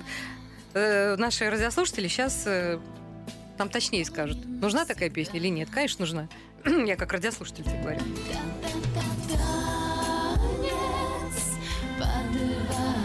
э, 0.74 1.16
наши 1.16 1.48
радиослушатели 1.48 2.08
сейчас 2.08 2.46
там 3.56 3.70
точнее 3.70 4.04
скажут, 4.04 4.44
нужна 4.44 4.84
такая 4.84 5.10
песня 5.10 5.40
или 5.40 5.48
нет. 5.48 5.70
Конечно, 5.70 6.00
нужна. 6.00 6.28
Я 6.86 6.96
как 6.96 7.12
радиослушатель 7.12 7.64
тебе 7.64 7.80
говорю. 7.80 8.00
Танец 12.36 12.58
под 12.68 12.95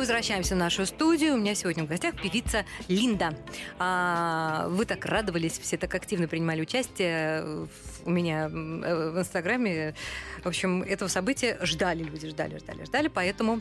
возвращаемся 0.00 0.54
в 0.54 0.58
нашу 0.58 0.86
студию. 0.86 1.34
У 1.34 1.36
меня 1.36 1.54
сегодня 1.54 1.84
в 1.84 1.86
гостях 1.86 2.14
певица 2.16 2.64
Линда. 2.88 3.36
А, 3.78 4.66
вы 4.70 4.86
так 4.86 5.04
радовались, 5.04 5.58
все 5.58 5.76
так 5.76 5.94
активно 5.94 6.26
принимали 6.26 6.62
участие 6.62 7.68
у 8.06 8.10
меня 8.10 8.46
э, 8.46 9.10
в 9.10 9.18
Инстаграме. 9.18 9.94
В 10.42 10.48
общем, 10.48 10.82
этого 10.82 11.08
события 11.08 11.58
ждали 11.62 12.02
люди, 12.02 12.28
ждали, 12.28 12.56
ждали, 12.56 12.84
ждали. 12.84 13.08
Поэтому 13.08 13.60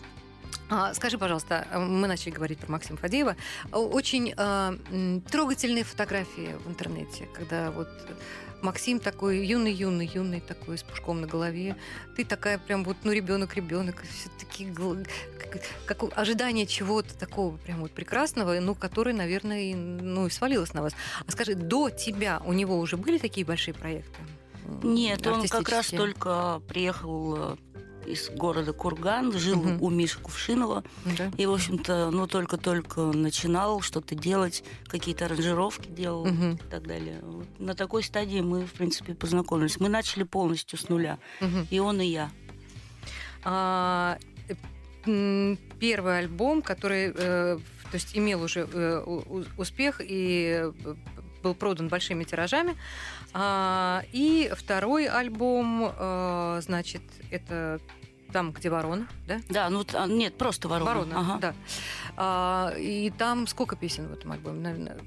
а, 0.70 0.94
Скажи, 0.94 1.18
пожалуйста, 1.18 1.68
э, 1.72 1.78
мы 1.78 2.08
начали 2.08 2.32
говорить 2.32 2.60
про 2.60 2.72
Максима 2.72 2.98
Фадеева. 2.98 3.36
Очень 3.74 4.34
м, 4.38 5.22
трогательные 5.22 5.84
фотографии 5.84 6.56
в 6.64 6.70
интернете, 6.70 7.28
когда 7.34 7.70
вот 7.72 7.90
Максим 8.62 9.00
такой 9.00 9.46
юный, 9.46 9.74
юный, 9.74 10.10
юный 10.14 10.42
такой 10.42 10.78
с 10.78 10.84
пушком 10.84 11.22
на 11.22 11.28
голове. 11.28 11.76
Ты 12.16 12.26
такая 12.26 12.58
прям 12.58 12.84
вот, 12.84 12.98
ну, 13.04 13.12
ребенок, 13.12 13.56
ребенок. 13.56 14.04
Все 14.04 14.30
такие 14.40 14.74
как, 14.74 15.62
как 15.86 16.18
ожидание 16.18 16.66
чего-то 16.66 17.18
такого 17.18 17.58
прям 17.58 17.80
вот 17.82 17.92
прекрасного, 17.92 18.60
ну, 18.60 18.76
который, 18.76 19.14
наверное, 19.14 19.62
и, 19.62 19.74
ну, 19.74 20.28
и 20.28 20.30
свалилось 20.30 20.74
на 20.74 20.82
вас. 20.82 20.94
А 21.26 21.32
скажи, 21.32 21.56
до 21.56 21.90
тебя 21.90 22.42
у 22.46 22.54
него 22.54 22.78
уже 22.78 22.98
были 22.98 23.18
такие 23.18 23.46
большие 23.46 23.74
проекты? 23.74 24.20
Нет, 24.84 25.26
он 25.26 25.48
как 25.48 25.70
раз 25.70 25.88
только 25.88 26.62
приехал 26.68 27.54
э, 27.54 27.56
из 28.10 28.30
города 28.30 28.74
Курган, 28.74 29.32
жил 29.38 29.58
Мгм. 29.58 29.82
у 29.82 29.90
Миши 29.90 30.20
Кувшинова. 30.20 30.84
Да? 31.18 31.32
И, 31.38 31.46
в 31.46 31.54
общем-то, 31.54 32.10
ну, 32.12 32.28
только-только 32.28 33.02
начинал 33.02 33.82
что-то 33.82 34.16
делать, 34.16 34.64
какие-то 34.88 35.26
аранжировки 35.26 35.88
делал 35.90 36.26
Мгм. 36.26 36.54
и 36.56 36.70
так 36.70 36.88
далее. 36.88 37.20
Вот 37.22 37.46
На 37.60 37.76
такой 37.76 38.04
стадии 38.04 38.42
мы, 38.42 38.66
в 38.66 38.74
принципе, 38.74 39.14
познакомились. 39.14 39.80
Мы 39.80 39.90
начали 39.90 40.24
полностью 40.24 40.80
с 40.80 40.90
нуля. 40.90 41.20
Мгм. 41.40 41.68
И 41.70 41.80
он, 41.80 42.02
и 42.02 42.06
я. 42.08 42.32
А, 43.44 44.18
э, 45.06 45.56
первый 45.80 46.20
альбом, 46.20 46.62
который, 46.62 47.14
э, 47.16 47.58
то 47.92 47.94
есть 47.96 48.18
имел 48.18 48.42
уже 48.44 48.68
э, 48.72 49.00
успех 49.58 50.02
и 50.04 50.72
э, 50.86 50.96
был 51.44 51.56
продан 51.56 51.88
большими 51.88 52.24
тиражами. 52.26 52.76
А, 53.34 54.04
и 54.12 54.52
второй 54.58 55.08
альбом, 55.08 55.92
э, 55.98 56.60
значит, 56.64 57.02
это 57.32 57.80
там, 58.32 58.52
где 58.52 58.70
ворона, 58.70 59.08
да? 59.28 59.40
Да, 59.50 59.70
ну, 59.70 59.86
а, 59.94 60.08
нет, 60.08 60.38
просто 60.38 60.68
ворона. 60.68 60.86
Ворона, 60.92 61.20
Ага. 61.20 61.38
да. 61.40 61.54
А, 62.18 62.74
и 62.78 63.10
там 63.12 63.48
сколько 63.48 63.76
песен 63.76 64.08
в 64.08 64.14
этом 64.14 64.32
альбоме? 64.32 64.60
Наверное, 64.60 64.98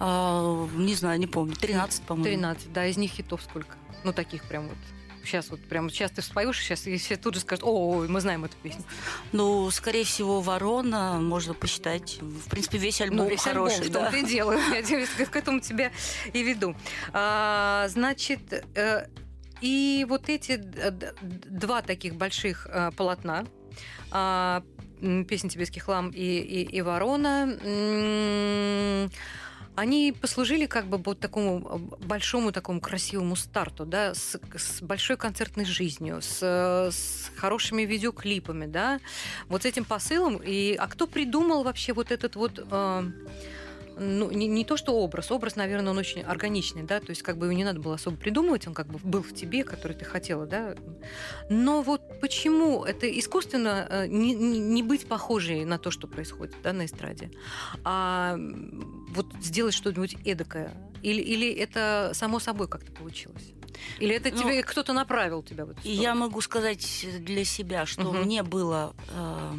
А, 0.00 0.66
не 0.74 0.94
знаю, 0.94 1.18
не 1.20 1.26
помню. 1.26 1.54
13, 1.54 2.02
по-моему. 2.02 2.24
13. 2.24 2.72
Да, 2.72 2.86
из 2.86 2.96
них 2.96 3.12
хитов 3.12 3.42
сколько? 3.42 3.76
Ну, 4.02 4.12
таких 4.12 4.42
прям 4.44 4.68
вот. 4.68 4.78
Сейчас 5.24 5.48
вот 5.48 5.60
прям 5.62 5.88
сейчас 5.88 6.10
ты 6.10 6.20
споешь, 6.20 6.58
сейчас 6.60 6.86
и 6.86 6.98
все 6.98 7.16
тут 7.16 7.32
же 7.34 7.40
скажут, 7.40 7.64
о, 7.66 8.04
мы 8.06 8.20
знаем 8.20 8.44
эту 8.44 8.56
песню. 8.62 8.84
Ну, 9.32 9.70
скорее 9.70 10.04
всего, 10.04 10.42
ворона 10.42 11.18
можно 11.18 11.54
посчитать. 11.54 12.18
В 12.20 12.50
принципе, 12.50 12.76
весь 12.76 13.00
альбом 13.00 13.18
Ну, 13.18 13.28
весь 13.30 13.40
хороший. 13.42 13.84
альбом, 13.84 13.92
да. 13.92 14.00
том-то 14.10 14.16
и 14.18 14.24
дело. 14.28 14.52
Я 14.52 14.82
к 15.30 15.36
этому 15.36 15.60
тебя 15.60 15.92
и 16.34 16.42
веду. 16.42 16.76
А, 17.14 17.86
значит, 17.88 18.40
э, 18.74 19.06
и 19.64 20.04
вот 20.06 20.28
эти 20.28 20.56
два 20.58 21.80
таких 21.80 22.16
больших 22.16 22.66
э, 22.70 22.90
полотна, 22.94 23.46
а, 24.10 24.62
м, 25.00 25.24
«Песня 25.24 25.48
«Тибетский 25.48 25.80
хлам» 25.80 26.10
и, 26.10 26.20
и, 26.20 26.62
и 26.64 26.82
«Ворона», 26.82 27.48
они 29.76 30.12
послужили 30.12 30.66
как 30.66 30.86
бы 30.86 30.98
вот 30.98 31.18
такому 31.18 31.58
э, 32.00 32.06
большому 32.06 32.52
такому 32.52 32.80
красивому 32.80 33.36
старту, 33.36 33.86
да, 33.86 34.14
с, 34.14 34.38
с 34.54 34.82
большой 34.82 35.16
концертной 35.16 35.64
жизнью, 35.64 36.20
с, 36.20 36.42
с 36.92 37.30
хорошими 37.34 37.82
видеоклипами, 37.82 38.66
да, 38.66 39.00
вот 39.48 39.62
с 39.62 39.64
этим 39.64 39.84
посылом. 39.84 40.40
И, 40.44 40.76
а 40.78 40.86
кто 40.88 41.06
придумал 41.06 41.64
вообще 41.64 41.92
вот 41.92 42.12
этот 42.12 42.36
вот 42.36 42.64
э, 42.70 43.02
ну, 43.98 44.30
не, 44.30 44.46
не 44.46 44.64
то, 44.64 44.76
что 44.76 44.94
образ. 44.94 45.30
Образ, 45.30 45.56
наверное, 45.56 45.92
он 45.92 45.98
очень 45.98 46.22
органичный, 46.22 46.82
да, 46.82 47.00
то 47.00 47.10
есть 47.10 47.22
как 47.22 47.38
бы 47.38 47.46
его 47.46 47.52
не 47.52 47.64
надо 47.64 47.80
было 47.80 47.94
особо 47.94 48.16
придумывать, 48.16 48.66
он 48.66 48.74
как 48.74 48.86
бы 48.86 48.98
был 49.02 49.22
в 49.22 49.34
тебе, 49.34 49.64
который 49.64 49.94
ты 49.94 50.04
хотела, 50.04 50.46
да. 50.46 50.74
Но 51.48 51.82
вот 51.82 52.20
почему 52.20 52.84
это 52.84 53.06
искусственно 53.18 53.86
э, 53.88 54.06
не, 54.06 54.34
не 54.34 54.82
быть 54.82 55.06
похожей 55.06 55.64
на 55.64 55.78
то, 55.78 55.90
что 55.90 56.06
происходит, 56.06 56.54
да, 56.62 56.72
на 56.72 56.86
эстраде, 56.86 57.30
а 57.84 58.36
вот 59.10 59.26
сделать 59.42 59.74
что-нибудь 59.74 60.16
эдакое? 60.24 60.72
Или, 61.02 61.20
или 61.20 61.52
это 61.52 62.12
само 62.14 62.40
собой 62.40 62.66
как-то 62.68 62.90
получилось? 62.92 63.52
Или 63.98 64.14
это 64.14 64.30
ну, 64.30 64.42
тебе 64.42 64.62
кто-то 64.62 64.92
направил 64.92 65.42
тебя 65.42 65.66
в 65.66 65.70
эту 65.70 65.80
сторону? 65.80 66.00
Я 66.00 66.14
могу 66.14 66.40
сказать 66.40 67.06
для 67.20 67.44
себя, 67.44 67.86
что 67.86 68.08
угу. 68.08 68.18
мне 68.18 68.42
было... 68.42 68.94
Э 69.10 69.52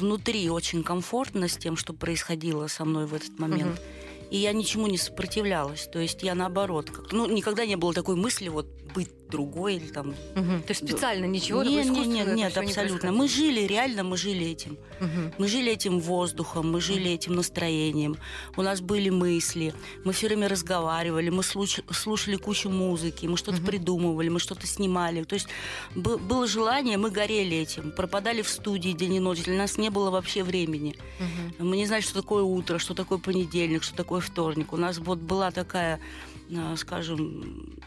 внутри 0.00 0.50
очень 0.50 0.82
комфортно 0.82 1.48
с 1.48 1.56
тем, 1.56 1.76
что 1.76 1.92
происходило 1.92 2.66
со 2.66 2.84
мной 2.84 3.06
в 3.06 3.14
этот 3.14 3.38
момент. 3.38 3.78
Угу. 3.78 4.30
И 4.30 4.38
я 4.38 4.52
ничему 4.52 4.86
не 4.86 4.98
сопротивлялась. 4.98 5.88
То 5.92 5.98
есть 5.98 6.22
я 6.22 6.34
наоборот, 6.34 6.90
ну, 7.12 7.26
никогда 7.26 7.66
не 7.66 7.76
было 7.76 7.92
такой 7.92 8.16
мысли, 8.16 8.48
вот 8.48 8.66
быть 8.94 9.10
другой 9.30 9.76
или 9.76 9.88
там. 9.88 10.08
Угу. 10.08 10.62
То 10.66 10.70
есть 10.70 10.84
специально 10.84 11.24
ничего 11.24 11.62
нет, 11.62 11.86
нет, 11.86 12.06
нет, 12.06 12.34
нет, 12.34 12.58
абсолютно. 12.58 13.08
Не 13.08 13.16
мы 13.16 13.28
жили, 13.28 13.60
реально 13.60 14.02
мы 14.02 14.16
жили 14.16 14.46
этим. 14.46 14.72
Угу. 15.00 15.34
Мы 15.38 15.48
жили 15.48 15.72
этим 15.72 16.00
воздухом, 16.00 16.70
мы 16.70 16.80
жили 16.80 17.10
этим 17.10 17.34
настроением. 17.34 18.16
У 18.56 18.62
нас 18.62 18.80
были 18.80 19.08
мысли, 19.10 19.72
мы 20.04 20.12
все 20.12 20.26
время 20.26 20.48
разговаривали, 20.48 21.30
мы 21.30 21.42
слуш... 21.42 21.80
слушали 21.90 22.36
кучу 22.36 22.68
музыки, 22.68 23.26
мы 23.26 23.36
что-то 23.36 23.58
угу. 23.58 23.66
придумывали, 23.66 24.28
мы 24.28 24.40
что-то 24.40 24.66
снимали. 24.66 25.22
То 25.24 25.34
есть 25.34 25.48
б- 25.94 26.18
было 26.18 26.46
желание, 26.46 26.98
мы 26.98 27.10
горели 27.10 27.56
этим, 27.56 27.92
пропадали 27.92 28.42
в 28.42 28.48
студии 28.48 28.90
день 28.90 29.14
и 29.14 29.20
ночь. 29.20 29.42
Для 29.44 29.56
нас 29.56 29.78
не 29.78 29.90
было 29.90 30.10
вообще 30.10 30.42
времени. 30.42 30.96
Угу. 31.58 31.68
Мы 31.68 31.76
не 31.76 31.86
знали, 31.86 32.02
что 32.02 32.14
такое 32.14 32.42
утро, 32.42 32.78
что 32.78 32.94
такое 32.94 33.18
понедельник, 33.18 33.82
что 33.82 33.96
такое 33.96 34.20
вторник. 34.20 34.72
У 34.72 34.76
нас 34.76 34.98
вот 34.98 35.18
была 35.18 35.50
такая, 35.50 36.00
а, 36.52 36.76
скажем, 36.76 37.78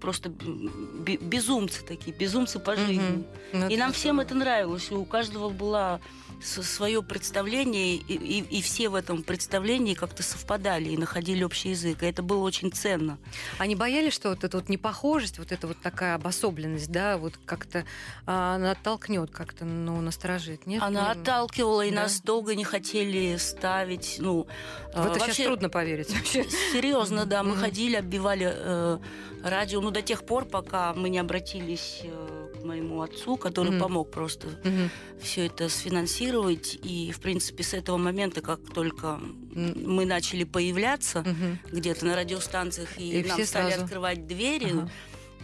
просто 0.00 0.28
безумцы 0.30 1.84
такие, 1.84 2.16
безумцы 2.16 2.58
по 2.58 2.76
жизни. 2.76 3.24
Mm-hmm. 3.52 3.72
и 3.72 3.76
нам 3.76 3.92
всем 3.92 4.20
это 4.20 4.34
нравилось. 4.34 4.90
У 4.90 5.04
каждого 5.04 5.48
была 5.48 6.00
свое 6.44 7.02
представление, 7.02 7.96
и, 7.96 8.14
и, 8.14 8.58
и 8.58 8.62
все 8.62 8.88
в 8.88 8.94
этом 8.94 9.22
представлении 9.22 9.94
как-то 9.94 10.22
совпадали 10.22 10.90
и 10.90 10.96
находили 10.96 11.42
общий 11.42 11.70
язык. 11.70 12.02
И 12.02 12.06
это 12.06 12.22
было 12.22 12.42
очень 12.42 12.70
ценно. 12.70 13.18
Они 13.58 13.74
боялись, 13.74 14.12
что 14.12 14.30
вот 14.30 14.44
эта 14.44 14.58
вот 14.58 14.68
непохожесть, 14.68 15.38
вот 15.38 15.52
эта 15.52 15.66
вот 15.66 15.80
такая 15.80 16.14
обособленность, 16.14 16.90
да, 16.90 17.16
вот 17.16 17.34
как-то 17.44 17.84
а, 18.26 18.56
она 18.56 18.72
оттолкнет, 18.72 19.30
как-то, 19.30 19.64
ну, 19.64 20.00
насторожит, 20.00 20.66
нет? 20.66 20.82
Она 20.82 21.10
отталкивала, 21.10 21.82
и 21.86 21.90
да? 21.90 22.02
нас 22.02 22.20
долго 22.20 22.54
не 22.54 22.64
хотели 22.64 23.36
ставить, 23.36 24.16
ну... 24.18 24.46
В 24.94 25.00
это 25.00 25.18
вообще, 25.18 25.32
сейчас 25.32 25.46
трудно 25.46 25.68
поверить 25.68 26.14
вообще. 26.14 26.44
Серьезно, 26.72 27.26
да, 27.26 27.42
мы 27.42 27.56
ходили, 27.56 27.96
оббивали 27.96 28.52
э, 28.54 28.98
радио, 29.42 29.80
ну, 29.80 29.90
до 29.90 30.02
тех 30.02 30.24
пор, 30.24 30.44
пока 30.44 30.94
мы 30.94 31.08
не 31.08 31.18
обратились 31.18 32.00
э, 32.02 32.33
моему 32.64 33.02
отцу, 33.02 33.36
который 33.36 33.72
mm-hmm. 33.72 33.80
помог 33.80 34.10
просто 34.10 34.48
mm-hmm. 34.48 34.90
все 35.20 35.46
это 35.46 35.68
сфинансировать. 35.68 36.78
И, 36.82 37.12
в 37.12 37.20
принципе, 37.20 37.62
с 37.62 37.74
этого 37.74 37.96
момента, 37.96 38.40
как 38.40 38.60
только 38.72 39.20
mm-hmm. 39.20 39.86
мы 39.86 40.06
начали 40.06 40.44
появляться 40.44 41.20
mm-hmm. 41.20 41.58
где-то 41.72 42.06
на 42.06 42.16
радиостанциях, 42.16 42.98
и, 42.98 43.20
и 43.20 43.24
нам 43.24 43.44
стали 43.44 43.70
сразу... 43.70 43.84
открывать 43.84 44.26
двери, 44.26 44.72
uh-huh. 44.72 44.88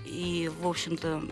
и, 0.06 0.50
в 0.60 0.66
общем-то, 0.66 1.22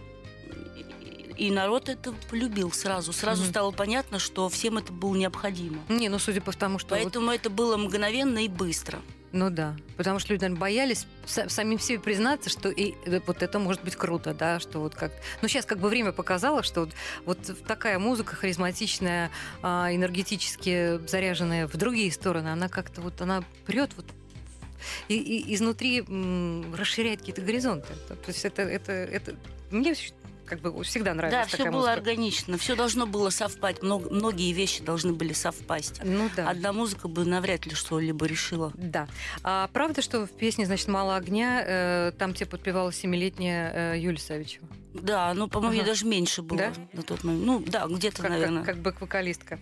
и 1.39 1.51
народ 1.51 1.89
это 1.89 2.13
полюбил 2.29 2.73
сразу. 2.73 3.13
Сразу 3.13 3.43
угу. 3.43 3.51
стало 3.51 3.71
понятно, 3.71 4.19
что 4.19 4.49
всем 4.49 4.77
это 4.77 4.93
было 4.93 5.15
необходимо. 5.15 5.79
Не, 5.89 6.09
ну 6.09 6.19
судя 6.19 6.41
по 6.41 6.53
тому, 6.53 6.81
что... 6.81 6.91
Поэтому 6.91 7.27
вот... 7.27 7.37
это 7.37 7.49
было 7.49 7.77
мгновенно 7.77 8.45
и 8.45 8.49
быстро. 8.49 9.01
Ну 9.33 9.51
да, 9.51 9.77
потому 9.97 10.19
что 10.19 10.33
люди, 10.33 10.43
наверное, 10.43 10.61
боялись 10.61 11.07
самим 11.27 11.79
себе 11.79 11.99
признаться, 11.99 12.49
что 12.49 12.71
и 12.71 12.95
э, 13.05 13.21
вот 13.27 13.43
это 13.43 13.59
может 13.59 13.85
быть 13.85 13.95
круто, 13.95 14.33
да, 14.33 14.59
что 14.59 14.81
вот 14.81 14.95
как... 14.95 15.13
Ну 15.43 15.49
сейчас 15.49 15.67
как 15.67 15.79
бы 15.79 15.91
время 15.91 16.13
показало, 16.13 16.63
что 16.63 16.81
вот, 16.81 16.91
вот 17.27 17.65
такая 17.67 17.99
музыка 17.99 18.35
харизматичная, 18.37 19.31
а, 19.63 19.89
энергетически 19.93 21.07
заряженная 21.07 21.67
в 21.67 21.77
другие 21.77 22.11
стороны, 22.11 22.49
она 22.49 22.69
как-то 22.69 23.03
вот, 23.03 23.21
она 23.21 23.45
прет 23.67 23.91
вот 23.97 24.07
и, 25.09 25.17
и 25.17 25.55
изнутри 25.55 26.01
расширяет 26.75 27.21
какие-то 27.21 27.43
горизонты. 27.43 27.95
То 28.09 28.17
есть 28.29 28.45
это, 28.45 28.63
это, 28.63 28.93
это 28.93 29.37
мне 29.71 29.95
как 30.49 30.61
бы 30.61 30.83
всегда 30.85 31.15
нравилась 31.15 31.51
Да, 31.51 31.57
все 31.57 31.65
было 31.65 31.79
музыка. 31.81 31.93
органично, 31.93 32.59
все 32.59 32.75
должно 32.75 33.07
было 33.07 33.31
совпать, 33.31 33.83
много, 33.83 34.11
многие 34.11 34.53
вещи 34.53 34.83
должны 34.83 35.13
были 35.13 35.33
совпасть. 35.33 36.01
Ну 36.05 36.31
да. 36.37 36.49
Одна 36.49 36.73
музыка 36.73 37.09
бы 37.09 37.25
навряд 37.25 37.67
ли 37.67 37.75
что-либо 37.75 38.27
решила. 38.27 38.73
Да. 38.75 39.09
А 39.43 39.69
правда, 39.73 40.03
что 40.03 40.27
в 40.27 40.31
песне, 40.31 40.67
значит, 40.67 40.89
«Мало 40.89 41.17
огня» 41.17 41.63
э, 41.67 42.13
там 42.19 42.35
тебе 42.35 42.47
подпевала 42.47 42.93
семилетняя 42.93 43.95
э, 43.95 43.99
Юлия 43.99 44.19
Савичева? 44.19 44.67
Да, 45.03 45.35
ну, 45.35 45.49
по-моему, 45.49 45.81
ага. 45.81 45.91
даже 45.91 46.07
меньше 46.07 46.43
было 46.43 46.59
да? 46.59 46.73
на 46.93 47.03
тот 47.03 47.25
момент. 47.25 47.45
Ну, 47.45 47.63
да, 47.67 47.87
где-то, 47.87 48.23
как, 48.23 48.31
наверное. 48.31 48.65
Как, 48.65 48.77
как 48.77 48.83
бэк-вокалистка. 48.83 49.59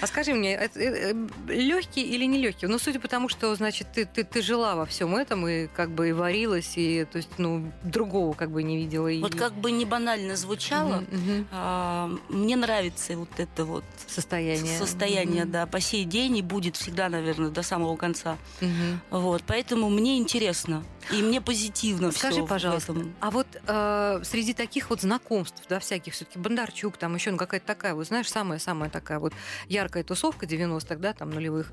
А 0.00 0.06
скажи 0.06 0.34
мне, 0.34 0.54
это, 0.54 0.80
э, 0.80 1.14
легкий 1.48 2.02
или 2.02 2.24
не 2.24 2.38
легкий? 2.38 2.66
Ну, 2.66 2.78
судя 2.78 2.98
по 2.98 3.08
тому, 3.08 3.28
что, 3.28 3.54
значит, 3.54 3.88
ты, 3.92 4.06
ты, 4.06 4.24
ты 4.24 4.42
жила 4.42 4.74
во 4.74 4.86
всем 4.86 5.14
этом 5.14 5.46
и 5.46 5.66
как 5.68 5.90
бы 5.90 6.08
и 6.08 6.12
варилась, 6.12 6.72
и, 6.76 7.04
то 7.04 7.18
есть, 7.18 7.30
ну, 7.38 7.70
другого 7.82 8.32
как 8.32 8.50
бы 8.50 8.62
не 8.62 8.76
видела. 8.76 9.08
И... 9.08 9.20
Вот 9.20 9.34
как 9.34 9.54
бы 9.54 9.70
не 9.70 9.84
банально 9.84 10.21
звучало, 10.36 10.98
угу, 10.98 11.16
угу. 11.16 11.46
А, 11.50 12.10
мне 12.28 12.56
нравится 12.56 13.16
вот 13.16 13.28
это 13.38 13.64
вот 13.64 13.84
состояние. 14.06 14.78
Состояние, 14.78 15.44
угу. 15.44 15.52
да, 15.52 15.66
по 15.66 15.80
сей 15.80 16.04
день 16.04 16.38
и 16.38 16.42
будет 16.42 16.76
всегда, 16.76 17.08
наверное, 17.08 17.50
до 17.50 17.62
самого 17.62 17.96
конца. 17.96 18.38
Угу. 18.60 19.20
Вот, 19.20 19.42
поэтому 19.46 19.90
мне 19.90 20.18
интересно. 20.18 20.84
И 21.10 21.22
мне 21.22 21.40
позитивно 21.40 22.12
Скажи, 22.12 22.44
пожалуйста, 22.44 22.94
а 23.20 23.30
вот 23.30 23.46
э, 23.66 24.20
среди 24.24 24.54
таких 24.54 24.90
вот 24.90 25.00
знакомств, 25.00 25.62
да, 25.68 25.80
всяких, 25.80 26.12
все-таки 26.14 26.38
Бондарчук, 26.38 26.96
там 26.96 27.14
еще 27.14 27.30
ну, 27.32 27.38
какая-то 27.38 27.66
такая, 27.66 27.94
вот 27.94 28.06
знаешь, 28.06 28.30
самая-самая 28.30 28.88
такая 28.88 29.18
вот 29.18 29.32
яркая 29.68 30.04
тусовка 30.04 30.46
90-х, 30.46 30.96
да, 30.96 31.12
там 31.12 31.30
нулевых. 31.30 31.72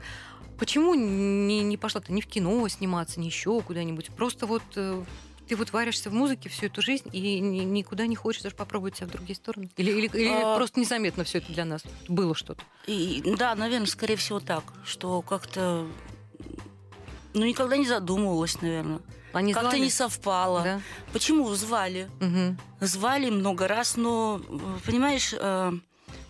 Почему 0.60 0.94
не, 0.94 1.62
не 1.62 1.78
пошла 1.78 2.02
ты 2.02 2.12
ни 2.12 2.20
в 2.20 2.28
кино 2.28 2.68
сниматься, 2.68 3.20
ни 3.20 3.28
еще 3.28 3.62
куда-нибудь? 3.62 4.10
Просто 4.10 4.46
вот 4.46 4.64
э, 4.76 5.04
ты 5.50 5.56
вот 5.56 5.74
варишься 5.74 6.12
в 6.12 6.14
музыке 6.14 6.48
всю 6.48 6.68
эту 6.68 6.84
жизнь 6.84 7.10
и 7.12 7.40
ни, 7.40 7.62
никуда 7.62 8.06
не 8.06 8.16
хочешь 8.16 8.44
даже 8.44 8.56
попробовать 8.56 8.98
себя 8.98 9.08
в 9.08 9.12
другие 9.12 9.36
стороны? 9.36 9.70
Или, 9.78 9.92
или, 9.92 10.08
или 10.14 10.30
а... 10.30 10.56
просто 10.56 10.80
незаметно 10.80 11.24
все 11.24 11.40
это 11.40 11.52
для 11.52 11.66
нас? 11.66 11.82
Было 12.08 12.36
что-то? 12.36 12.64
И, 12.86 13.24
да, 13.38 13.56
наверное, 13.56 13.88
скорее 13.88 14.16
всего 14.16 14.40
так, 14.40 14.64
что 14.86 15.24
как-то 15.24 15.88
ну, 17.34 17.46
никогда 17.46 17.78
не 17.78 17.88
задумывалась, 17.88 18.62
наверное. 18.62 19.00
Они 19.34 19.54
Как-то 19.54 19.78
не 19.78 19.90
совпало. 19.90 20.64
Да? 20.64 20.82
Почему 21.14 21.54
звали? 21.56 22.10
Угу. 22.22 22.86
Звали 22.86 23.30
много 23.32 23.68
раз, 23.68 23.98
но, 23.98 24.42
понимаешь, 24.86 25.34
э, 25.38 25.72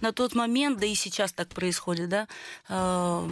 на 0.01 0.11
тот 0.13 0.33
момент, 0.33 0.79
да 0.79 0.85
и 0.85 0.95
сейчас 0.95 1.33
так 1.33 1.49
происходит, 1.49 2.09
да, 2.09 2.27
э, 2.69 3.29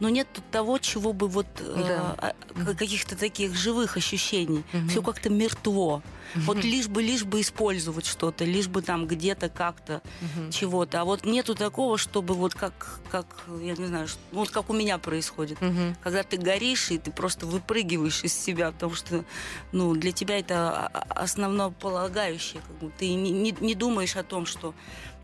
но 0.00 0.08
нет 0.08 0.28
того, 0.50 0.78
чего 0.78 1.12
бы 1.12 1.28
вот 1.28 1.46
да. 1.58 2.34
э, 2.54 2.74
каких-то 2.74 3.16
таких 3.16 3.54
живых 3.54 3.96
ощущений. 3.96 4.64
Угу. 4.72 4.88
Все 4.88 5.02
как-то 5.02 5.30
мертво. 5.30 6.02
Угу. 6.34 6.44
Вот 6.44 6.64
лишь 6.64 6.88
бы, 6.88 7.02
лишь 7.02 7.24
бы 7.24 7.40
использовать 7.40 8.06
что-то, 8.06 8.44
лишь 8.44 8.68
бы 8.68 8.82
там 8.82 9.06
где-то 9.06 9.48
как-то 9.48 10.02
угу. 10.20 10.50
чего-то. 10.50 11.00
А 11.00 11.04
вот 11.04 11.24
нету 11.24 11.54
такого, 11.54 11.96
чтобы 11.96 12.34
вот 12.34 12.54
как, 12.54 13.00
как 13.10 13.26
я 13.60 13.74
не 13.74 13.86
знаю, 13.86 14.08
вот 14.32 14.50
как 14.50 14.68
у 14.70 14.72
меня 14.72 14.98
происходит. 14.98 15.60
Угу. 15.62 15.96
Когда 16.02 16.22
ты 16.22 16.36
горишь, 16.36 16.90
и 16.90 16.98
ты 16.98 17.10
просто 17.10 17.46
выпрыгиваешь 17.46 18.22
из 18.22 18.34
себя, 18.34 18.72
потому 18.72 18.94
что 18.94 19.24
ну, 19.72 19.94
для 19.94 20.12
тебя 20.12 20.38
это 20.38 20.88
основнополагающее. 20.88 22.60
Как 22.66 22.76
бы. 22.78 22.92
Ты 22.98 23.14
не, 23.14 23.30
не, 23.30 23.56
не 23.60 23.74
думаешь 23.74 24.16
о 24.16 24.22
том, 24.22 24.46
что... 24.46 24.74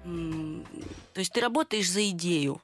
То 0.05 1.21
есть 1.21 1.33
ты 1.33 1.41
работаешь 1.41 1.89
за 1.89 2.09
идею. 2.11 2.61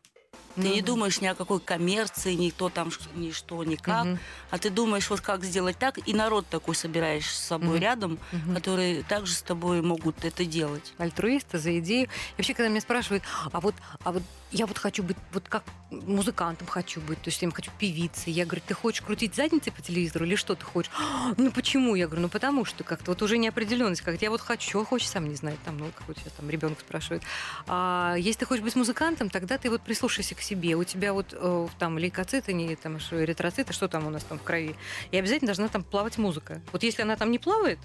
Ты 0.58 0.64
mm-hmm. 0.68 0.74
не 0.74 0.82
думаешь 0.82 1.20
ни 1.20 1.26
о 1.26 1.34
какой 1.34 1.60
коммерции, 1.60 2.34
ни 2.34 2.50
кто 2.50 2.68
там, 2.68 2.90
ни 3.14 3.30
что, 3.30 3.62
ни 3.62 3.76
как. 3.76 4.06
Mm-hmm. 4.06 4.18
А 4.50 4.58
ты 4.58 4.70
думаешь, 4.70 5.08
вот 5.08 5.20
как 5.20 5.44
сделать 5.44 5.78
так, 5.78 5.98
и 6.06 6.12
народ 6.12 6.46
такой 6.48 6.74
собираешь 6.74 7.26
с 7.26 7.46
собой 7.46 7.78
mm-hmm. 7.78 7.80
рядом, 7.80 8.18
mm-hmm. 8.32 8.54
которые 8.54 9.02
также 9.04 9.34
с 9.34 9.42
тобой 9.42 9.82
могут 9.82 10.24
это 10.24 10.44
делать. 10.44 10.92
Альтруисты 10.98 11.58
за 11.58 11.78
идею. 11.78 12.06
И 12.06 12.08
вообще, 12.36 12.54
когда 12.54 12.68
меня 12.68 12.80
спрашивают, 12.80 13.22
а 13.52 13.60
вот, 13.60 13.74
а 14.02 14.12
вот 14.12 14.22
я 14.50 14.66
вот 14.66 14.78
хочу 14.78 15.02
быть, 15.02 15.16
вот 15.32 15.48
как 15.48 15.62
музыкантом 15.90 16.66
хочу 16.66 17.00
быть, 17.00 17.20
то 17.20 17.28
есть 17.28 17.40
я 17.42 17.50
хочу 17.50 17.70
певицей. 17.78 18.32
Я 18.32 18.44
говорю, 18.44 18.62
ты 18.66 18.74
хочешь 18.74 19.02
крутить 19.02 19.34
задницей 19.34 19.72
по 19.72 19.82
телевизору 19.82 20.24
или 20.24 20.36
что 20.36 20.54
ты 20.54 20.64
хочешь? 20.64 20.90
Ну 21.36 21.50
почему? 21.50 21.94
Я 21.94 22.06
говорю, 22.06 22.22
ну 22.22 22.28
потому 22.28 22.64
что 22.64 22.84
как-то 22.84 23.10
вот 23.10 23.22
уже 23.22 23.38
неопределенность, 23.38 24.02
как 24.02 24.20
я 24.20 24.30
вот 24.30 24.40
хочу, 24.40 24.84
хочешь, 24.84 25.08
сам 25.08 25.28
не 25.28 25.34
знаю, 25.34 25.56
там, 25.64 25.78
ну, 25.78 25.90
какой 25.96 26.14
сейчас 26.14 26.32
там 26.32 26.48
ребенок 26.48 26.80
спрашивает. 26.80 27.22
А 27.66 28.14
если 28.18 28.40
ты 28.40 28.46
хочешь 28.46 28.64
быть 28.64 28.76
музыкантом, 28.76 29.30
тогда 29.30 29.58
ты 29.58 29.70
вот 29.70 29.82
прислушайся 29.82 30.34
к 30.34 30.40
себе, 30.40 30.76
у 30.76 30.84
тебя 30.84 31.12
вот 31.12 31.28
э, 31.32 31.68
там 31.78 31.98
лейкоциты, 31.98 32.52
не 32.52 32.76
там 32.76 32.98
эритроциты, 32.98 33.72
что 33.72 33.88
там 33.88 34.06
у 34.06 34.10
нас 34.10 34.24
там 34.24 34.38
в 34.38 34.42
крови, 34.42 34.76
и 35.10 35.18
обязательно 35.18 35.48
должна 35.48 35.68
там 35.68 35.82
плавать 35.84 36.18
музыка. 36.18 36.60
Вот 36.72 36.82
если 36.82 37.02
она 37.02 37.16
там 37.16 37.30
не 37.30 37.38
плавает, 37.38 37.78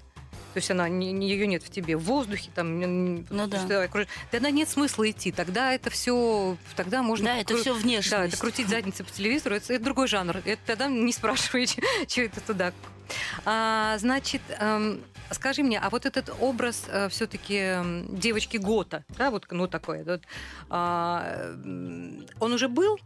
то 0.54 0.58
есть 0.58 0.70
она 0.70 0.88
не, 0.88 1.10
не- 1.10 1.28
ее 1.28 1.48
нет 1.48 1.64
в 1.64 1.68
тебе, 1.70 1.96
в 1.96 2.04
воздухе 2.04 2.48
там, 2.54 2.80
Ну 2.80 3.46
да. 3.48 3.82
окружает, 3.82 4.08
тогда 4.30 4.50
нет 4.50 4.68
смысла 4.68 5.10
идти, 5.10 5.32
тогда 5.32 5.72
это 5.72 5.90
все, 5.90 6.56
тогда 6.76 7.02
можно 7.02 7.26
Да, 7.26 7.36
это 7.38 7.54
кру- 7.54 7.60
все 7.60 7.74
внешность. 7.74 8.10
да, 8.12 8.24
это 8.24 8.36
крутить 8.36 8.68
задницы 8.68 9.02
по 9.02 9.10
телевизору, 9.10 9.56
это, 9.56 9.72
это 9.74 9.84
другой 9.84 10.06
жанр. 10.06 10.36
Это 10.44 10.60
тогда 10.64 10.86
не 10.86 11.12
спрашивай, 11.12 11.66
что 12.08 12.20
это 12.20 12.40
туда. 12.40 12.72
А, 13.44 13.98
значит, 13.98 14.40
эм, 14.60 15.02
скажи 15.32 15.62
мне, 15.64 15.78
а 15.80 15.90
вот 15.90 16.06
этот 16.06 16.32
образ 16.40 16.86
все-таки 17.10 17.74
девочки 18.10 18.56
Гота, 18.56 19.04
да, 19.18 19.30
вот 19.32 19.46
ну 19.50 19.66
такой, 19.66 20.04
вот, 20.04 20.22
а, 20.70 21.50
м, 21.64 22.24
он 22.38 22.52
уже 22.52 22.68
был? 22.68 22.98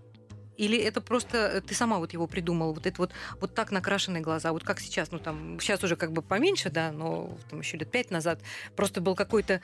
Или 0.59 0.77
это 0.77 1.01
просто 1.01 1.63
ты 1.67 1.75
сама 1.75 1.99
вот 1.99 2.13
его 2.13 2.27
придумала, 2.27 2.73
вот 2.73 2.87
это 2.87 2.99
вот, 2.99 3.13
вот 3.41 3.55
так 3.55 3.71
накрашенные 3.71 4.23
глаза, 4.23 4.53
вот 4.53 4.65
как 4.65 4.81
сейчас, 4.81 5.13
ну 5.13 5.19
там, 5.19 5.59
сейчас 5.61 5.83
уже 5.85 5.97
как 5.97 6.13
бы 6.13 6.21
поменьше, 6.21 6.69
да, 6.69 6.93
но 6.93 7.39
там 7.49 7.61
еще 7.61 7.77
лет 7.77 7.91
пять 7.91 8.11
назад 8.11 8.41
просто 8.77 9.01
был 9.01 9.15
какой-то 9.15 9.63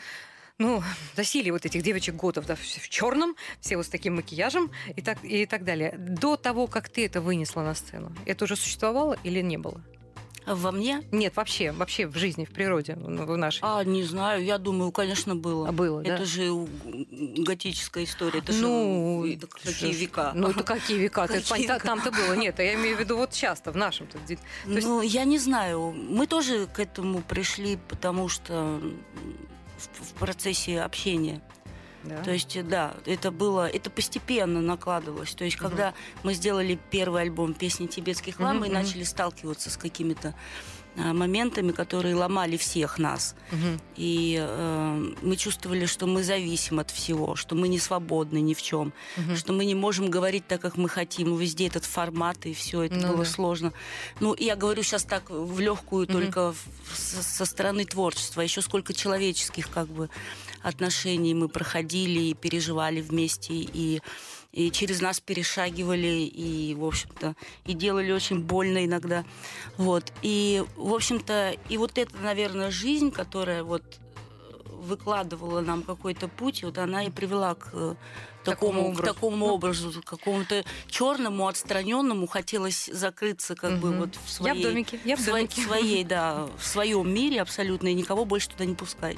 ну, 0.59 0.83
засилие 1.16 1.52
вот 1.52 1.66
этих 1.66 1.83
девочек 1.83 2.14
готов, 2.14 2.46
да, 2.46 2.54
в 2.54 2.88
черном, 2.88 3.35
все 3.61 3.76
вот 3.76 3.87
с 3.87 3.88
таким 3.88 4.16
макияжем 4.16 4.70
и 4.94 5.02
так, 5.02 5.18
и 5.24 5.46
так 5.46 5.64
далее. 5.64 5.96
До 5.98 6.37
того, 6.37 6.68
как 6.68 6.88
ты 6.88 7.04
это 7.07 7.20
вынесла 7.20 7.62
на 7.62 7.74
сцену, 7.74 8.12
это 8.24 8.44
уже 8.44 8.54
существовало 8.54 9.18
или 9.24 9.40
не 9.40 9.59
было? 9.59 9.83
Во 10.46 10.72
мне? 10.72 11.02
Нет, 11.11 11.37
вообще, 11.37 11.72
вообще 11.72 12.07
в 12.07 12.16
жизни, 12.16 12.44
в 12.44 12.50
природе, 12.50 12.94
в 12.96 13.37
нашей. 13.37 13.61
А, 13.62 13.83
не 13.85 14.02
знаю, 14.04 14.44
я 14.44 14.59
думаю, 14.59 14.92
конечно, 14.92 15.35
было. 15.35 15.70
Было, 15.72 16.02
да? 16.02 16.14
Это 16.16 16.24
же 16.26 16.50
готическая 17.38 18.04
история. 18.04 18.40
Это 18.40 18.52
Ну, 18.52 19.24
же 19.26 19.35
это 19.35 19.46
какие 19.46 19.92
ж, 19.92 19.96
века. 19.96 20.33
Ну, 20.35 20.48
это 20.48 20.62
какие 20.62 20.98
века? 20.98 21.26
Какие? 21.26 21.66
Там-то 21.66 22.11
было. 22.11 22.35
Нет, 22.35 22.59
а 22.61 22.62
я 22.62 22.74
имею 22.74 22.96
в 22.96 23.00
виду 23.00 23.16
вот 23.16 23.33
часто, 23.33 23.72
в 23.72 23.76
нашем-то. 23.76 24.18
есть- 24.28 24.42
Ну, 24.66 25.00
я 25.02 25.24
не 25.24 25.38
знаю. 25.38 25.92
Мы 25.92 26.26
тоже 26.26 26.66
к 26.66 26.78
этому 26.78 27.20
пришли, 27.22 27.78
потому 27.88 28.28
что 28.28 28.80
в 29.78 30.12
процессе 30.18 30.80
общения. 30.80 31.40
Да. 32.05 32.23
То 32.23 32.33
есть, 32.33 32.57
да, 32.69 32.95
это 33.07 33.31
было, 33.31 33.67
это 33.67 33.90
постепенно 33.90 34.61
накладывалось. 34.61 35.35
То 35.35 35.45
есть, 35.45 35.57
когда 35.57 35.95
мы 36.23 36.35
сделали 36.35 36.79
первый 36.90 37.23
альбом 37.23 37.55
песни 37.55 37.87
тибетских 37.87 38.40
лам, 38.40 38.57
Мгм, 38.57 38.61
мы 38.61 38.67
мгм. 38.67 38.75
начали 38.75 39.05
сталкиваться 39.05 39.71
с 39.71 39.77
какими-то 39.77 40.35
моментами, 40.96 41.72
которые 41.72 42.14
ломали 42.14 42.57
всех 42.57 42.98
нас. 42.98 43.35
Мгм. 43.50 43.80
И 43.96 44.37
э, 44.40 45.12
мы 45.22 45.37
чувствовали, 45.37 45.87
что 45.87 46.07
мы 46.07 46.22
зависим 46.22 46.78
от 46.78 46.90
всего, 46.90 47.35
что 47.37 47.54
мы 47.54 47.68
не 47.68 47.78
свободны 47.78 48.40
ни 48.40 48.54
в 48.54 48.62
чем, 48.62 48.92
Мгм. 49.16 49.37
что 49.37 49.52
мы 49.52 49.64
не 49.64 49.74
можем 49.74 50.09
говорить 50.11 50.46
так, 50.46 50.61
как 50.61 50.76
мы 50.76 50.88
хотим. 50.88 51.37
Везде 51.37 51.66
этот 51.66 51.85
формат, 51.85 52.46
и 52.46 52.54
все 52.54 52.83
это 52.83 52.94
Ну 52.96 53.09
было 53.09 53.24
да. 53.24 53.30
сложно. 53.30 53.72
Ну, 54.20 54.35
я 54.38 54.54
говорю 54.57 54.83
сейчас 54.83 55.04
так 55.04 55.30
в 55.30 55.59
легкую, 55.61 56.04
Мгм. 56.04 56.12
только 56.12 56.52
в- 56.52 56.96
со, 56.96 57.22
со 57.22 57.44
стороны 57.44 57.85
творчества. 57.85 58.40
Еще 58.42 58.62
сколько 58.62 58.92
человеческих 58.92 59.68
как 59.70 59.88
бы 59.88 60.09
отношений 60.62 61.35
мы 61.35 61.48
проходили 61.48 62.20
и 62.20 62.35
переживали 62.35 63.00
вместе, 63.00 63.52
и, 63.54 64.00
и 64.55 64.71
через 64.71 65.01
нас 65.01 65.19
перешагивали, 65.21 66.07
и, 66.25 66.75
в 66.75 66.85
общем-то, 66.85 67.35
и 67.67 67.73
делали 67.75 68.12
очень 68.12 68.40
больно 68.40 68.85
иногда. 68.85 69.25
Вот. 69.77 70.12
И, 70.23 70.62
в 70.77 70.95
общем-то, 70.95 71.57
и 71.69 71.77
вот 71.77 71.99
эта, 71.99 72.17
наверное, 72.19 72.71
жизнь, 72.71 73.11
которая 73.11 73.64
вот 73.64 73.83
э, 73.83 74.71
выкладывала 74.71 75.61
нам 75.61 75.83
какой-то 75.83 76.29
путь, 76.29 76.62
вот 76.62 76.79
она 76.79 77.05
и 77.05 77.11
привела 77.11 77.55
к 77.57 77.71
э, 77.73 77.95
Такому 78.45 78.73
такому, 78.73 78.88
образу. 78.90 79.03
к 79.03 79.07
такому 79.14 79.37
Ну. 79.49 79.55
образу, 79.55 80.03
к 80.03 80.05
какому-то 80.05 80.64
черному, 80.88 81.49
отстраненному. 81.49 82.27
Хотелось 82.27 82.87
закрыться 82.93 83.55
как 83.57 83.79
бы 83.81 83.88
Мгм. 83.88 84.01
вот 84.01 84.14
в 84.17 84.29
Я 84.29 84.35
своей... 84.35 84.61
в 84.61 84.62
домике, 84.69 85.01
я 85.05 85.17
в 85.17 85.19
в 85.19 85.23
своей- 85.25 85.47
домике. 85.49 85.62
в 85.62 85.64
своей, 85.67 86.05
да, 86.05 86.49
в 86.59 86.64
своем 86.67 87.12
мире 87.12 87.40
абсолютно, 87.40 87.88
и 87.88 87.95
никого 87.95 88.25
больше 88.25 88.51
туда 88.51 88.67
не 88.67 88.75
пускать. 88.75 89.17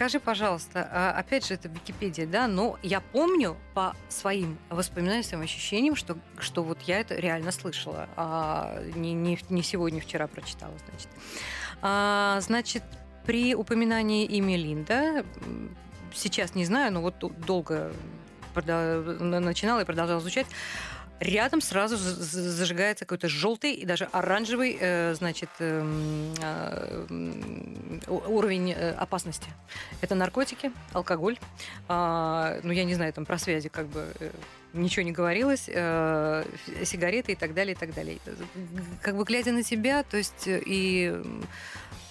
Скажи, 0.00 0.18
пожалуйста, 0.18 0.88
а, 0.90 1.10
опять 1.10 1.46
же, 1.46 1.52
это 1.52 1.68
Википедия, 1.68 2.26
да, 2.26 2.46
но 2.46 2.78
я 2.82 3.02
помню 3.02 3.58
по 3.74 3.94
своим 4.08 4.56
воспоминаниям, 4.70 5.22
своим 5.24 5.44
ощущениям, 5.44 5.94
что, 5.94 6.16
что 6.38 6.62
вот 6.62 6.80
я 6.86 7.00
это 7.00 7.16
реально 7.16 7.52
слышала, 7.52 8.08
а 8.16 8.82
не, 8.94 9.12
не, 9.12 9.38
не 9.50 9.62
сегодня, 9.62 10.00
вчера 10.00 10.26
прочитала, 10.26 10.72
значит. 10.88 11.08
А, 11.82 12.38
значит, 12.40 12.82
при 13.26 13.54
упоминании 13.54 14.24
имя 14.24 14.56
Линда, 14.56 15.22
сейчас 16.14 16.54
не 16.54 16.64
знаю, 16.64 16.94
но 16.94 17.02
вот 17.02 17.16
долго 17.44 17.92
начинала 18.54 19.80
и 19.80 19.84
продолжала 19.84 20.20
изучать, 20.20 20.46
рядом 21.20 21.60
сразу 21.60 21.96
зажигается 21.96 23.04
какой-то 23.04 23.28
желтый 23.28 23.74
и 23.74 23.84
даже 23.84 24.06
оранжевый, 24.06 24.76
э, 24.80 25.14
значит, 25.14 25.50
эм, 25.58 26.34
а, 26.42 27.06
уровень 28.08 28.72
э, 28.72 28.92
опасности. 28.92 29.48
Это 30.00 30.14
наркотики, 30.14 30.72
алкоголь. 30.92 31.38
А, 31.88 32.58
ну, 32.62 32.72
я 32.72 32.84
не 32.84 32.94
знаю, 32.94 33.12
там 33.12 33.26
про 33.26 33.38
связи 33.38 33.68
как 33.68 33.86
бы 33.86 34.06
э, 34.18 34.30
ничего 34.72 35.04
не 35.04 35.12
говорилось, 35.12 35.68
э, 35.68 36.44
сигареты 36.84 37.32
и 37.32 37.36
так 37.36 37.54
далее, 37.54 37.74
и 37.74 37.78
так 37.78 37.94
далее. 37.94 38.18
Как 39.02 39.16
бы 39.16 39.24
глядя 39.24 39.52
на 39.52 39.62
тебя, 39.62 40.02
то 40.02 40.16
есть 40.16 40.46
э, 40.48 40.62
и 40.64 41.20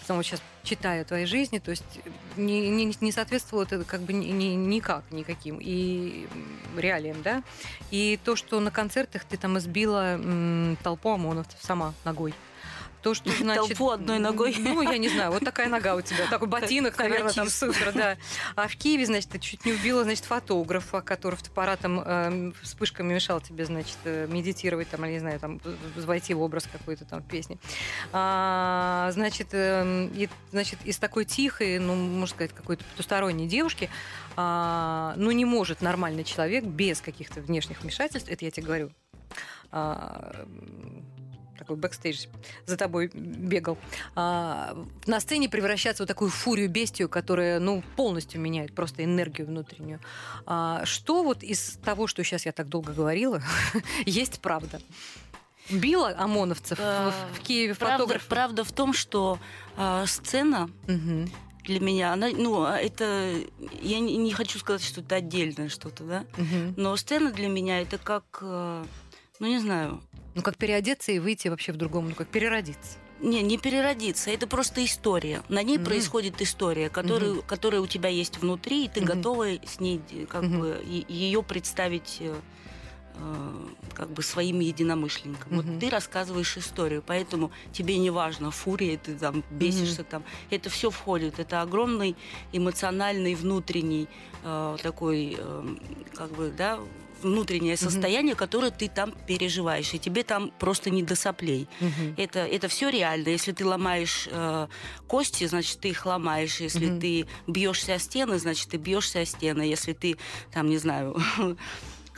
м, 0.09 0.17
потом 0.17 0.17
вот 0.17 0.25
сейчас 0.25 0.41
читая 0.63 1.01
о 1.01 1.05
твоей 1.05 1.25
жизни, 1.25 1.59
то 1.59 1.71
есть 1.71 1.83
не, 2.35 2.69
не, 2.69 2.93
не 2.99 3.11
соответствовало 3.11 3.63
это 3.63 3.83
как 3.83 4.01
бы 4.01 4.13
ни, 4.13 4.27
ни- 4.27 4.55
никак, 4.55 5.03
никаким 5.11 5.59
и 5.61 6.27
реалиям, 6.77 7.21
да. 7.23 7.43
И 7.91 8.19
то, 8.23 8.35
что 8.35 8.59
на 8.59 8.71
концертах 8.71 9.23
ты 9.25 9.37
там 9.37 9.57
избила 9.57 10.15
м, 10.15 10.77
толпу 10.83 11.09
ОМОНовцев 11.09 11.59
сама 11.61 11.93
ногой. 12.05 12.33
То, 13.01 13.13
что 13.13 13.31
значит... 13.39 13.77
Толпу 13.77 13.91
одной 13.91 14.19
ногой? 14.19 14.55
Ну, 14.57 14.81
я 14.81 14.97
не 14.97 15.09
знаю, 15.09 15.31
вот 15.31 15.43
такая 15.43 15.67
нога 15.67 15.95
у 15.95 16.01
тебя, 16.01 16.27
такой 16.29 16.47
ботинок, 16.49 16.97
наверное, 16.97 17.33
там 17.33 17.49
супер, 17.49 17.91
да. 17.93 18.17
А 18.55 18.67
в 18.67 18.75
Киеве, 18.75 19.05
значит, 19.05 19.29
ты 19.29 19.39
чуть 19.39 19.65
не 19.65 19.73
убила, 19.73 20.03
значит, 20.03 20.25
фотографа, 20.25 21.01
который 21.01 21.35
фотоаппаратом 21.35 22.01
э, 22.03 22.51
вспышками 22.61 23.13
мешал 23.13 23.41
тебе, 23.41 23.65
значит, 23.65 23.97
э, 24.03 24.27
медитировать 24.27 24.89
там, 24.89 25.05
или, 25.05 25.13
не 25.13 25.19
знаю, 25.19 25.39
там, 25.39 25.61
войти 25.95 26.33
в 26.33 26.41
образ 26.41 26.67
какой-то 26.71 27.05
там 27.05 27.21
в 27.21 27.27
песне. 27.27 27.57
А, 28.11 29.09
значит, 29.13 29.49
э, 29.51 30.09
и, 30.13 30.29
значит, 30.51 30.79
из 30.83 30.97
такой 30.97 31.25
тихой, 31.25 31.79
ну, 31.79 31.95
можно 31.95 32.35
сказать, 32.35 32.53
какой-то 32.53 32.83
потусторонней 32.85 33.47
девушки, 33.47 33.89
а, 34.35 35.13
ну, 35.17 35.31
не 35.31 35.45
может 35.45 35.81
нормальный 35.81 36.23
человек 36.23 36.63
без 36.63 37.01
каких-то 37.01 37.41
внешних 37.41 37.81
вмешательств, 37.81 38.29
это 38.29 38.45
я 38.45 38.51
тебе 38.51 38.65
говорю, 38.65 38.91
а, 39.71 40.45
такой 41.59 41.75
бэкстейдж 41.75 42.25
за 42.65 42.77
тобой 42.77 43.11
бегал, 43.13 43.77
а, 44.15 44.75
на 45.05 45.19
сцене 45.19 45.49
превращаться 45.49 46.03
в 46.03 46.07
такую 46.07 46.31
фурию, 46.31 46.69
бестию, 46.69 47.09
которая, 47.09 47.59
ну, 47.59 47.83
полностью 47.95 48.41
меняет 48.41 48.73
просто 48.73 49.03
энергию 49.03 49.45
внутреннюю. 49.47 49.99
А, 50.45 50.83
что 50.85 51.23
вот 51.23 51.43
из 51.43 51.77
того, 51.83 52.07
что 52.07 52.23
сейчас 52.23 52.45
я 52.45 52.51
так 52.51 52.67
долго 52.69 52.93
говорила, 52.93 53.41
есть 54.05 54.39
правда? 54.39 54.81
Била 55.69 56.15
ОМОНовцев 56.17 56.79
А, 56.81 57.13
в, 57.33 57.39
Киеве 57.41 57.75
Правда, 57.75 57.97
фотограф. 57.97 58.25
правда 58.27 58.63
в 58.63 58.71
том, 58.71 58.91
что 58.93 59.37
а, 59.77 60.05
сцена 60.07 60.69
для 61.63 61.79
меня, 61.79 62.13
она, 62.13 62.29
ну, 62.29 62.63
а, 62.63 62.77
это, 62.79 63.35
я 63.81 63.99
не, 63.99 64.17
не 64.17 64.31
хочу 64.31 64.57
сказать, 64.57 64.81
что 64.83 65.01
это 65.01 65.15
отдельное 65.17 65.69
что-то, 65.69 66.03
да, 66.03 66.25
Мгм. 66.37 66.73
но 66.77 66.95
сцена 66.95 67.31
для 67.31 67.47
меня 67.49 67.81
это 67.81 67.99
как, 67.99 68.39
э, 68.41 68.83
ну, 69.39 69.47
не 69.47 69.59
знаю, 69.59 70.01
Ну, 70.35 70.41
как 70.41 70.57
переодеться 70.57 71.11
и 71.11 71.19
выйти 71.19 71.47
вообще 71.47 71.71
в 71.71 71.77
другом, 71.77 72.09
ну, 72.09 72.15
как 72.15 72.27
переродиться. 72.27 72.97
Не, 73.21 73.41
не 73.41 73.57
переродиться, 73.57 74.29
это 74.29 74.47
просто 74.47 74.83
история. 74.85 75.41
На 75.49 75.61
ней 75.61 75.77
Мгм. 75.77 75.85
происходит 75.85 76.41
история, 76.41 76.89
которую, 76.89 77.41
которая 77.43 77.81
у 77.81 77.87
тебя 77.87 78.07
есть 78.09 78.37
внутри, 78.37 78.85
и 78.85 78.87
ты 78.87 79.01
Мгм. 79.01 79.07
готова 79.09 79.47
с 79.65 79.79
ней 79.81 79.99
э, 80.11 80.25
как 80.25 80.43
Мгм. 80.43 80.59
бы 80.59 80.81
ее 80.85 81.43
представить 81.43 82.17
э, 82.21 82.33
э, 83.15 83.67
как 83.93 84.11
бы 84.11 84.23
своим 84.23 84.61
единомышленникам. 84.61 85.53
Мгм. 85.53 85.71
Вот 85.71 85.79
ты 85.81 85.89
рассказываешь 85.89 86.55
историю, 86.57 87.03
поэтому 87.05 87.51
тебе 87.73 87.97
не 87.97 88.09
важно, 88.09 88.51
фурия 88.51 88.97
ты 88.97 89.15
там 89.15 89.43
бесишься 89.49 90.05
там. 90.05 90.23
Это 90.49 90.69
все 90.69 90.89
входит. 90.89 91.39
Это 91.39 91.61
огромный 91.61 92.15
эмоциональный 92.53 93.35
внутренний 93.35 94.07
э, 94.43 94.77
такой 94.81 95.35
э, 95.37 95.75
как 96.15 96.31
бы 96.31 96.53
да 96.57 96.79
внутреннее 97.21 97.77
состояние, 97.77 98.35
которое 98.35 98.71
ты 98.71 98.87
там 98.87 99.13
переживаешь, 99.27 99.93
и 99.93 99.99
тебе 99.99 100.23
там 100.23 100.51
просто 100.59 100.89
не 100.89 101.03
до 101.03 101.15
соплей. 101.15 101.67
Мгм. 101.79 102.15
Это, 102.17 102.39
это 102.39 102.67
все 102.67 102.89
реально. 102.89 103.29
Если 103.29 103.51
ты 103.51 103.65
ломаешь 103.65 104.27
э, 104.31 104.67
кости, 105.07 105.45
значит, 105.45 105.79
ты 105.79 105.89
их 105.89 106.05
ломаешь. 106.05 106.59
Если 106.59 106.85
Мгм. 106.87 106.99
ты 106.99 107.25
бьешься 107.47 107.95
о 107.95 107.99
стены, 107.99 108.39
значит, 108.39 108.69
ты 108.69 108.77
бьешься 108.77 109.19
о 109.19 109.25
стены. 109.25 109.61
Если 109.63 109.93
ты, 109.93 110.17
там, 110.51 110.69
не 110.69 110.77
знаю, 110.77 111.15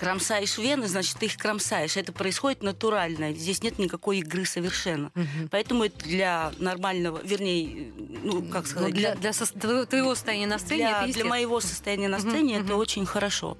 кромсаешь 0.05 0.57
вены, 0.57 0.87
значит, 0.87 1.17
ты 1.19 1.27
их 1.27 1.37
кромсаешь. 1.37 1.95
Это 1.95 2.11
происходит 2.11 2.63
натурально. 2.63 3.33
Здесь 3.33 3.61
нет 3.61 3.77
никакой 3.77 4.17
игры 4.19 4.45
совершенно. 4.45 5.11
Мгм. 5.13 5.47
Поэтому 5.51 5.83
это 5.83 6.03
для 6.03 6.51
нормального, 6.57 7.21
вернее, 7.23 7.91
ну, 8.23 8.41
как 8.41 8.63
Ну, 8.63 8.69
сказать, 8.69 8.93
для, 8.93 9.13
для 9.15 9.29
сос- 9.29 9.57
твоего 9.57 9.85
твоего 9.85 10.15
состояния 10.15 10.47
на 10.47 10.57
сцене 10.57 10.87
для, 10.87 11.03
это 11.03 11.13
для 11.13 11.25
моего 11.25 11.59
состояния 11.61 12.07
на 12.07 12.19
сцене 12.19 12.55
это 12.55 12.71
мгм. 12.73 12.79
очень 12.79 13.05
хорошо. 13.05 13.57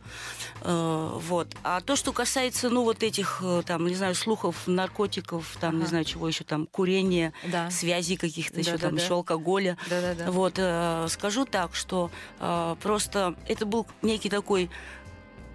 Э, 0.63 1.09
вот. 1.21 1.55
А 1.63 1.79
то, 1.81 1.95
что 1.95 2.11
касается, 2.11 2.69
ну, 2.69 2.83
вот 2.83 3.03
этих, 3.03 3.39
э, 3.43 3.61
там, 3.65 3.85
не 3.87 3.95
знаю, 3.95 4.15
слухов, 4.15 4.55
наркотиков, 4.67 5.57
там, 5.61 5.75
не 5.75 5.81
Ага. 5.81 5.89
знаю, 5.89 6.05
чего 6.05 6.27
еще 6.27 6.43
там, 6.43 6.65
курения, 6.67 7.33
Да. 7.51 7.69
связей 7.69 8.17
каких-то 8.17 8.59
еще, 8.59 8.71
там, 8.71 8.79
Да-да-да. 8.81 9.03
еще 9.03 9.13
алкоголя. 9.13 9.77
Да-да-да. 9.89 10.31
Вот, 10.31 10.53
э, 10.57 11.07
скажу 11.09 11.45
так, 11.45 11.75
что 11.75 12.09
э, 12.39 12.75
просто 12.81 13.35
это 13.47 13.65
был 13.65 13.85
некий 14.01 14.29
такой 14.29 14.69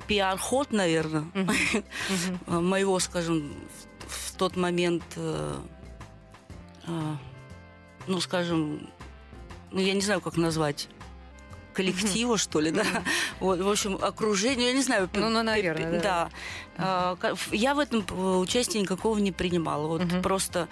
пиар-ход, 0.07 0.73
наверное, 0.73 1.25
Мгм. 1.35 1.51
Мгм. 2.49 2.65
моего, 2.69 2.99
скажем, 3.01 3.53
в, 4.07 4.33
в 4.33 4.37
тот 4.37 4.57
момент, 4.57 5.05
э, 5.17 5.55
э, 6.87 7.15
ну, 8.07 8.21
скажем, 8.21 8.89
ну, 9.73 9.81
я 9.81 9.95
не 9.95 10.01
знаю, 10.01 10.21
как 10.21 10.37
назвать 10.37 10.89
коллектива, 11.75 12.39
что 12.39 12.61
ли, 12.61 12.71
да? 12.71 12.85
Вот, 13.41 13.61
в 13.61 13.69
общем, 13.69 13.97
окружение, 14.01 14.69
я 14.69 14.73
не 14.73 14.83
знаю. 14.83 15.11
Ну, 15.13 15.29
ну, 15.29 15.43
наверное, 15.43 16.01
да. 16.01 16.31
Да. 16.79 17.33
Ф- 17.33 17.53
Я 17.53 17.75
в 17.75 17.79
этом 17.81 18.03
э, 18.09 18.37
участия 18.39 18.81
никакого 18.81 19.19
не 19.19 19.31
принимала. 19.33 19.87
Вот 19.87 20.05
Мгм. 20.05 20.23
просто 20.23 20.69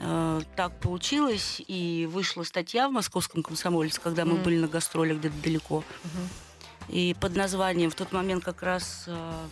э, 0.00 0.40
так 0.56 0.80
получилось, 0.80 1.60
и 1.64 2.08
вышла 2.12 2.42
статья 2.42 2.88
в 2.88 2.92
московском 2.92 3.42
комсомольце, 3.44 4.00
когда 4.00 4.24
мы 4.24 4.34
Мгм. 4.34 4.42
были 4.42 4.58
на 4.58 4.66
гастролях 4.66 5.18
где-то 5.18 5.36
далеко. 5.44 5.84
Мгм. 6.04 6.28
И 6.88 7.14
под 7.20 7.36
названием 7.36 7.90
в 7.90 7.94
тот 7.94 8.12
момент 8.12 8.44
как 8.44 8.62
раз 8.62 9.04
э, 9.06 9.46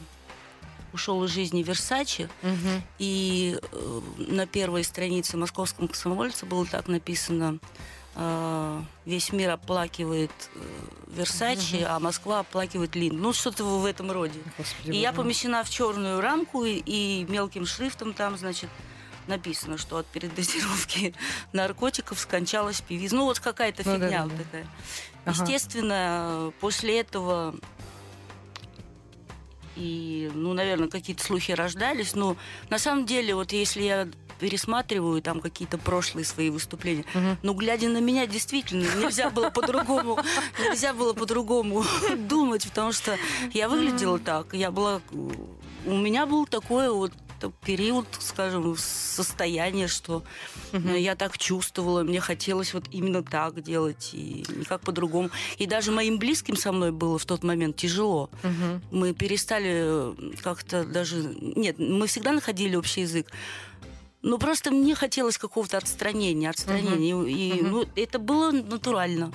ушел 0.92 1.22
из 1.24 1.30
жизни 1.30 1.62
Версачи. 1.62 2.28
Мгм. 2.42 2.82
И 2.98 3.58
э, 3.60 4.00
на 4.16 4.46
первой 4.46 4.84
странице 4.84 5.36
московского 5.36 5.86
комсомольца 5.86 6.46
было 6.46 6.64
так 6.66 6.88
написано 6.88 7.58
э, 8.14 8.80
«Весь 9.04 9.32
мир 9.32 9.50
оплакивает 9.50 10.32
Версачи, 11.06 11.84
а 11.86 12.00
Москва 12.00 12.40
оплакивает 12.40 12.96
Лин». 12.96 13.20
Ну, 13.20 13.32
что-то 13.32 13.64
в 13.64 13.84
этом 13.84 14.10
роде. 14.10 14.40
Господи, 14.56 14.90
И 14.90 14.96
я 14.96 15.12
боже 15.12 15.22
помещена 15.22 15.62
в 15.62 15.70
черную 15.70 16.20
рамку, 16.20 16.64
и, 16.64 16.82
и 16.84 17.26
мелким 17.28 17.66
шрифтом 17.66 18.14
там, 18.14 18.38
значит, 18.38 18.70
написано, 19.26 19.76
что 19.76 19.98
от 19.98 20.06
передозировки 20.06 21.14
наркотиков 21.52 22.18
скончалась 22.18 22.80
певица. 22.80 23.16
Ну, 23.16 23.24
вот 23.24 23.40
какая-то 23.40 23.82
Ну 23.84 23.94
фигня 23.94 24.22
да, 24.22 24.24
вот 24.24 24.36
да. 24.36 24.44
такая. 24.44 24.66
Ага. 25.26 25.42
Естественно, 25.42 26.52
после 26.60 27.00
этого 27.00 27.54
и, 29.76 30.30
ну, 30.34 30.54
наверное, 30.54 30.88
какие-то 30.88 31.22
слухи 31.22 31.52
рождались. 31.52 32.14
Но 32.14 32.36
на 32.70 32.78
самом 32.78 33.04
деле, 33.06 33.34
вот 33.34 33.52
если 33.52 33.82
я 33.82 34.08
пересматриваю 34.38 35.20
там 35.22 35.40
какие-то 35.40 35.78
прошлые 35.78 36.24
свои 36.24 36.50
выступления, 36.50 37.04
Мгм. 37.14 37.38
ну, 37.42 37.54
глядя 37.54 37.88
на 37.88 37.98
меня, 38.00 38.26
действительно, 38.26 38.86
нельзя 39.02 39.30
было 39.30 39.50
по-другому, 39.50 40.18
нельзя 40.58 40.92
было 40.94 41.12
по-другому 41.12 41.84
думать, 42.16 42.64
потому 42.68 42.92
что 42.92 43.16
я 43.52 43.68
выглядела 43.68 44.18
так, 44.18 44.54
я 44.54 44.70
была, 44.70 45.00
у 45.86 45.96
меня 45.96 46.26
был 46.26 46.46
такой 46.46 46.90
вот 46.90 47.12
период, 47.64 48.06
скажем, 48.20 48.76
состояние, 48.78 49.88
что 49.88 50.22
Мгм. 50.72 50.94
я 50.94 51.14
так 51.14 51.38
чувствовала, 51.38 52.02
мне 52.02 52.20
хотелось 52.20 52.74
вот 52.74 52.84
именно 52.90 53.22
так 53.22 53.62
делать, 53.62 54.10
и 54.12 54.44
никак 54.56 54.80
по-другому. 54.80 55.30
И 55.58 55.66
даже 55.66 55.92
моим 55.92 56.18
близким 56.18 56.56
со 56.56 56.72
мной 56.72 56.92
было 56.92 57.18
в 57.18 57.24
тот 57.24 57.44
момент 57.44 57.76
тяжело. 57.76 58.30
Мгм. 58.42 58.82
Мы 58.90 59.14
перестали 59.14 59.72
э, 59.74 60.14
как-то 60.42 60.84
даже... 60.84 61.16
Нет, 61.40 61.78
мы 61.78 62.06
всегда 62.06 62.32
находили 62.32 62.76
общий 62.76 63.02
язык. 63.02 63.26
Но 64.22 64.38
просто 64.38 64.70
мне 64.70 64.94
хотелось 64.94 65.38
какого-то 65.38 65.78
отстранения, 65.78 66.50
отстранения. 66.50 67.14
И, 67.24 67.62
Мгм. 67.62 67.70
ну, 67.70 67.84
это 67.94 68.18
было 68.18 68.50
натурально. 68.50 69.32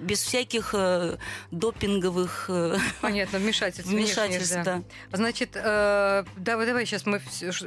Без 0.00 0.22
всяких 0.22 0.74
э, 0.74 1.18
допинговых 1.50 2.46
э, 2.48 2.76
Понятно, 3.00 3.38
вмешательств. 3.38 3.90
вмешательств. 3.90 4.54
да. 4.54 4.64
да. 4.64 4.82
Значит, 5.12 5.50
э, 5.54 6.24
давай, 6.36 6.66
давай 6.66 6.86
сейчас 6.86 7.06
мы 7.06 7.20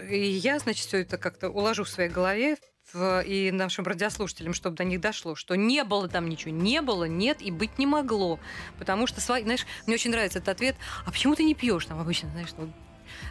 и 0.09 0.29
я, 0.29 0.59
значит, 0.59 0.87
все 0.87 1.01
это 1.01 1.17
как-то 1.17 1.49
уложу 1.49 1.83
в 1.83 1.89
своей 1.89 2.09
голове 2.09 2.57
и 2.95 3.49
нашим 3.51 3.85
радиослушателям, 3.85 4.53
чтобы 4.53 4.75
до 4.75 4.83
них 4.83 5.01
дошло, 5.01 5.35
что 5.35 5.55
не 5.55 5.83
было 5.83 6.07
там 6.07 6.29
ничего, 6.29 6.51
не 6.51 6.81
было, 6.81 7.05
нет 7.05 7.41
и 7.41 7.49
быть 7.49 7.79
не 7.79 7.87
могло, 7.87 8.39
потому 8.77 9.07
что, 9.07 9.19
свои, 9.21 9.43
знаешь, 9.43 9.65
мне 9.87 9.95
очень 9.95 10.11
нравится 10.11 10.39
этот 10.39 10.49
ответ. 10.49 10.75
А 11.05 11.11
почему 11.11 11.33
ты 11.35 11.43
не 11.43 11.55
пьешь 11.55 11.85
там 11.85 11.99
обычно, 11.99 12.29
знаешь, 12.29 12.49
вот 12.57 12.69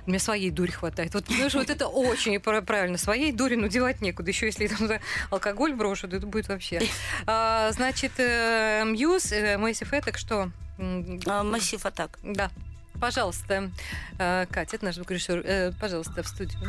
мне 0.06 0.18
своей 0.18 0.50
дури 0.50 0.70
хватает. 0.70 1.14
Вот, 1.14 1.24
понимаешь, 1.26 1.54
вот 1.54 1.70
это 1.70 1.86
очень 1.88 2.38
пра- 2.40 2.62
правильно. 2.62 2.98
Своей 2.98 3.32
дури, 3.32 3.54
ну, 3.56 3.68
девать 3.68 4.00
некуда. 4.00 4.30
Еще 4.30 4.46
если 4.46 4.66
там 4.68 4.88
алкоголь 5.30 5.74
брошу, 5.74 6.08
то 6.08 6.16
это 6.16 6.26
будет 6.26 6.48
вообще. 6.48 6.80
А, 7.26 7.70
значит, 7.72 8.12
э, 8.18 8.82
Мьюз, 8.84 9.32
э, 9.32 9.56
Мэйси 9.58 9.84
Феттек, 9.84 10.18
что? 10.18 10.50
М, 10.78 11.20
А, 11.26 11.42
Массив 11.44 11.84
атак. 11.86 12.18
да. 12.22 12.50
Пожалуйста, 13.00 13.70
э, 14.18 14.46
Катя, 14.50 14.76
это 14.76 14.84
наш 14.84 14.94
звукорежиссер, 14.94 15.42
э, 15.44 15.72
пожалуйста, 15.80 16.22
в 16.22 16.28
студию. 16.28 16.60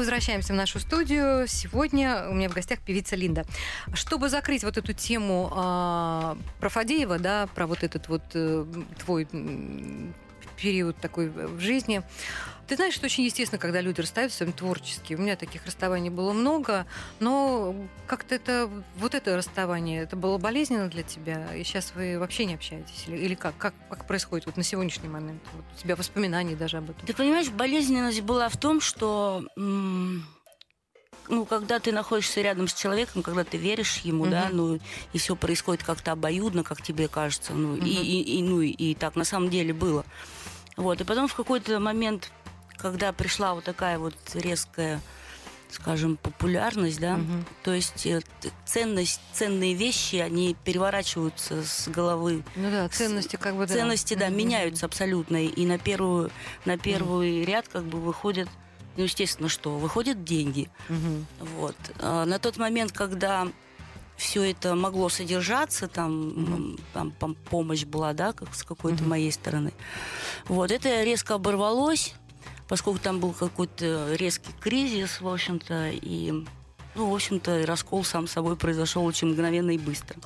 Возвращаемся 0.00 0.54
в 0.54 0.56
нашу 0.56 0.80
студию. 0.80 1.46
Сегодня 1.46 2.26
у 2.28 2.34
меня 2.34 2.48
в 2.48 2.54
гостях 2.54 2.80
певица 2.80 3.16
Линда. 3.16 3.44
Чтобы 3.92 4.30
закрыть 4.30 4.64
вот 4.64 4.78
эту 4.78 4.94
тему 4.94 5.52
а, 5.54 6.38
про 6.58 6.68
Фадеева, 6.70 7.18
да, 7.18 7.48
про 7.54 7.66
вот 7.66 7.82
этот 7.82 8.08
вот 8.08 8.22
э, 8.34 8.64
твой 8.98 9.28
период 10.60 10.96
такой 10.96 11.28
в 11.28 11.60
жизни. 11.60 12.02
Ты 12.66 12.76
знаешь, 12.76 12.94
что 12.94 13.06
очень 13.06 13.24
естественно, 13.24 13.58
когда 13.58 13.80
люди 13.80 14.00
расстаются 14.00 14.38
своим 14.38 14.52
творчески. 14.52 15.14
У 15.14 15.18
меня 15.18 15.34
таких 15.34 15.66
расставаний 15.66 16.10
было 16.10 16.32
много, 16.32 16.86
но 17.18 17.74
как-то 18.06 18.34
это 18.36 18.70
вот 18.96 19.14
это 19.14 19.36
расставание, 19.36 20.02
это 20.02 20.14
было 20.14 20.38
болезненно 20.38 20.88
для 20.88 21.02
тебя, 21.02 21.52
и 21.56 21.64
сейчас 21.64 21.92
вы 21.96 22.18
вообще 22.18 22.44
не 22.44 22.54
общаетесь 22.54 23.06
или, 23.08 23.16
или 23.16 23.34
как? 23.34 23.56
как? 23.56 23.74
Как 23.88 24.06
происходит 24.06 24.46
вот 24.46 24.56
на 24.56 24.62
сегодняшний 24.62 25.08
момент? 25.08 25.42
Вот 25.52 25.64
у 25.76 25.80
тебя 25.80 25.96
воспоминаний 25.96 26.54
даже 26.54 26.76
об 26.76 26.90
этом? 26.90 27.04
Ты 27.06 27.12
понимаешь, 27.12 27.50
болезненность 27.50 28.20
была 28.20 28.48
в 28.48 28.56
том, 28.56 28.80
что 28.80 29.44
ну, 31.30 31.44
когда 31.46 31.78
ты 31.78 31.92
находишься 31.92 32.40
рядом 32.40 32.66
с 32.68 32.74
человеком, 32.74 33.22
когда 33.22 33.44
ты 33.44 33.56
веришь 33.56 33.98
ему, 33.98 34.26
да, 34.26 34.48
Мгм. 34.48 34.56
ну, 34.56 34.80
и 35.12 35.18
все 35.18 35.36
происходит 35.36 35.84
как-то 35.84 36.12
обоюдно, 36.12 36.64
как 36.64 36.82
тебе 36.82 37.08
кажется, 37.08 37.52
ну, 37.52 37.76
и, 37.76 37.78
Мгм. 37.78 38.02
и, 38.02 38.22
и, 38.38 38.42
ну, 38.42 38.60
и, 38.60 38.68
и 38.68 38.94
так 38.94 39.14
на 39.16 39.24
самом 39.24 39.48
деле 39.48 39.72
было. 39.72 40.04
Вот, 40.76 41.00
и 41.00 41.04
потом 41.04 41.28
в 41.28 41.34
какой-то 41.34 41.78
момент, 41.80 42.30
когда 42.76 43.12
пришла 43.12 43.54
вот 43.54 43.64
такая 43.64 43.98
вот 43.98 44.14
резкая, 44.34 45.00
скажем, 45.70 46.16
популярность, 46.16 46.98
да, 47.00 47.16
Мгм. 47.18 47.44
то 47.62 47.72
есть 47.72 48.06
э, 48.06 48.20
ценность, 48.64 49.20
ценные 49.32 49.74
вещи, 49.74 50.16
они 50.16 50.56
переворачиваются 50.64 51.62
с 51.64 51.88
головы 51.88 52.42
Ну 52.56 52.70
да, 52.70 52.88
ценности 52.88 53.36
как 53.36 53.56
бы 53.56 53.66
да. 53.66 53.74
ценности, 53.74 54.14
да, 54.14 54.28
Мгм. 54.28 54.36
меняются 54.36 54.86
абсолютно. 54.86 55.44
И 55.44 55.66
на 55.66 55.78
первую, 55.78 56.30
на 56.64 56.78
первый 56.78 57.44
ряд 57.44 57.68
как 57.68 57.84
бы 57.84 58.00
выходят, 58.00 58.48
ну, 58.96 59.04
естественно, 59.04 59.48
что? 59.48 59.78
Выходят 59.78 60.24
деньги. 60.24 60.68
Мгм. 60.88 61.26
Вот. 61.38 61.76
А 62.00 62.24
на 62.24 62.38
тот 62.38 62.56
момент, 62.56 62.92
когда 62.92 63.46
все 64.20 64.50
это 64.50 64.74
могло 64.74 65.08
содержаться, 65.08 65.88
там, 65.88 66.12
м, 66.30 66.78
там 66.92 67.12
пом- 67.18 67.36
помощь 67.48 67.84
была, 67.84 68.12
да, 68.12 68.32
как 68.34 68.54
с 68.54 68.62
какой-то 68.62 68.98
Мгм. 69.00 69.08
моей 69.10 69.32
стороны. 69.32 69.72
Вот, 70.46 70.70
это 70.70 71.02
резко 71.02 71.34
оборвалось, 71.34 72.14
поскольку 72.68 73.00
там 73.00 73.18
был 73.18 73.32
какой-то 73.32 74.14
резкий 74.14 74.52
кризис, 74.60 75.22
в 75.22 75.28
общем-то, 75.28 75.90
и 75.92 76.44
Ну, 76.94 77.08
в 77.10 77.14
общем-то, 77.14 77.64
раскол 77.66 78.04
сам 78.04 78.26
собой 78.26 78.56
произошел 78.56 79.04
очень 79.04 79.28
мгновенно 79.28 79.70
и 79.70 79.78
быстро. 79.78 80.16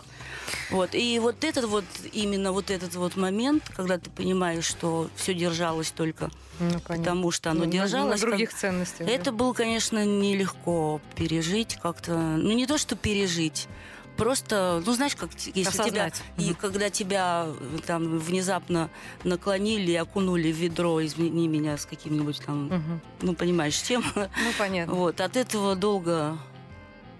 Вот. 0.70 0.90
И 0.94 1.18
вот 1.18 1.44
этот 1.44 1.64
вот, 1.66 1.84
именно 2.12 2.52
вот 2.52 2.70
этот 2.70 2.94
вот 2.94 3.16
момент, 3.16 3.64
когда 3.76 3.98
ты 3.98 4.08
понимаешь, 4.10 4.64
что 4.64 5.08
все 5.16 5.34
держалось 5.34 5.90
только 5.90 6.30
Ну, 6.60 6.70
понятно. 6.80 6.96
потому, 6.96 7.30
что 7.30 7.50
оно 7.50 7.64
Ну, 7.64 7.70
держалось. 7.70 8.20
На 8.20 8.26
как- 8.26 8.28
других 8.30 8.54
ценностях. 8.54 9.08
Это 9.08 9.26
да. 9.26 9.32
было, 9.32 9.52
конечно, 9.52 10.04
нелегко 10.04 11.00
пережить 11.16 11.78
как-то. 11.82 12.16
Ну, 12.16 12.52
не 12.52 12.66
то, 12.66 12.78
что 12.78 12.96
пережить. 12.96 13.68
Просто, 14.16 14.80
ну, 14.86 14.92
знаешь, 14.94 15.16
как 15.16 15.30
если 15.34 15.50
тебя... 15.50 15.70
Осознать. 15.70 16.22
И 16.38 16.54
когда 16.54 16.88
тебя 16.88 17.46
э, 17.48 17.78
там 17.84 18.18
внезапно 18.20 18.88
наклонили 19.24 19.90
и 19.90 19.96
окунули 19.96 20.52
в 20.52 20.56
ведро, 20.56 21.04
извини 21.04 21.48
меня, 21.48 21.76
с 21.76 21.84
каким-нибудь 21.84 22.40
там, 22.46 22.66
Мгм. 22.66 23.00
ну, 23.22 23.34
понимаешь, 23.34 23.76
чем. 23.76 24.04
Ну, 24.14 24.28
понятно. 24.56 24.94
Вот, 24.94 25.20
от 25.20 25.36
этого 25.36 25.74
долго 25.74 26.38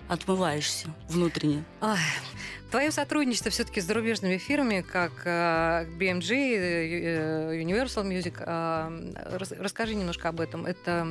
отмываешься 0.08 0.88
внутренне. 1.08 1.64
Ай, 1.80 1.98
Твое 2.70 2.90
сотрудничество 2.90 3.52
все-таки 3.52 3.80
с 3.80 3.84
зарубежными 3.84 4.36
фирмами, 4.36 4.80
как 4.80 5.12
э, 5.24 5.86
BMG, 5.96 6.30
э, 6.32 7.62
Universal 7.62 8.04
Music, 8.04 8.34
э, 8.40 9.36
рас- 9.38 9.52
расскажи 9.52 9.94
немножко 9.94 10.28
об 10.28 10.40
этом. 10.40 10.66
Это 10.66 11.06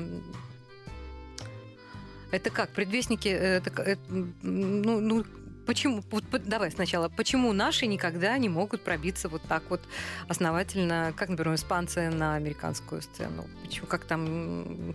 это 2.31 2.49
как 2.49 2.69
предвестники? 2.71 3.29
Это, 3.29 3.81
это, 3.81 4.01
ну, 4.41 4.99
ну 4.99 5.23
почему? 5.66 6.03
Вот, 6.11 6.24
давай 6.45 6.72
сначала. 6.72 7.09
Почему 7.09 7.53
наши 7.53 7.86
никогда 7.86 8.38
не 8.38 8.49
могут 8.49 8.84
пробиться 8.84 9.30
вот 9.30 9.41
так 9.43 9.64
вот 9.70 9.82
основательно, 10.28 11.14
как, 11.16 11.30
например, 11.30 11.55
испанцы 11.55 12.09
на 12.09 12.36
американскую 12.36 13.01
сцену? 13.01 13.47
Почему? 13.64 13.88
Как 13.88 14.05
там 14.05 14.93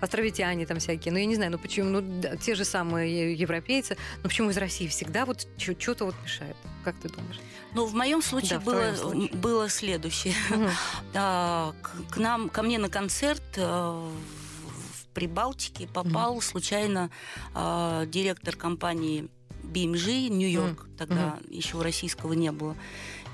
островитяне 0.00 0.66
там 0.66 0.78
всякие? 0.78 1.12
Ну 1.12 1.18
я 1.18 1.26
не 1.26 1.34
знаю, 1.34 1.52
ну 1.52 1.58
почему? 1.58 1.90
Ну 1.90 2.20
да, 2.20 2.36
те 2.36 2.54
же 2.54 2.64
самые 2.64 3.34
европейцы. 3.34 3.96
Но 4.22 4.28
почему 4.28 4.50
из 4.50 4.56
России 4.56 4.86
всегда 4.88 5.24
вот 5.24 5.46
что-то 5.58 6.04
вот 6.06 6.14
мешает? 6.22 6.56
Как 6.84 6.96
ты 7.00 7.08
думаешь? 7.08 7.40
Ну, 7.74 7.86
в 7.86 7.94
моем 7.94 8.22
случае 8.22 8.58
Да, 8.58 8.64
было, 8.64 8.94
случае. 8.94 9.36
было 9.36 9.68
следующее. 9.68 10.34
А, 11.14 11.74
к, 11.82 12.14
к 12.14 12.16
нам, 12.18 12.48
ко 12.48 12.62
мне 12.62 12.78
на 12.78 12.88
концерт 12.88 13.42
э, 13.56 13.62
в 13.62 15.06
Прибалтике 15.14 15.88
попал 15.88 16.40
случайно 16.40 17.10
а, 17.54 18.06
директор 18.06 18.54
компании 18.56 19.28
BMG 19.72 20.28
Нью-Йорк, 20.28 20.86
тогда 20.96 21.38
еще 21.48 21.80
российского 21.82 22.32
не 22.32 22.52
было, 22.52 22.76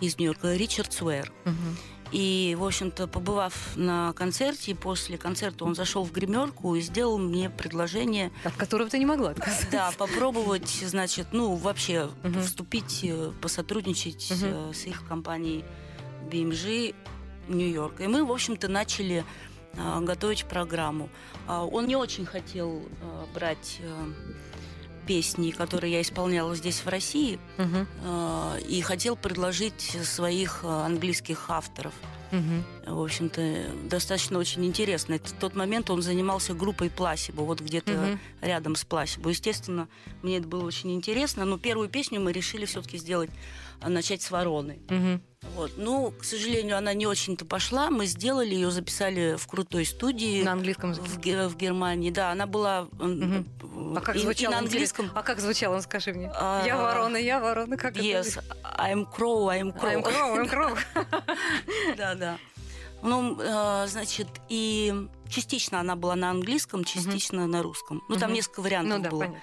из 0.01 0.19
Нью-Йорка, 0.19 0.55
Ричард 0.55 0.93
Суэр. 0.93 1.33
Мгм. 1.45 1.77
И, 2.13 2.55
в 2.59 2.65
общем-то, 2.65 3.07
побывав 3.09 3.77
на 3.77 4.13
концерте, 4.13 4.75
после 4.75 5.19
концерта 5.19 5.65
он 5.65 5.75
зашел 5.75 6.05
в 6.05 6.13
гримерку 6.13 6.75
и 6.77 6.81
сделал 6.81 7.19
мне 7.19 7.51
предложение 7.51 8.31
От 8.45 8.55
которого 8.55 8.89
ты 8.89 8.99
не 8.99 9.07
могла 9.07 9.31
отказаться. 9.31 9.67
да, 9.73 9.91
попробовать, 9.99 10.69
значит, 10.69 11.29
ну, 11.33 11.55
вообще 11.57 12.11
Мгм. 12.23 12.43
вступить, 12.43 13.01
э, 13.03 13.33
посотрудничать 13.41 14.31
э, 14.31 14.73
с 14.73 14.85
их 14.87 15.07
компанией 15.09 15.65
BMG 16.31 16.95
Нью-Йорк. 17.49 18.01
И 18.01 18.07
мы, 18.07 18.25
в 18.25 18.31
общем-то, 18.33 18.69
начали 18.69 19.25
а, 19.77 20.01
готовить 20.01 20.45
программу. 20.45 21.09
А, 21.49 21.65
Он 21.65 21.89
не 21.89 21.97
очень 21.97 22.25
хотел 22.25 22.81
брать 23.35 23.79
э, 23.81 24.13
песни, 25.07 25.51
которые 25.51 25.93
я 25.95 26.01
исполняла 26.03 26.55
здесь, 26.57 26.81
в 26.85 26.89
России, 26.89 27.39
а, 28.05 28.57
и 28.69 28.81
хотел 28.81 29.17
предложить 29.17 29.97
своих 30.05 30.61
а, 30.65 30.87
английских 30.87 31.51
авторов. 31.51 31.93
Мгм. 32.33 32.65
В 32.87 33.01
общем-то, 33.03 33.67
достаточно 33.89 34.39
очень 34.39 34.65
интересно. 34.65 35.15
Это 35.15 35.29
в 35.29 35.33
тот 35.35 35.55
момент 35.55 35.89
он 35.91 36.03
занимался 36.03 36.53
группой 36.53 36.91
Пласибо, 36.91 37.43
вот 37.43 37.61
где-то 37.61 37.93
Мгм. 37.93 38.21
рядом 38.41 38.75
с 38.75 38.85
Пласибо. 38.85 39.31
Естественно, 39.31 39.87
мне 40.23 40.39
это 40.39 40.49
было 40.49 40.65
очень 40.65 40.93
интересно, 40.95 41.45
но 41.45 41.59
первую 41.59 41.89
песню 41.89 42.21
мы 42.21 42.33
решили 42.33 42.65
все-таки 42.65 42.99
сделать, 42.99 43.31
а, 43.81 43.89
начать 43.89 44.23
с 44.23 44.31
Вороны. 44.33 44.81
Мгм. 44.89 45.23
Вот. 45.55 45.73
Ну, 45.77 46.11
к 46.19 46.25
сожалению, 46.25 46.77
она 46.79 46.95
не 46.95 47.07
очень-то 47.07 47.45
пошла. 47.45 47.91
Мы 47.91 48.07
сделали 48.07 48.55
ее, 48.55 48.71
записали 48.71 49.37
в 49.37 49.47
крутой 49.47 49.85
студии. 49.85 50.43
На 50.43 50.53
английском 50.53 50.91
языке. 50.93 51.47
в, 51.47 51.51
в 51.53 51.57
Германии, 51.57 52.11
да, 52.11 52.31
она 52.33 52.47
была 52.47 52.89
м, 52.99 53.47
А 53.99 54.01
как 54.01 54.17
и- 54.17 54.19
и 54.19 54.23
звучал 54.23 54.53
на 54.53 54.59
английском. 54.59 55.11
А 55.15 55.23
как 55.23 55.41
звучал 55.41 55.73
он, 55.73 55.83
скажи 55.83 56.13
мне? 56.13 56.31
А, 56.35 56.65
Я 56.67 56.77
ворона, 56.77 57.17
я 57.17 57.41
ворона, 57.41 57.77
как 57.77 57.95
Yes, 57.97 58.39
это? 58.39 58.57
I'm 58.79 59.07
crow, 59.11 59.47
I'm 59.49 59.73
crow. 59.73 59.95
I'm 59.95 60.03
crow, 60.03 60.37
I'm 60.37 60.51
crow. 60.51 60.79
Да, 61.97 62.15
да. 62.15 62.39
Ну, 63.03 63.39
э, 63.39 63.87
значит, 63.87 64.29
и 64.49 65.09
частично 65.29 65.81
она 65.81 65.95
была 65.95 66.17
на 66.17 66.31
английском, 66.31 66.85
частично 66.85 67.47
на 67.47 67.63
русском. 67.63 68.03
Ну, 68.09 68.17
там 68.17 68.33
несколько 68.33 68.61
вариантов 68.63 69.03
Ну 69.03 69.11
было. 69.11 69.37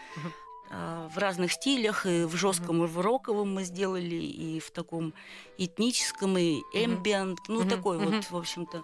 Э, 0.71 1.07
В 1.13 1.17
разных 1.17 1.51
стилях, 1.51 2.05
и 2.05 2.23
в 2.23 2.35
жестком, 2.35 2.83
и 2.83 2.87
в 2.87 2.99
роковом 3.01 3.53
мы 3.53 3.63
сделали, 3.63 4.15
и 4.15 4.59
в 4.59 4.71
таком 4.71 5.13
этническом, 5.57 6.37
и 6.37 6.61
эмбиент, 6.73 7.39
ну, 7.49 7.65
такой 7.65 7.97
вот, 7.97 8.23
в 8.31 8.35
общем-то. 8.37 8.83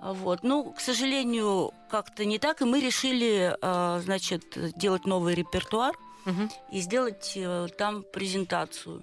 А 0.00 0.12
Вот. 0.12 0.42
Ну, 0.42 0.72
к 0.72 0.80
сожалению, 0.80 1.72
как-то 1.88 2.24
не 2.24 2.38
так, 2.38 2.60
и 2.62 2.64
мы 2.64 2.80
решили, 2.80 3.56
э, 3.60 4.00
значит, 4.04 4.44
делать 4.78 5.06
новый 5.06 5.34
репертуар 5.34 5.94
Мгм. 6.26 6.50
и 6.70 6.80
сделать 6.80 7.32
э, 7.36 7.68
там 7.78 8.02
презентацию. 8.12 9.02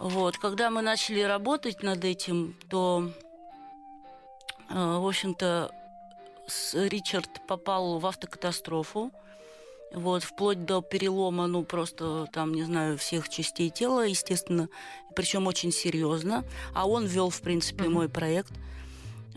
Вот. 0.00 0.38
Когда 0.38 0.70
мы 0.70 0.82
начали 0.82 1.20
работать 1.20 1.82
над 1.82 2.04
этим, 2.04 2.54
то, 2.70 3.10
э, 4.70 4.74
в 4.74 5.06
общем-то, 5.06 5.70
Ричард 6.74 7.46
попал 7.46 7.98
в 7.98 8.06
автокатастрофу. 8.06 9.10
Вот, 9.92 10.22
вплоть 10.22 10.66
до 10.66 10.82
перелома, 10.82 11.46
ну, 11.46 11.64
просто 11.64 12.26
там, 12.32 12.52
не 12.52 12.62
знаю, 12.62 12.98
всех 12.98 13.28
частей 13.30 13.70
тела, 13.70 14.02
естественно, 14.06 14.68
причем 15.16 15.46
очень 15.46 15.72
серьезно. 15.72 16.44
А 16.74 16.86
он 16.86 17.06
вел, 17.06 17.30
в 17.30 17.40
принципе, 17.40 17.84
Мгм. 17.84 17.92
мой 17.94 18.08
проект. 18.10 18.52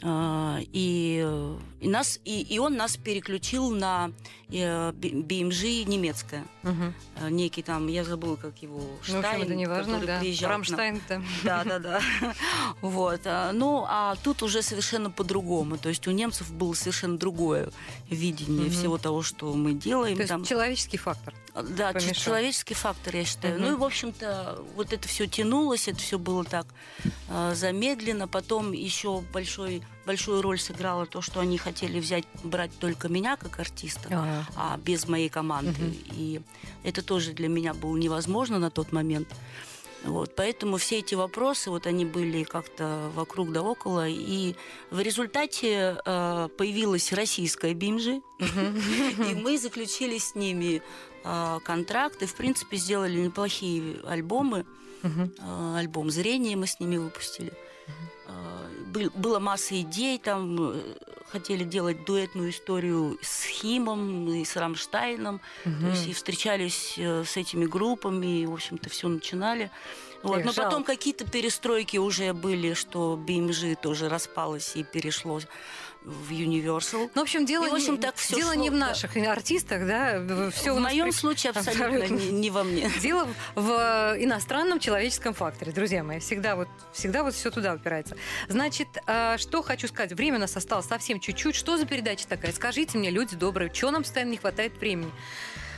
А, 0.03 0.59
И, 0.73 1.21
э, 1.23 1.57
и, 1.79 1.87
нас, 1.87 2.19
и, 2.25 2.41
и 2.41 2.57
он 2.59 2.75
нас 2.75 2.97
переключил 2.97 3.69
на 3.69 4.11
э, 4.49 4.91
Би- 4.93 5.11
BMG 5.21 5.83
немецкое. 5.85 6.43
Э, 6.63 7.29
Некий 7.29 7.61
там, 7.61 7.87
я 7.87 8.03
забыла, 8.03 8.35
как 8.35 8.57
его, 8.63 8.79
Ну, 8.79 8.97
в 9.01 9.05
Штайн, 9.05 9.25
общем, 9.25 9.41
это 9.43 9.55
не 9.55 9.65
важно, 9.67 9.93
который 9.93 10.07
да. 10.07 10.19
приезжал. 10.19 10.49
Рамштайн 10.49 11.01
там. 11.07 11.25
Да, 11.43 11.63
да, 11.63 11.79
да. 11.79 12.01
Вот. 12.81 13.21
Ну, 13.53 13.85
а 13.87 14.15
тут 14.23 14.41
уже 14.43 14.61
совершенно 14.63 15.11
по-другому. 15.11 15.77
То 15.77 15.89
есть 15.89 16.07
у 16.07 16.11
немцев 16.11 16.51
было 16.51 16.73
совершенно 16.73 17.17
другое 17.17 17.69
видение 18.09 18.65
Мгм. 18.65 18.71
всего 18.71 18.97
того, 18.97 19.21
что 19.21 19.53
мы 19.53 19.73
делаем. 19.73 20.15
То 20.15 20.21
есть 20.23 20.29
там. 20.29 20.43
человеческий 20.43 20.97
фактор. 20.97 21.33
Да, 21.53 21.91
помешал. 21.91 22.13
человеческий 22.13 22.73
фактор, 22.73 23.15
я 23.15 23.25
считаю. 23.25 23.55
Мгм. 23.55 23.63
Ну 23.65 23.71
и, 23.73 23.75
в 23.75 23.83
общем-то, 23.83 24.63
вот 24.75 24.93
это 24.93 25.07
все 25.07 25.27
тянулось, 25.27 25.87
это 25.87 25.99
все 25.99 26.17
было 26.17 26.43
так 26.43 26.65
э, 27.29 27.53
замедленно. 27.55 28.27
Потом 28.27 28.71
еще 28.71 29.21
большой, 29.33 29.83
большую 30.05 30.41
роль 30.41 30.59
сыграло 30.59 31.05
то, 31.05 31.21
что 31.21 31.39
они 31.39 31.57
хотели 31.57 31.99
взять, 31.99 32.25
брать 32.43 32.71
только 32.79 33.07
меня 33.07 33.37
как 33.37 33.59
артиста 33.59 34.07
Ага. 34.09 34.47
а 34.55 34.77
без 34.77 35.07
моей 35.07 35.29
команды. 35.29 35.81
Мгм. 35.81 35.95
И 36.11 36.41
это 36.83 37.01
тоже 37.03 37.33
для 37.33 37.47
меня 37.47 37.73
было 37.73 37.95
невозможно 37.95 38.59
на 38.59 38.69
тот 38.69 38.91
момент. 38.91 39.27
Вот, 40.03 40.35
поэтому 40.35 40.77
все 40.77 40.99
эти 40.99 41.13
вопросы, 41.13 41.69
вот 41.69 41.85
они 41.85 42.05
были 42.05 42.43
как-то 42.43 43.11
вокруг 43.13 43.51
да 43.51 43.61
около, 43.61 44.07
и 44.07 44.55
в 44.89 44.99
результате 44.99 45.97
э, 46.03 46.49
появилась 46.57 47.13
российская 47.13 47.75
бимжи, 47.75 48.21
и 48.39 49.35
мы 49.35 49.59
заключили 49.59 50.17
с 50.17 50.33
ними 50.33 50.81
э, 51.23 51.59
контракт, 51.63 52.23
и, 52.23 52.25
в 52.25 52.33
принципе, 52.33 52.77
сделали 52.77 53.19
неплохие 53.19 53.97
альбомы. 54.07 54.65
Э, 55.03 55.75
альбом 55.77 56.09
«Зрение» 56.09 56.55
мы 56.55 56.65
с 56.65 56.79
ними 56.79 56.97
выпустили. 56.97 57.53
Был- 58.87 59.11
Было 59.15 59.39
масса 59.39 59.79
идей, 59.79 60.17
там 60.19 60.57
э, 60.73 60.95
хотели 61.31 61.63
делать 61.63 62.03
дуэтную 62.05 62.49
историю 62.49 63.17
с 63.21 63.45
Химом 63.45 64.27
и 64.29 64.43
с 64.43 64.55
Рамштайном, 64.57 65.39
то 65.63 65.87
есть 65.87 66.07
и 66.07 66.13
встречались 66.13 66.95
э, 66.97 67.23
с 67.23 67.37
этими 67.37 67.65
группами, 67.65 68.41
и, 68.41 68.45
в 68.45 68.53
общем-то, 68.53 68.89
все 68.89 69.07
начинали. 69.07 69.71
Вот. 70.23 70.39
Эх, 70.39 70.45
Но 70.45 70.53
потом 70.53 70.83
какие-то 70.83 71.25
перестройки 71.25 71.97
уже 71.97 72.33
были, 72.33 72.73
что 72.73 73.17
BMG 73.17 73.77
тоже 73.81 74.09
распалось 74.09 74.75
и 74.75 74.83
перешло 74.83 75.39
в 76.03 76.31
Universal. 76.31 77.11
Ну, 77.13 77.21
в 77.21 77.23
общем, 77.23 77.45
дело, 77.45 77.65
И, 77.65 77.69
в 77.69 77.73
общем, 77.73 77.93
не, 77.93 77.99
так 77.99 78.15
всё 78.15 78.35
дело 78.35 78.53
не 78.53 78.69
в 78.69 78.73
шло, 78.73 78.79
да. 78.79 78.87
наших 78.87 79.17
артистах, 79.17 79.85
да, 79.87 80.49
все 80.51 80.73
в 80.73 80.79
моем 80.79 81.11
случае 81.11 81.51
абсолютно, 81.51 82.15
Не, 82.15 82.31
не 82.31 82.49
во 82.49 82.63
мне. 82.63 82.89
Дело 83.01 83.27
в 83.55 84.15
э, 84.17 84.23
иностранном 84.23 84.79
человеческом 84.79 85.33
факторе, 85.33 85.71
друзья 85.71 86.03
мои. 86.03 86.19
Всегда 86.19 86.55
вот, 86.55 86.67
всегда 86.91 87.23
вот 87.23 87.35
все 87.35 87.51
туда 87.51 87.73
упирается. 87.73 88.17
Значит, 88.47 88.87
э, 89.05 89.37
что 89.37 89.61
хочу 89.61 89.87
сказать. 89.87 90.13
Время 90.13 90.37
у 90.37 90.41
нас 90.41 90.55
осталось 90.57 90.87
совсем 90.87 91.19
чуть-чуть. 91.19 91.55
Что 91.55 91.77
за 91.77 91.85
передача 91.85 92.27
такая? 92.27 92.51
Скажите 92.51 92.97
мне, 92.97 93.11
люди 93.11 93.35
добрые, 93.35 93.71
что 93.73 93.91
нам 93.91 94.01
постоянно 94.01 94.31
не 94.31 94.37
хватает 94.37 94.77
времени? 94.77 95.11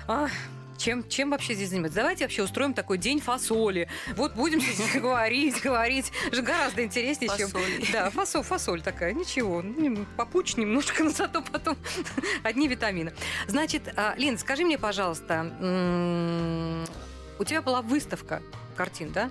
А, 0.07 0.29
Чем, 0.77 1.07
чем 1.07 1.31
вообще 1.31 1.53
здесь 1.53 1.69
заниматься? 1.69 1.97
Давайте 1.97 2.25
вообще 2.25 2.43
устроим 2.43 2.73
такой 2.73 2.97
день 2.97 3.19
фасоли. 3.19 3.87
Вот 4.15 4.35
будем 4.35 4.59
здесь 4.59 4.93
говорить, 5.01 5.61
говорить. 5.61 6.11
Же 6.31 6.41
гораздо 6.41 6.83
интереснее, 6.83 7.31
чем... 7.37 7.49
Да, 7.91 8.09
фасоль, 8.09 8.43
фасоль 8.43 8.81
такая. 8.81 9.13
Ничего. 9.13 9.61
ну, 9.61 10.05
Попуч 10.17 10.55
немножко, 10.55 11.03
но 11.03 11.09
зато 11.09 11.41
потом 11.41 11.77
одни 12.43 12.67
витамины. 12.67 13.13
Значит, 13.47 13.93
а, 13.95 14.15
Лин, 14.17 14.37
скажи 14.37 14.63
мне, 14.65 14.77
пожалуйста, 14.77 15.51
у 17.39 17.43
тебя 17.43 17.61
была 17.61 17.81
выставка 17.81 18.41
картин, 18.75 19.11
да? 19.11 19.29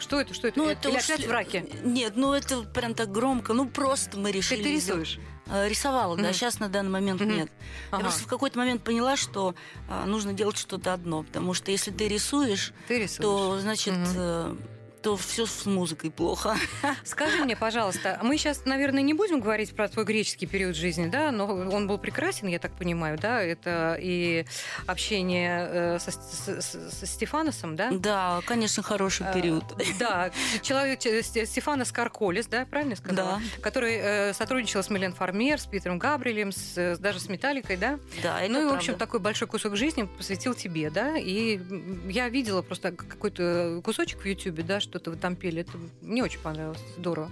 Что 0.00 0.20
это? 0.20 0.34
Что 0.34 0.48
это? 0.48 0.58
Ну, 0.58 0.64
Или 0.64 0.72
это 0.72 0.88
опять 0.88 1.20
уж- 1.20 1.26
в 1.26 1.30
раке? 1.30 1.66
Нет, 1.84 2.14
ну 2.16 2.32
это 2.32 2.62
прям 2.62 2.94
так 2.94 3.12
громко. 3.12 3.52
Ну, 3.52 3.68
просто 3.68 4.18
мы 4.18 4.32
решили... 4.32 4.62
ты 4.62 4.72
рисуешь? 4.72 5.18
Э, 5.46 5.68
Рисовала, 5.68 6.16
да. 6.16 6.22
Мгм. 6.24 6.32
Сейчас 6.32 6.58
на 6.60 6.68
данный 6.68 6.90
момент 6.90 7.20
Мгм. 7.20 7.36
нет. 7.36 7.50
Ага. 7.90 7.98
Я 7.98 8.04
просто 8.04 8.22
в 8.22 8.26
какой-то 8.26 8.58
момент 8.58 8.82
поняла, 8.82 9.16
что 9.16 9.54
а, 9.88 10.06
нужно 10.06 10.32
делать 10.32 10.56
что-то 10.56 10.92
одно. 10.94 11.22
Потому 11.24 11.54
что 11.54 11.70
если 11.70 11.90
ты 11.90 12.08
рисуешь, 12.08 12.72
Ты 12.88 12.98
рисуешь. 13.00 13.20
то, 13.20 13.58
значит, 13.60 13.94
Мгм. 13.94 14.58
То 15.02 15.16
все 15.16 15.46
с 15.46 15.64
музыкой 15.66 16.10
плохо. 16.10 16.56
Скажи 17.04 17.42
мне, 17.44 17.56
пожалуйста, 17.56 18.18
мы 18.22 18.36
сейчас, 18.36 18.64
наверное, 18.66 19.02
не 19.02 19.14
будем 19.14 19.40
говорить 19.40 19.74
про 19.74 19.88
твой 19.88 20.04
греческий 20.04 20.46
период 20.46 20.76
жизни, 20.76 21.06
да, 21.08 21.30
но 21.30 21.46
он 21.46 21.86
был 21.86 21.96
прекрасен, 21.98 22.48
я 22.48 22.58
так 22.58 22.72
понимаю, 22.76 23.18
да, 23.18 23.40
это 23.42 23.96
и 24.00 24.44
общение 24.86 25.68
э, 25.70 25.98
со, 25.98 26.10
с- 26.10 26.60
с- 26.60 26.90
со 26.98 27.06
Стефаносом, 27.06 27.76
да? 27.76 27.90
Да, 27.92 28.40
конечно, 28.46 28.82
хороший 28.82 29.26
Э, 29.26 29.34
период. 29.34 29.64
Да, 29.98 30.30
человек 30.62 31.00
Сте- 31.00 31.46
Стефанос 31.46 31.92
Карколис, 31.92 32.46
да, 32.46 32.66
правильно 32.66 32.92
я 32.92 32.96
сказала? 32.96 33.40
Да. 33.56 33.60
Который 33.62 33.94
э, 33.96 34.32
сотрудничал 34.34 34.82
с 34.82 34.90
Милен 34.90 35.14
Фармер, 35.14 35.60
с 35.60 35.66
Питером 35.66 35.98
Габриэлем, 35.98 36.52
с, 36.52 36.76
э, 36.76 36.96
даже 36.98 37.20
с 37.20 37.28
Металликой, 37.28 37.76
да? 37.76 37.98
Да, 38.22 38.40
это 38.40 38.52
ну 38.52 38.58
и, 38.60 38.62
в 38.64 38.66
правда. 38.68 38.76
общем, 38.76 38.94
такой 38.96 39.20
большой 39.20 39.48
кусок 39.48 39.76
жизни 39.76 40.08
посвятил 40.16 40.54
тебе, 40.54 40.90
да? 40.90 41.16
И 41.16 41.60
я 42.08 42.28
видела 42.28 42.62
просто 42.62 42.92
какой-то 42.92 43.80
кусочек 43.84 44.20
в 44.20 44.24
Ютьюбе, 44.26 44.62
да, 44.62 44.80
что-то 44.90 45.10
вы 45.12 45.16
там 45.16 45.36
пели. 45.36 45.60
Это 45.62 45.72
мне 46.02 46.22
очень 46.22 46.40
понравилось, 46.40 46.80
здорово. 46.98 47.30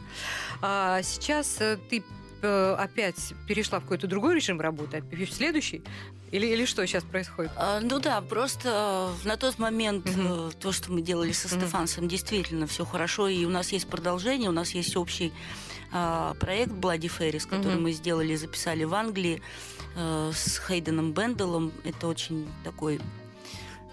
А 0.62 1.02
сейчас 1.02 1.60
э, 1.60 1.76
ты 1.90 2.04
э, 2.42 2.76
опять 2.78 3.34
перешла 3.48 3.80
в 3.80 3.82
какой-то 3.82 4.06
другой 4.06 4.36
режим 4.36 4.60
работы, 4.60 4.98
а 4.98 5.00
в 5.00 5.32
следующий? 5.32 5.82
Или, 6.30 6.46
или 6.46 6.66
что 6.66 6.86
сейчас 6.86 7.02
происходит? 7.04 7.50
А, 7.56 7.80
Ну 7.80 7.98
да, 7.98 8.20
просто 8.20 9.12
э, 9.24 9.28
на 9.28 9.36
тот 9.36 9.58
момент 9.58 10.06
э, 10.06 10.50
то, 10.60 10.72
что 10.72 10.92
мы 10.92 11.02
делали 11.02 11.32
со. 11.32 11.48
Стефансом, 11.48 12.06
действительно 12.06 12.66
все 12.66 12.84
хорошо, 12.84 13.26
и 13.28 13.44
у 13.44 13.50
нас 13.50 13.72
есть 13.72 13.88
продолжение, 13.88 14.48
у 14.48 14.52
нас 14.52 14.70
есть 14.70 14.96
общий 14.96 15.32
а, 15.90 16.34
проект 16.34 16.72
Bloody 16.72 17.10
Ferris, 17.10 17.48
который 17.48 17.74
Мгм. 17.74 17.84
мы 17.84 17.92
сделали 17.92 18.36
записали 18.36 18.84
в 18.84 18.94
Англии 18.94 19.42
э, 19.96 20.30
с 20.34 20.60
Хейденом 20.68 21.12
Бенделом. 21.12 21.72
Это 21.84 22.06
очень 22.06 22.46
такой 22.62 23.00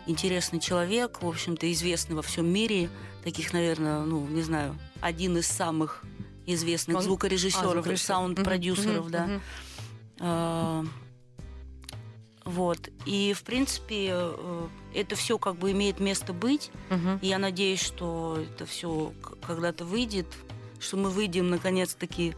интересный 0.07 0.59
человек, 0.59 1.21
в 1.21 1.27
общем-то, 1.27 1.71
известный 1.71 2.15
во 2.15 2.21
всем 2.21 2.47
мире. 2.47 2.89
Таких, 3.23 3.53
наверное, 3.53 4.01
ну, 4.01 4.25
не 4.27 4.41
знаю, 4.41 4.77
один 5.01 5.37
из 5.37 5.47
самых 5.47 6.03
известных 6.45 6.97
Он- 6.97 7.01
А, 7.01 7.05
звукорежиссеров, 7.05 7.71
звукорежиссер. 7.73 8.05
саунд-продюсеров, 8.05 9.03
Мгм, 9.05 9.11
да. 9.11 9.29
А, 10.19 10.85
Вот. 12.45 12.89
И, 13.07 13.33
в 13.33 13.41
принципе, 13.43 14.09
э, 14.11 14.67
это 14.93 15.15
все 15.15 15.39
как 15.39 15.55
бы 15.55 15.71
имеет 15.71 15.99
место 15.99 16.31
быть. 16.31 16.69
Мгм. 16.91 17.17
И 17.23 17.27
я 17.27 17.39
надеюсь, 17.39 17.81
что 17.81 18.37
это 18.39 18.67
все 18.67 19.13
когда-то 19.47 19.83
выйдет, 19.83 20.27
что 20.85 20.97
мы 20.97 21.09
выйдем 21.09 21.49
наконец-таки 21.49 22.35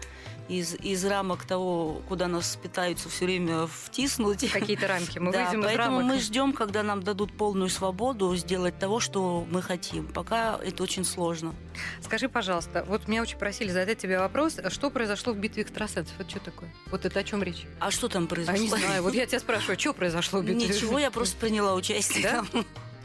из, 0.47 0.75
из 0.75 1.03
рамок 1.05 1.45
того, 1.45 2.01
куда 2.07 2.27
нас 2.27 2.57
пытаются 2.61 3.09
все 3.09 3.25
время 3.25 3.67
втиснуть. 3.67 4.49
Какие-то 4.51 4.87
рамки. 4.87 5.19
Мы 5.19 5.31
да, 5.33 5.45
выйдем 5.45 5.59
из 5.59 5.65
поэтому 5.65 5.99
рамок. 5.99 6.13
мы 6.15 6.19
ждем, 6.19 6.53
когда 6.53 6.83
нам 6.83 7.03
дадут 7.03 7.33
полную 7.33 7.69
свободу 7.69 8.33
сделать 8.35 8.79
того, 8.79 8.99
что 8.99 9.45
мы 9.49 9.61
хотим. 9.61 10.07
Пока 10.07 10.57
это 10.63 10.83
очень 10.83 11.03
сложно. 11.03 11.53
Скажи, 12.01 12.29
пожалуйста, 12.29 12.85
вот 12.87 13.07
меня 13.07 13.21
очень 13.21 13.37
просили 13.37 13.69
задать 13.69 13.97
тебе 13.97 14.19
вопрос, 14.19 14.57
а 14.57 14.69
что 14.69 14.89
произошло 14.89 15.33
в 15.33 15.37
битве 15.37 15.63
экстрасенсов? 15.63 16.13
Это 16.19 16.29
что 16.29 16.39
такое? 16.39 16.73
Вот 16.91 17.05
это 17.05 17.19
о 17.19 17.23
чем 17.23 17.43
речь? 17.43 17.65
А 17.79 17.91
что 17.91 18.07
там 18.07 18.23
А 18.23 18.27
произошло? 18.27 18.61
не 18.61 18.69
знаю, 18.69 19.03
вот 19.03 19.13
я 19.13 19.25
тебя 19.25 19.39
спрашиваю, 19.39 19.77
что 19.77 19.93
произошло 19.93 20.39
в 20.39 20.45
битве? 20.45 20.69
Ничего, 20.69 20.97
я 20.97 21.11
просто 21.11 21.35
приняла 21.37 21.73
участие. 21.73 22.23
Да? 22.23 22.45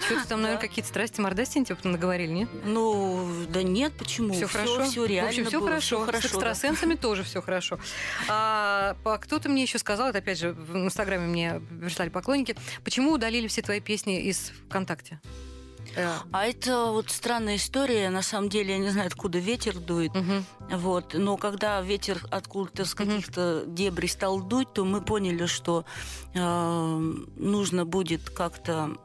Что-то 0.07 0.28
там, 0.28 0.42
наверное, 0.42 0.61
какие-то 0.61 0.88
страсти, 0.88 1.20
мордасти 1.20 1.62
тебе 1.64 1.76
потом 1.76 1.92
наговорили, 1.92 2.30
нет? 2.32 2.48
Ну, 2.64 3.28
да 3.48 3.62
нет, 3.62 3.92
почему? 3.98 4.34
Все 4.34 4.46
хорошо. 4.46 4.84
Все 4.84 5.05
реально 5.05 5.30
В 5.32 5.34
общем, 5.34 5.48
все 5.48 5.61
хорошо. 5.64 6.05
С 6.07 6.24
экстрасенсами 6.24 6.94
тоже 6.94 7.22
все 7.24 7.40
хорошо. 7.42 7.78
А, 8.28 8.96
кто-то 9.20 9.48
мне 9.48 9.62
еще 9.62 9.78
сказал, 9.78 10.09
это 10.09 10.18
опять 10.18 10.38
же 10.38 10.53
в 10.53 10.76
Инстаграме 10.76 11.26
мне 11.26 11.61
прислали 11.80 12.09
поклонники, 12.09 12.57
почему 12.84 13.12
удалили 13.12 13.46
все 13.48 13.62
твои 13.62 13.80
песни 13.80 14.20
из 14.22 14.53
ВКонтакте? 14.68 15.20
Э, 15.96 16.14
А 16.32 16.46
это 16.46 16.86
вот 16.86 17.11
странная 17.11 17.57
история. 17.57 18.09
На 18.09 18.22
самом 18.22 18.48
деле, 18.48 18.72
я 18.74 18.78
не 18.78 18.88
знаю, 18.88 19.09
откуда 19.09 19.38
ветер 19.38 19.78
дует. 19.78 20.14
мгм. 20.14 20.44
Вот. 20.70 21.14
Но 21.14 21.36
когда 21.36 21.80
ветер 21.82 22.24
откуда-то 22.30 22.84
с 22.84 22.94
каких-то 22.94 23.64
дебрей 23.66 24.09
стал 24.09 24.40
дуть, 24.40 24.72
то 24.72 24.84
мы 24.84 25.00
поняли, 25.03 25.46
что 25.46 25.84
э, 26.34 26.38
нужно 27.36 27.84
будет 27.84 28.30
как-то 28.30 28.96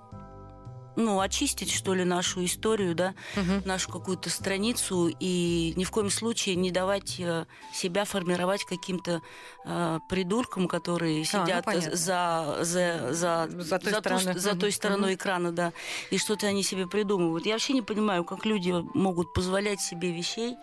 ну, 0.97 1.21
очистить, 1.21 1.71
что 1.71 1.93
ли, 1.93 2.03
нашу 2.03 2.43
историю, 2.43 2.95
да, 2.95 3.13
Мгм. 3.35 3.61
нашу 3.65 3.89
какую-то 3.91 4.29
страницу 4.29 5.09
и 5.19 5.73
ни 5.77 5.83
в 5.85 5.91
коем 5.91 6.09
случае 6.09 6.55
не 6.55 6.71
давать 6.71 7.15
э, 7.19 7.45
себя 7.73 8.03
формировать 8.03 8.65
каким-то 8.65 9.21
э, 9.65 9.99
придуркам, 10.09 10.67
которые 10.67 11.23
сидят 11.23 11.65
ну 11.65 11.71
понятно. 11.71 11.95
за, 11.95 12.57
за, 12.61 13.13
за, 13.13 13.47
За 13.49 13.79
той 13.79 13.93
ту- 13.93 13.99
стороной. 13.99 14.39
за 14.39 14.55
той 14.55 14.71
стороной 14.71 15.13
экрана, 15.13 15.51
да, 15.51 15.71
и 16.11 16.17
что-то 16.17 16.47
они 16.47 16.63
себе 16.63 16.87
придумывают. 16.87 17.45
Я 17.45 17.53
вообще 17.53 17.73
не 17.73 17.81
понимаю, 17.83 18.23
как 18.25 18.45
люди 18.45 18.73
могут 18.93 19.33
позволять 19.33 19.79
себе 19.79 20.11
вещей, 20.11 20.57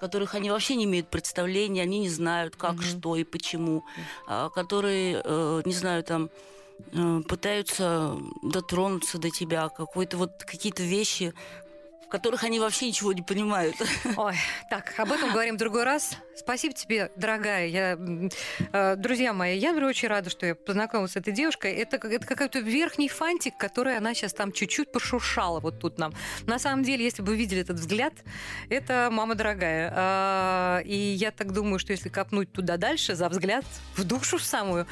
которых 0.00 0.34
они 0.34 0.50
вообще 0.50 0.74
не 0.76 0.84
имеют 0.84 1.10
представления, 1.10 1.82
они 1.82 1.98
не 2.00 2.08
знают, 2.08 2.56
как, 2.56 2.74
Мгм. 2.74 2.82
что 2.82 3.16
и 3.16 3.24
почему, 3.24 3.84
а, 4.26 4.48
которые, 4.50 5.20
э, 5.24 5.62
не 5.64 5.72
знаю, 5.74 6.02
там 6.02 6.28
пытаются 7.28 8.16
дотронуться 8.42 9.18
до 9.18 9.30
тебя, 9.30 9.68
какой-то 9.68 10.16
вот 10.16 10.44
какие-то 10.44 10.82
вещи, 10.82 11.32
которых 12.12 12.44
они 12.44 12.60
вообще 12.60 12.86
ничего 12.86 13.12
не 13.12 13.22
понимают. 13.22 13.74
Ой, 14.16 14.34
так, 14.70 14.92
об 14.98 15.10
этом 15.10 15.32
говорим 15.32 15.54
в 15.56 15.58
другой 15.58 15.84
раз. 15.84 16.16
Спасибо 16.36 16.74
тебе, 16.74 17.10
дорогая. 17.16 17.66
Я, 17.66 17.98
э, 18.72 18.96
друзья 18.96 19.32
мои, 19.32 19.58
я 19.58 19.72
очень 19.72 20.08
рада, 20.08 20.28
что 20.30 20.46
я 20.46 20.54
познакомилась 20.54 21.12
с 21.12 21.16
этой 21.16 21.32
девушкой. 21.32 21.72
Это, 21.72 21.96
это 22.06 22.26
какой-то 22.26 22.58
верхний 22.60 23.08
фантик, 23.08 23.56
который 23.56 23.96
она 23.96 24.14
сейчас 24.14 24.32
там 24.34 24.52
чуть-чуть 24.52 24.92
пошуршала 24.92 25.60
вот 25.60 25.80
тут 25.80 25.98
нам. 25.98 26.12
На 26.46 26.58
самом 26.58 26.82
деле, 26.84 27.02
если 27.04 27.22
бы 27.22 27.28
вы 27.32 27.36
видели 27.38 27.62
этот 27.62 27.78
взгляд, 27.78 28.12
это 28.68 29.08
мама 29.10 29.34
дорогая. 29.34 29.92
А, 29.96 30.80
И 30.84 30.94
я 30.96 31.30
так 31.30 31.52
думаю, 31.52 31.78
что 31.78 31.92
если 31.92 32.08
копнуть 32.10 32.52
туда 32.52 32.76
дальше, 32.76 33.14
за 33.14 33.28
взгляд, 33.28 33.64
в 33.96 34.04
душу 34.04 34.38
самую, 34.38 34.86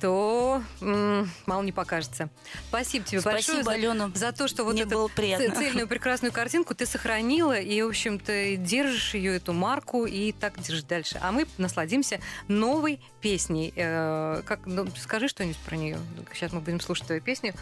то 0.00 0.62
м, 0.80 1.30
мало 1.46 1.62
не 1.62 1.72
покажется. 1.72 2.28
Спасибо 2.68 3.04
тебе 3.06 3.20
большое 3.22 3.62
Спасибо, 3.62 3.64
за, 3.64 3.70
Алена. 3.72 4.10
за 4.14 4.32
то, 4.32 4.48
что 4.48 4.64
вот 4.64 4.74
Мне 4.74 4.82
это 4.82 4.94
было 4.96 5.08
приятно. 5.08 5.46
ц- 5.48 5.54
цельную 5.56 5.88
прекрасную 5.88 6.32
картинку 6.32 6.65
ты 6.74 6.86
сохранила 6.86 7.58
и, 7.58 7.82
в 7.82 7.88
общем-то, 7.88 8.56
держишь 8.56 9.14
ее, 9.14 9.36
эту 9.36 9.52
марку, 9.52 10.06
и 10.06 10.32
так 10.32 10.60
держишь 10.60 10.84
дальше. 10.84 11.18
А 11.22 11.32
мы 11.32 11.46
насладимся 11.58 12.20
новой 12.48 13.00
песней. 13.20 13.72
Э, 13.76 14.42
как, 14.44 14.66
ну, 14.66 14.86
скажи 14.96 15.28
что-нибудь 15.28 15.58
про 15.58 15.76
нее. 15.76 15.98
Сейчас 16.32 16.52
мы 16.52 16.60
будем 16.60 16.80
слушать 16.80 17.06
твою 17.06 17.20
песню. 17.20 17.54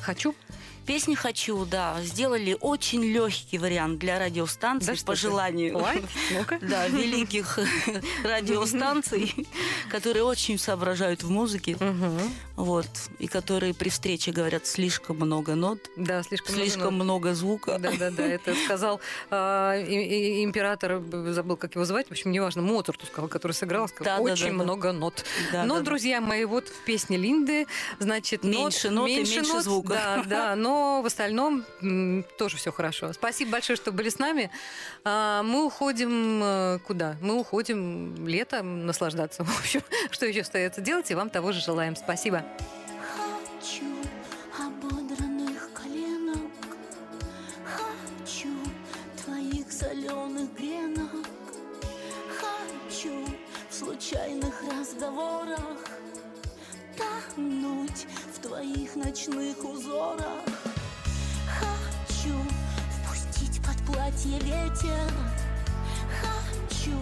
Хочу. 0.00 0.34
Песни 0.86 1.14
«Хочу», 1.14 1.64
да, 1.64 1.96
сделали 2.02 2.56
очень 2.60 3.02
легкий 3.02 3.56
вариант 3.56 3.98
для 3.98 4.18
радиостанций 4.18 4.94
Да 4.94 5.00
по 5.06 5.14
желанию. 5.14 5.78
Да, 6.60 6.88
великих 6.88 7.58
радиостанций, 8.24 9.34
которые 9.88 10.24
очень 10.24 10.58
соображают 10.58 11.22
в 11.22 11.30
музыке. 11.30 11.78
Вот, 12.56 12.86
и 13.18 13.26
которые 13.26 13.74
при 13.74 13.88
встрече 13.88 14.30
говорят 14.30 14.66
слишком 14.66 15.16
много 15.16 15.54
нот, 15.54 15.78
Да, 15.96 16.22
слишком, 16.22 16.54
много 16.54 16.70
слишком 16.70 16.96
нот. 16.98 17.04
много 17.04 17.34
звука. 17.34 17.78
Да, 17.80 17.90
да, 17.98 18.10
да, 18.10 18.22
это 18.24 18.54
сказал 18.54 19.00
и- 19.30 20.42
император, 20.44 21.02
забыл, 21.32 21.56
как 21.56 21.74
его 21.74 21.84
звать, 21.84 22.06
в 22.08 22.10
общем, 22.12 22.30
неважно, 22.30 22.62
Моцарту 22.62 23.06
сказал, 23.06 23.28
который 23.28 23.52
сыграл, 23.52 23.88
сказал, 23.88 24.18
Да, 24.18 24.24
да, 24.26 24.32
очень 24.32 24.52
да, 24.52 24.58
да. 24.58 24.62
много 24.64 24.92
нот. 24.92 25.24
Да, 25.52 25.64
но, 25.64 25.74
да, 25.74 25.80
да. 25.80 25.86
друзья 25.86 26.20
мои, 26.20 26.44
вот 26.44 26.68
в 26.68 26.84
песне 26.84 27.16
Линды, 27.16 27.66
значит, 27.98 28.44
Меньше 28.44 28.90
нот 28.90 29.08
и 29.08 29.16
меньше 29.16 29.42
нот, 29.42 29.64
звука. 29.64 29.88
Да, 29.94 30.22
да, 30.26 30.56
но 30.56 31.02
в 31.02 31.06
остальном 31.06 31.64
тоже 32.38 32.56
все 32.56 32.70
хорошо. 32.72 33.12
Спасибо 33.12 33.52
большое, 33.52 33.76
что 33.76 33.90
были 33.92 34.08
с 34.08 34.18
нами. 34.18 34.50
А 35.06 35.42
мы 35.42 35.66
уходим 35.66 36.40
э, 36.42 36.78
куда? 36.86 37.16
Мы 37.20 37.38
уходим 37.38 38.26
летом 38.26 38.86
наслаждаться. 38.86 39.44
В 39.44 39.58
общем, 39.58 39.82
что 40.10 40.24
еще 40.24 40.40
остается 40.40 40.80
делать, 40.80 41.10
и 41.10 41.14
вам 41.14 41.28
того 41.28 41.52
же 41.52 41.60
желаем. 41.60 41.94
Спасибо. 41.94 42.42
Хочу 43.12 43.84
ободранных 44.58 45.70
коленок, 45.74 46.50
хочу 47.64 48.48
твоих 49.22 49.70
соленых 49.70 50.54
гренок, 50.54 51.10
хочу 52.40 53.26
в 53.68 53.74
случайных 53.74 54.54
разговорах 54.62 55.84
тонуть 56.96 58.06
в 58.34 58.38
твоих 58.40 58.96
ночных 58.96 59.62
узорах. 59.62 60.73
платье 64.14 64.38
ветер 64.40 65.10
Хочу 66.20 66.98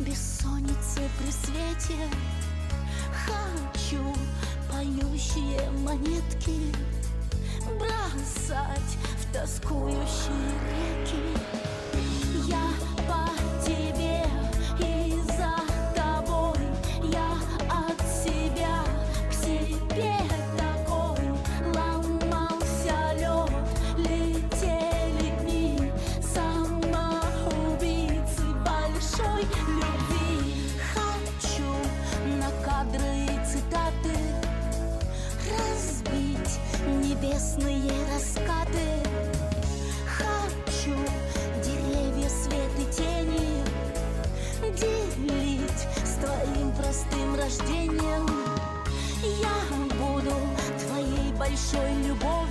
бессонницы 0.00 1.02
при 1.18 1.30
свете. 1.30 1.98
Хочу 3.26 4.02
поющие 4.70 5.70
монетки 5.84 6.74
Бросать 7.78 8.96
в 9.18 9.32
тоскующие 9.32 10.52
реки 10.72 11.38
Я 12.48 12.85
sogno 51.56 52.14
buono. 52.14 52.45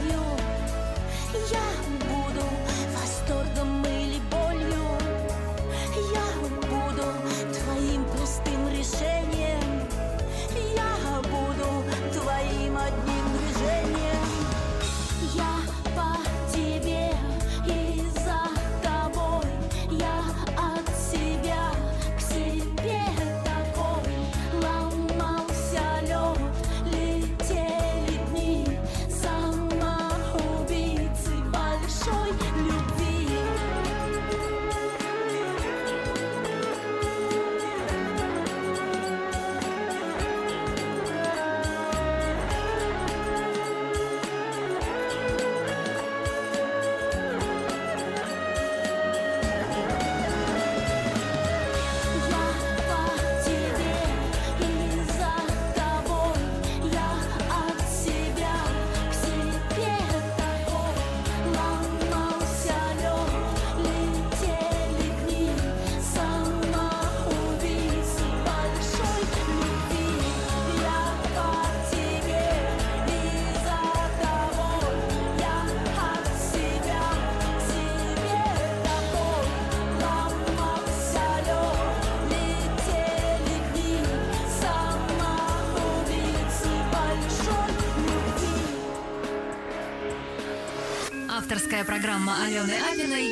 авторская 91.76 91.84
программа 91.84 92.34
Алены 92.44 92.74
Абиной 92.92 93.25